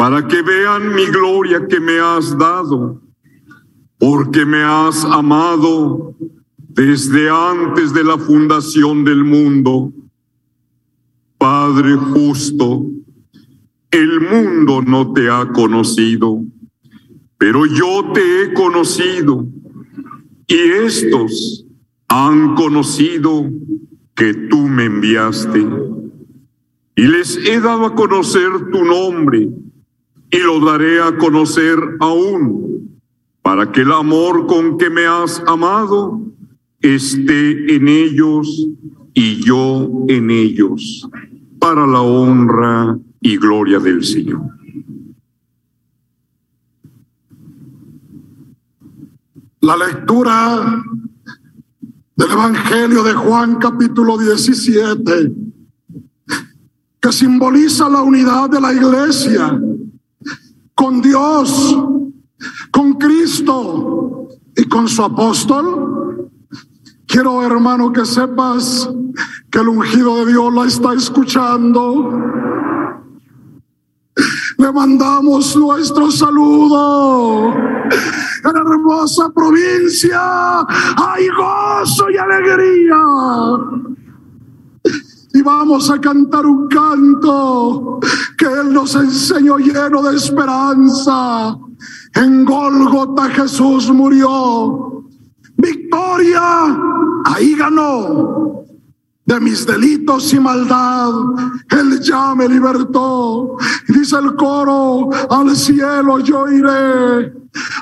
para 0.00 0.26
que 0.26 0.40
vean 0.40 0.94
mi 0.94 1.04
gloria 1.04 1.66
que 1.68 1.78
me 1.78 2.00
has 2.00 2.38
dado, 2.38 3.02
porque 3.98 4.46
me 4.46 4.62
has 4.62 5.04
amado 5.04 6.16
desde 6.56 7.28
antes 7.28 7.92
de 7.92 8.02
la 8.02 8.16
fundación 8.16 9.04
del 9.04 9.24
mundo. 9.24 9.92
Padre 11.36 11.96
justo, 11.96 12.86
el 13.90 14.22
mundo 14.22 14.80
no 14.80 15.12
te 15.12 15.28
ha 15.28 15.46
conocido, 15.52 16.44
pero 17.36 17.66
yo 17.66 18.10
te 18.14 18.44
he 18.44 18.54
conocido 18.54 19.44
y 20.46 20.56
estos 20.82 21.66
han 22.08 22.54
conocido 22.54 23.50
que 24.14 24.32
tú 24.48 24.60
me 24.60 24.86
enviaste 24.86 25.68
y 26.96 27.02
les 27.02 27.36
he 27.36 27.60
dado 27.60 27.84
a 27.84 27.94
conocer 27.94 28.70
tu 28.72 28.82
nombre 28.82 29.46
y 30.30 30.38
lo 30.38 30.60
daré 30.60 31.02
a 31.02 31.16
conocer 31.16 31.78
aún, 31.98 33.00
para 33.42 33.72
que 33.72 33.80
el 33.80 33.92
amor 33.92 34.46
con 34.46 34.78
que 34.78 34.88
me 34.88 35.06
has 35.06 35.42
amado 35.46 36.20
esté 36.80 37.74
en 37.74 37.88
ellos 37.88 38.68
y 39.12 39.42
yo 39.42 40.04
en 40.08 40.30
ellos, 40.30 41.08
para 41.58 41.86
la 41.86 42.00
honra 42.00 42.98
y 43.20 43.36
gloria 43.38 43.80
del 43.80 44.04
Señor. 44.04 44.42
La 49.62 49.76
lectura 49.76 50.82
del 52.16 52.30
Evangelio 52.30 53.02
de 53.02 53.12
Juan 53.14 53.56
capítulo 53.56 54.16
17, 54.16 55.32
que 57.00 57.12
simboliza 57.12 57.88
la 57.88 58.02
unidad 58.02 58.48
de 58.48 58.60
la 58.60 58.72
iglesia 58.72 59.60
con 60.80 61.02
Dios, 61.02 61.76
con 62.70 62.94
Cristo 62.94 64.28
y 64.56 64.64
con 64.66 64.88
su 64.88 65.04
apóstol. 65.04 66.30
Quiero, 67.06 67.42
hermano, 67.42 67.92
que 67.92 68.06
sepas 68.06 68.88
que 69.50 69.58
el 69.58 69.68
ungido 69.68 70.24
de 70.24 70.32
Dios 70.32 70.54
la 70.54 70.64
está 70.64 70.94
escuchando. 70.94 72.18
Le 74.56 74.72
mandamos 74.72 75.54
nuestro 75.54 76.10
saludo. 76.10 77.52
En 77.52 78.56
hermosa 78.56 79.28
provincia 79.34 80.60
hay 80.96 81.28
gozo 81.28 82.08
y 82.08 82.16
alegría. 82.16 82.96
Y 85.32 85.42
vamos 85.42 85.90
a 85.90 86.00
cantar 86.00 86.44
un 86.44 86.68
canto 86.68 88.00
que 88.36 88.46
Él 88.46 88.72
nos 88.72 88.94
enseñó 88.94 89.58
lleno 89.58 90.02
de 90.02 90.16
esperanza. 90.16 91.56
En 92.14 92.44
Gólgota 92.44 93.28
Jesús 93.30 93.90
murió. 93.90 95.04
Victoria, 95.56 96.76
ahí 97.24 97.54
ganó 97.54 98.50
de 99.30 99.38
mis 99.38 99.64
delitos 99.64 100.32
y 100.32 100.40
maldad, 100.40 101.12
Él 101.70 102.00
ya 102.00 102.34
me 102.34 102.48
libertó. 102.48 103.56
Dice 103.86 104.16
el 104.16 104.34
coro, 104.34 105.08
al 105.30 105.54
cielo 105.54 106.18
yo 106.18 106.48
iré, 106.48 107.32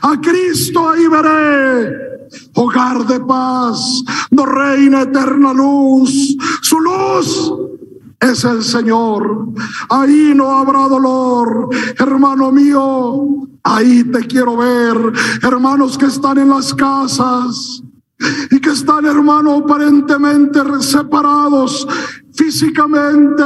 a 0.03 0.20
Cristo 0.20 0.91
ahí 0.91 1.09
veré. 1.09 2.09
Hogar 2.55 3.07
de 3.07 3.20
paz, 3.20 4.03
no 4.31 4.45
reina 4.45 5.03
eterna 5.03 5.55
luz, 5.55 6.37
luz 6.81 7.53
es 8.21 8.45
el 8.45 8.63
Señor. 8.63 9.49
Ahí 9.89 10.33
no 10.35 10.51
habrá 10.51 10.89
dolor, 10.89 11.69
hermano 11.99 12.51
mío. 12.53 13.49
Ahí 13.63 14.05
te 14.05 14.27
quiero 14.27 14.57
ver, 14.57 14.97
hermanos 15.43 15.99
que 15.99 16.07
están 16.07 16.39
en 16.39 16.49
las 16.49 16.73
casas 16.75 17.83
y 18.51 18.61
que 18.61 18.71
están, 18.71 19.05
hermano, 19.05 19.59
aparentemente 19.59 20.61
separados 20.81 21.87
físicamente. 22.39 23.43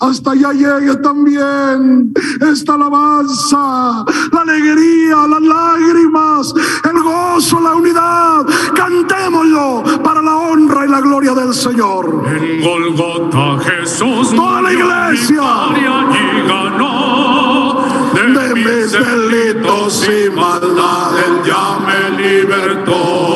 Hasta 0.00 0.32
allá 0.32 0.52
llegue 0.52 0.96
también 0.96 2.12
esta 2.52 2.74
alabanza, 2.74 4.04
la 4.32 4.40
alegría, 4.42 5.26
las 5.26 5.42
lágrimas, 5.42 6.54
el 6.84 7.02
gozo, 7.02 7.60
la 7.60 7.74
unidad. 7.74 8.46
Cantémoslo 8.74 9.82
para 10.02 10.20
la 10.22 10.36
honra 10.36 10.86
y 10.86 10.90
la 10.90 11.00
gloria 11.00 11.34
del 11.34 11.54
Señor. 11.54 12.24
En 12.26 12.62
Golgota 12.62 13.58
Jesús 13.64 14.34
Toda 14.34 14.62
la 14.62 14.72
iglesia. 14.72 15.42
y 15.74 16.48
ganó 16.48 17.84
De 18.14 18.54
mis 18.54 18.92
delitos 18.92 20.08
y 20.08 20.30
maldad, 20.30 21.18
Él 21.26 21.42
ya 21.46 21.78
me 21.86 22.22
libertó 22.22 23.33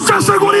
lleva 0.00 0.38
con 0.38 0.53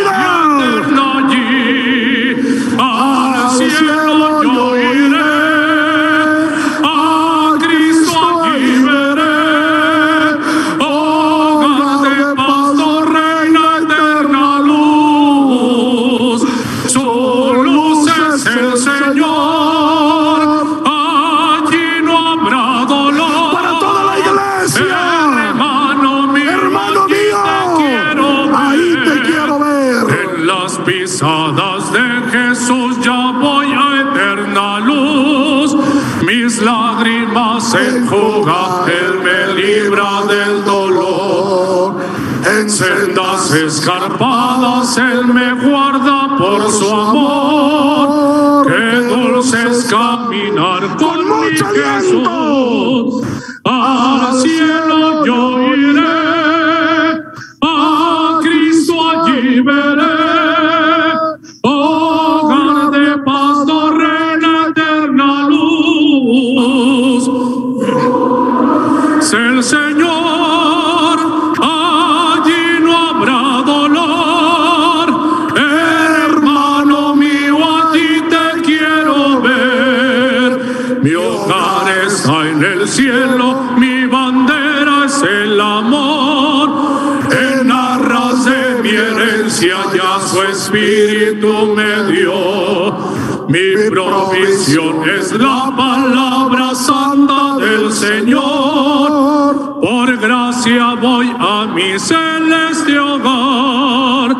Mi 93.84 93.90
provisión 93.90 95.06
es 95.06 95.32
la 95.32 95.70
palabra 95.76 96.74
santa 96.74 97.56
del 97.56 97.92
Señor. 97.92 99.78
Por 99.78 100.16
gracia 100.16 100.94
voy 100.94 101.30
a 101.38 101.66
mi 101.66 101.98
celeste 101.98 102.98
hogar. 102.98 104.34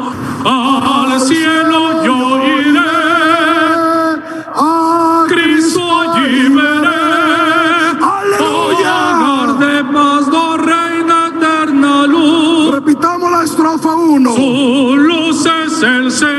Al 0.47 1.21
cielo 1.21 2.05
yo 2.05 2.43
iré. 2.59 2.81
A 4.55 5.27
Cristo 5.29 5.83
allí 6.01 6.49
veré. 6.49 6.89
Aleluya. 8.01 8.97
Hogar 9.21 9.59
de 9.59 9.85
paz, 9.93 10.29
no 10.29 10.57
reina 10.57 11.33
eterna 11.37 12.07
luz. 12.07 12.73
Repitamos 12.73 13.31
la 13.31 13.45
estrofa 13.45 13.95
1. 13.95 14.35
Su 14.35 14.97
luz 14.97 15.45
es 15.45 15.83
el 15.83 16.11
Señor. 16.11 16.34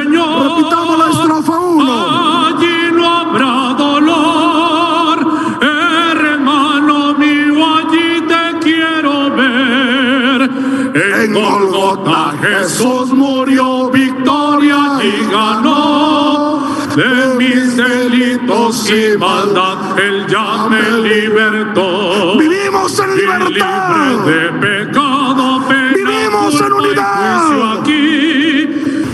Jesús 12.65 13.13
murió, 13.13 13.91
victoria 13.91 14.97
y 15.03 15.31
ganó. 15.31 16.65
De 16.95 17.35
mis 17.37 17.77
delitos 17.77 18.89
y 18.89 19.15
maldad, 19.19 19.99
Él 19.99 20.25
ya 20.27 20.67
me 20.67 20.81
libertó. 21.07 22.39
Vivimos 22.39 22.99
en 22.99 23.11
Y 23.11 23.21
libertad. 23.21 24.15
libre 24.17 24.31
de 24.31 24.49
pecado, 24.85 25.61
pena, 25.67 25.93
Vivimos 25.93 26.59
en 26.59 26.73
unidad. 26.73 27.45
juicio 27.45 27.65
aquí. 27.81 28.67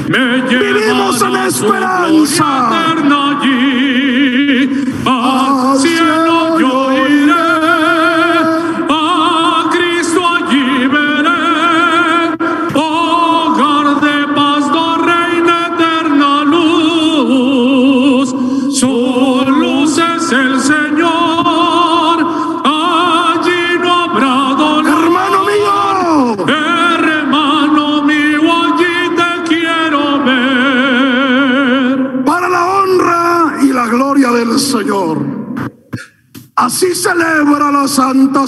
Me 0.08 0.42
Vivimos 0.48 1.22
en 1.22 1.36
esperanza. 1.36 2.91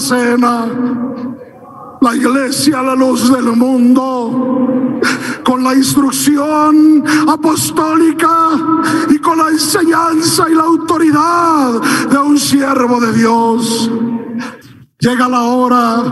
Cena. 0.00 0.66
la 2.00 2.14
iglesia 2.14 2.82
la 2.82 2.94
luz 2.94 3.32
del 3.32 3.56
mundo, 3.56 5.00
con 5.42 5.62
la 5.64 5.74
instrucción 5.74 7.02
apostólica 7.26 8.50
y 9.08 9.18
con 9.18 9.38
la 9.38 9.48
enseñanza 9.48 10.50
y 10.50 10.54
la 10.54 10.64
autoridad 10.64 11.80
de 12.10 12.18
un 12.18 12.38
siervo 12.38 13.00
de 13.00 13.12
Dios. 13.12 13.90
Llega 14.98 15.28
la 15.28 15.42
hora 15.42 16.02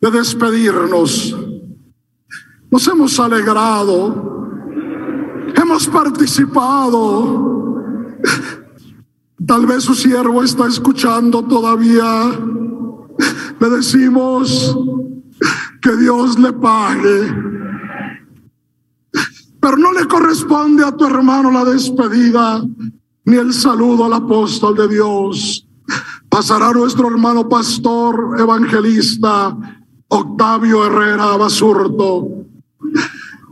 de 0.00 0.10
despedirnos. 0.10 1.36
Nos 2.70 2.88
hemos 2.88 3.20
alegrado, 3.20 4.48
hemos 5.54 5.86
participado. 5.86 7.74
Tal 9.46 9.66
vez 9.66 9.84
su 9.84 9.94
siervo 9.94 10.42
está 10.42 10.66
escuchando 10.66 11.44
todavía 11.44 12.47
le 13.60 13.70
decimos 13.70 14.76
que 15.80 15.96
Dios 15.96 16.38
le 16.38 16.52
pague. 16.52 17.34
Pero 19.60 19.76
no 19.76 19.92
le 19.92 20.06
corresponde 20.06 20.84
a 20.84 20.96
tu 20.96 21.04
hermano 21.04 21.50
la 21.50 21.64
despedida 21.64 22.62
ni 23.24 23.36
el 23.36 23.52
saludo 23.52 24.06
al 24.06 24.14
apóstol 24.14 24.74
de 24.76 24.88
Dios. 24.88 25.66
Pasará 26.28 26.72
nuestro 26.72 27.08
hermano 27.08 27.48
pastor 27.48 28.36
evangelista 28.38 29.56
Octavio 30.08 30.86
Herrera 30.86 31.36
Basurto, 31.36 32.46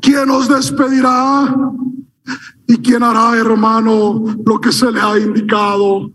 quien 0.01 0.29
nos 0.29 0.49
despedirá 0.49 1.55
y 2.67 2.79
quien 2.79 3.03
hará, 3.03 3.37
hermano, 3.37 4.25
lo 4.45 4.61
que 4.61 4.73
se 4.73 4.91
le 4.91 5.01
ha 5.01 5.19
indicado. 5.19 6.11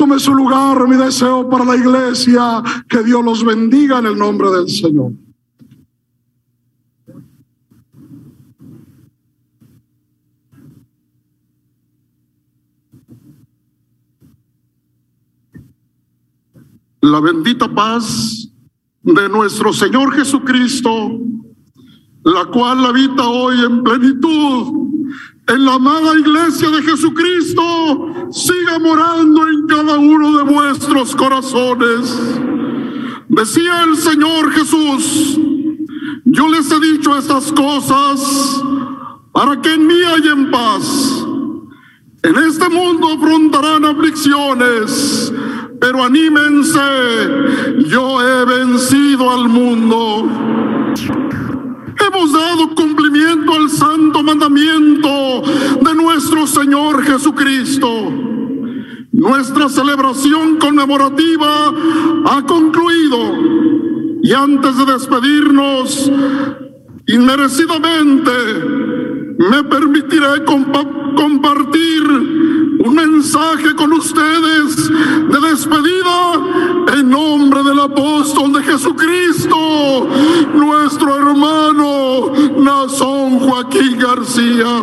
Tome 0.00 0.18
su 0.18 0.34
lugar, 0.34 0.88
mi 0.88 0.96
deseo 0.96 1.46
para 1.50 1.62
la 1.62 1.76
iglesia. 1.76 2.62
Que 2.88 3.02
Dios 3.02 3.22
los 3.22 3.44
bendiga 3.44 3.98
en 3.98 4.06
el 4.06 4.16
nombre 4.16 4.50
del 4.50 4.66
Señor. 4.66 5.12
La 17.02 17.20
bendita 17.20 17.68
paz 17.68 18.48
de 19.02 19.28
nuestro 19.28 19.74
Señor 19.74 20.14
Jesucristo, 20.14 21.20
la 22.24 22.46
cual 22.46 22.86
habita 22.86 23.28
hoy 23.28 23.62
en 23.66 23.82
plenitud 23.82 24.89
en 25.50 25.64
la 25.64 25.74
amada 25.74 26.16
iglesia 26.16 26.70
de 26.70 26.82
Jesucristo 26.82 28.28
siga 28.30 28.78
morando 28.78 29.48
en 29.48 29.66
cada 29.66 29.98
uno 29.98 30.38
de 30.38 30.44
vuestros 30.44 31.16
corazones. 31.16 32.16
Decía 33.28 33.82
el 33.84 33.96
Señor 33.96 34.52
Jesús, 34.52 35.38
yo 36.24 36.48
les 36.48 36.70
he 36.70 36.80
dicho 36.80 37.16
estas 37.16 37.50
cosas 37.52 38.62
para 39.32 39.60
que 39.60 39.74
en 39.74 39.86
mí 39.86 40.02
hayan 40.04 40.50
paz. 40.52 41.26
En 42.22 42.36
este 42.36 42.68
mundo 42.68 43.14
afrontarán 43.14 43.84
aflicciones, 43.84 45.32
pero 45.80 46.04
anímense, 46.04 46.78
yo 47.88 48.22
he 48.22 48.44
vencido 48.44 49.30
al 49.30 49.48
mundo. 49.48 50.28
Hemos 52.06 52.32
dado 52.32 52.74
cumplimiento 52.74 53.54
al 53.54 53.68
santo 53.70 54.22
mandamiento 54.22 55.42
de 55.82 55.94
nuestro 55.94 56.46
Señor 56.46 57.02
Jesucristo. 57.02 57.88
Nuestra 59.12 59.68
celebración 59.68 60.56
conmemorativa 60.56 61.72
ha 62.26 62.42
concluido 62.46 63.18
y 64.22 64.32
antes 64.32 64.76
de 64.78 64.92
despedirnos, 64.92 66.10
inmerecidamente, 67.06 68.32
me 69.38 69.64
permitiré 69.64 70.44
compartir 70.44 72.02
un 72.82 72.94
mensaje 72.94 73.74
con 73.74 73.92
ustedes 73.92 74.88
de 74.88 75.50
despedida 75.50 76.96
en 76.98 77.10
nombre 77.10 77.62
del 77.62 77.78
apóstol 77.78 78.54
de 78.54 78.62
Jesucristo, 78.62 80.08
nuestro 80.54 81.16
hermano 81.16 82.32
Nazón 82.58 83.38
Joaquín 83.40 83.98
García. 83.98 84.82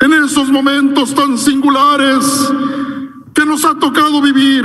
En 0.00 0.12
esos 0.24 0.50
momentos 0.50 1.14
tan 1.14 1.36
singulares 1.36 2.50
que 3.34 3.44
nos 3.44 3.64
ha 3.64 3.74
tocado 3.78 4.22
vivir, 4.22 4.64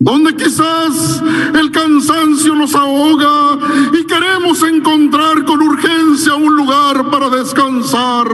donde 0.00 0.36
quizás 0.36 1.22
el 1.54 1.72
cansancio 1.72 2.54
nos 2.54 2.74
ahoga 2.74 3.58
y 4.00 4.04
queremos 4.06 4.62
encontrar 4.62 5.44
con 5.44 5.60
urgencia 5.60 6.36
un 6.36 6.54
lugar 6.54 7.10
para 7.10 7.28
descansar. 7.30 8.28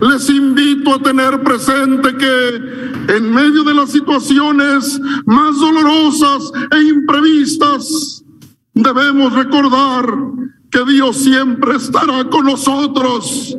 Les 0.00 0.28
invito 0.28 0.94
a 0.94 0.98
tener 0.98 1.40
presente 1.44 2.16
que 2.16 3.14
en 3.16 3.32
medio 3.32 3.62
de 3.62 3.74
las 3.74 3.92
situaciones 3.92 5.00
más 5.24 5.56
dolorosas 5.60 6.50
e 6.72 6.82
imprevistas, 6.82 8.24
debemos 8.74 9.32
recordar 9.34 10.04
que 10.68 10.84
Dios 10.84 11.16
siempre 11.16 11.76
estará 11.76 12.28
con 12.28 12.44
nosotros, 12.44 13.56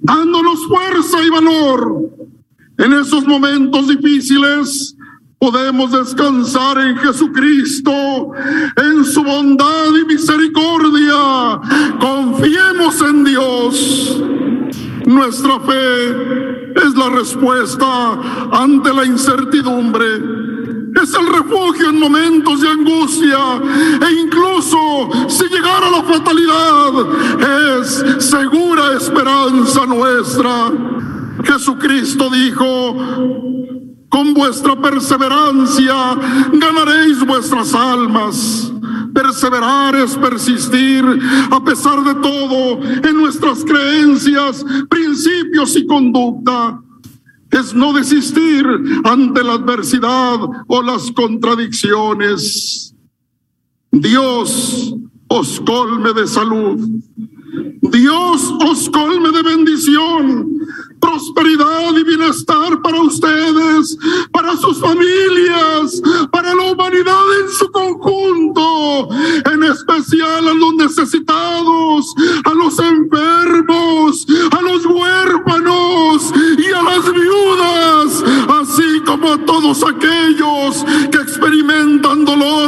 dándonos 0.00 0.64
fuerza 0.66 1.24
y 1.24 1.30
valor 1.30 2.08
en 2.78 2.92
esos 2.92 3.26
momentos 3.26 3.88
difíciles 3.88 4.96
Podemos 5.38 5.92
descansar 5.92 6.78
en 6.78 6.96
Jesucristo, 6.96 7.92
en 8.76 9.04
su 9.04 9.22
bondad 9.22 9.94
y 10.00 10.04
misericordia. 10.04 11.60
Confiemos 12.00 13.00
en 13.02 13.24
Dios. 13.24 14.22
Nuestra 15.06 15.60
fe 15.60 16.08
es 16.74 16.94
la 16.96 17.10
respuesta 17.10 18.20
ante 18.50 18.92
la 18.92 19.04
incertidumbre. 19.04 20.06
Es 21.00 21.14
el 21.14 21.26
refugio 21.28 21.90
en 21.90 22.00
momentos 22.00 22.60
de 22.60 22.68
angustia 22.68 23.38
e 24.08 24.12
incluso 24.20 25.08
si 25.28 25.44
llegara 25.44 25.88
la 25.88 26.02
fatalidad, 26.02 27.78
es 27.78 28.04
segura 28.24 28.96
esperanza 28.96 29.86
nuestra. 29.86 30.72
Jesucristo 31.44 32.28
dijo, 32.28 33.57
con 34.18 34.34
vuestra 34.34 34.74
perseverancia 34.74 36.16
ganaréis 36.54 37.24
vuestras 37.24 37.72
almas. 37.72 38.72
Perseverar 39.14 39.94
es 39.94 40.16
persistir 40.16 41.04
a 41.52 41.62
pesar 41.62 42.02
de 42.02 42.14
todo 42.16 42.82
en 42.82 43.16
nuestras 43.16 43.64
creencias, 43.64 44.64
principios 44.90 45.76
y 45.76 45.86
conducta. 45.86 46.80
Es 47.52 47.72
no 47.74 47.92
desistir 47.92 48.66
ante 49.04 49.44
la 49.44 49.52
adversidad 49.52 50.40
o 50.66 50.82
las 50.82 51.12
contradicciones. 51.12 52.96
Dios 53.92 54.96
os 55.28 55.60
colme 55.60 56.12
de 56.12 56.26
salud. 56.26 56.88
Dios 57.82 58.52
os 58.68 58.90
colme 58.90 59.30
de 59.30 59.42
bendición 59.44 60.58
prosperidad 61.08 61.96
y 61.96 62.04
bienestar 62.04 62.82
para 62.82 63.00
ustedes, 63.00 63.96
para 64.30 64.56
sus 64.56 64.78
familias, 64.78 66.02
para 66.30 66.54
la 66.54 66.72
humanidad 66.72 67.24
en 67.42 67.50
su 67.50 67.70
conjunto, 67.72 69.08
en 69.50 69.64
especial 69.64 70.48
a 70.48 70.52
los 70.52 70.74
necesitados, 70.74 72.14
a 72.44 72.50
los 72.52 72.78
enfermos, 72.78 74.26
a 74.50 74.60
los 74.60 74.84
huérfanos 74.84 76.32
y 76.58 76.72
a 76.72 76.82
las 76.82 77.04
viudas, 77.12 78.24
así 78.60 79.00
como 79.06 79.32
a 79.32 79.38
todos 79.46 79.82
aquellos 79.84 80.84
que 81.10 81.18
experimentan 81.18 82.24
dolor 82.26 82.67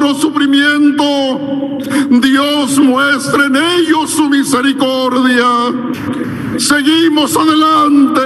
Dios 2.20 2.78
muestre 2.78 3.46
en 3.46 3.56
ellos 3.56 4.10
su 4.10 4.28
misericordia. 4.28 5.46
Seguimos 6.58 7.36
adelante 7.36 8.20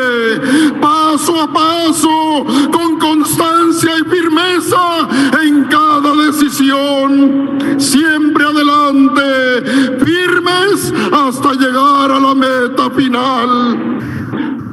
paso 0.81 1.41
a 1.41 1.53
paso, 1.53 2.45
con 2.73 2.99
constancia 2.99 3.93
y 3.99 4.11
firmeza 4.11 5.09
en 5.43 5.65
cada 5.65 6.15
decisión. 6.27 7.59
Siempre 7.79 8.45
adelante, 8.45 10.01
firmes 10.05 10.93
hasta 11.13 11.53
llegar 11.53 12.11
a 12.11 12.21
la 12.21 12.35
meta 12.35 12.91
final. 12.91 14.01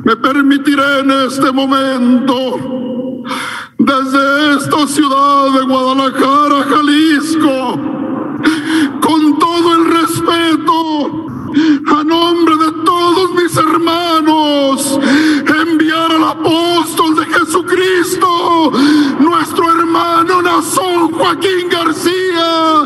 Me 0.03 0.15
permitiré 0.15 0.99
en 1.01 1.11
este 1.11 1.51
momento, 1.51 3.23
desde 3.85 4.55
esta 4.57 4.87
ciudad 4.87 5.51
de 5.53 5.61
Guadalajara, 5.65 6.63
Jalisco, 6.69 7.79
con 9.01 9.39
todo 9.39 9.75
el 9.75 9.91
respeto, 9.91 11.27
a 11.87 12.03
nombre 12.03 12.55
de 12.57 12.71
todos 12.85 13.31
mis 13.33 13.57
hermanos, 13.57 14.99
enviar 15.61 16.11
al 16.11 16.23
apóstol 16.23 17.15
de 17.15 17.25
Jesucristo, 17.25 18.71
nuestro 19.19 19.71
hermano 19.71 20.41
Nazón 20.43 21.11
Joaquín 21.13 21.67
García, 21.69 22.81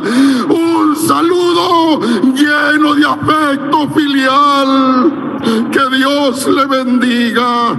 un 0.47 0.95
saludo 0.95 1.99
lleno 2.34 2.95
de 2.95 3.05
afecto 3.05 3.89
filial. 3.89 5.22
Que 5.72 5.95
Dios 5.95 6.47
le 6.47 6.65
bendiga. 6.65 7.76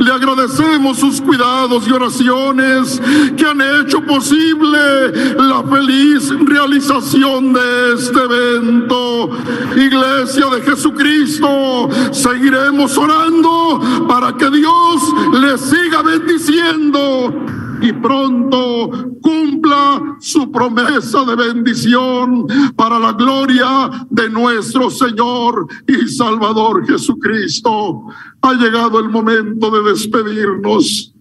Le 0.00 0.10
agradecemos 0.12 0.98
sus 0.98 1.20
cuidados 1.20 1.86
y 1.86 1.92
oraciones 1.92 3.00
que 3.36 3.44
han 3.44 3.60
hecho 3.60 4.00
posible 4.00 5.12
la 5.36 5.62
feliz 5.62 6.30
realización 6.46 7.52
de 7.52 7.94
este 7.94 8.18
evento. 8.18 9.30
Iglesia 9.76 10.46
de 10.46 10.62
Jesucristo, 10.62 11.90
seguiremos 12.12 12.96
orando 12.96 14.06
para 14.08 14.34
que 14.36 14.48
Dios 14.50 15.02
le 15.34 15.58
siga 15.58 16.00
bendiciendo 16.02 17.59
y 17.80 17.92
pronto 17.92 18.90
cumpla 19.20 20.16
su 20.20 20.50
promesa 20.50 21.24
de 21.24 21.36
bendición 21.36 22.46
para 22.76 22.98
la 22.98 23.12
gloria 23.12 23.90
de 24.10 24.28
nuestro 24.30 24.90
Señor 24.90 25.66
y 25.86 26.08
Salvador 26.08 26.86
Jesucristo. 26.86 28.04
Ha 28.42 28.54
llegado 28.54 28.98
el 29.00 29.08
momento 29.08 29.70
de 29.70 29.90
despedirnos. 29.90 31.14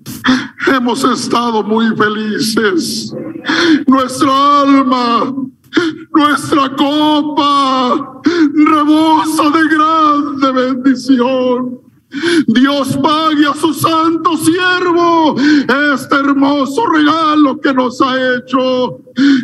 Hemos 0.68 1.03
estado 1.03 1.64
muy 1.64 1.95
felices. 1.95 3.14
Nuestra 3.88 4.61
alma, 4.61 5.34
nuestra 6.14 6.76
copa 6.76 8.22
rebosa 8.53 9.49
de 9.49 9.68
grande 9.76 10.52
bendición. 10.52 11.88
Dios 12.48 12.98
pague 12.98 13.45
a 13.45 13.53
su 13.53 13.73
santo 13.73 14.36
siervo 14.38 15.36
este 15.94 16.15
hermoso 16.15 16.86
regalo 16.88 17.60
que 17.60 17.73
nos 17.73 18.02
ha 18.02 18.15
hecho. 18.36 18.99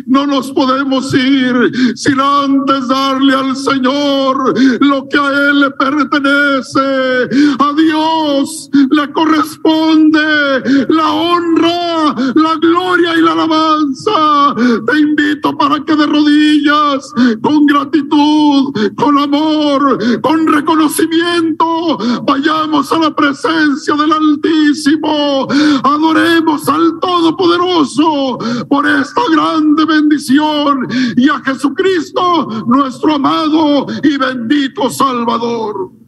No 0.06 0.26
nos 0.26 0.50
podemos 0.52 1.12
ir 1.14 1.72
sin 1.94 2.20
antes 2.20 2.88
darle 2.88 3.34
al 3.34 3.56
Señor 3.56 4.54
lo 4.80 5.08
que 5.08 5.18
a 5.18 5.28
Él 5.28 5.60
le 5.60 5.70
pertenece. 5.72 7.28
A 7.58 7.72
Dios 7.76 8.70
le 8.90 9.12
corresponde 9.12 10.56
la 10.88 11.12
honra, 11.12 12.14
la 12.34 12.54
gloria 12.60 13.16
y 13.16 13.22
la 13.22 13.32
alabanza. 13.32 14.54
Te 14.86 14.98
invito 14.98 15.56
para 15.56 15.84
que 15.84 15.96
de 15.96 16.06
rodillas, 16.06 17.12
con 17.42 17.66
gratitud, 17.66 18.72
con 18.96 19.18
amor, 19.18 19.98
con 20.20 20.46
reconocimiento, 20.46 21.98
vayamos 22.24 22.92
a 22.92 22.98
la 22.98 23.14
presencia 23.14 23.94
del 23.94 24.12
Altísimo. 24.12 25.46
Adoremos 25.82 26.68
al 26.68 26.98
Todopoderoso 27.00 28.38
por 28.68 28.86
esta 28.86 29.20
grande 29.66 29.84
bendición 29.84 30.86
y 31.16 31.28
a 31.28 31.40
Jesucristo, 31.40 32.64
nuestro 32.66 33.14
amado 33.14 33.86
y 34.02 34.16
bendito 34.16 34.90
Salvador. 34.90 36.05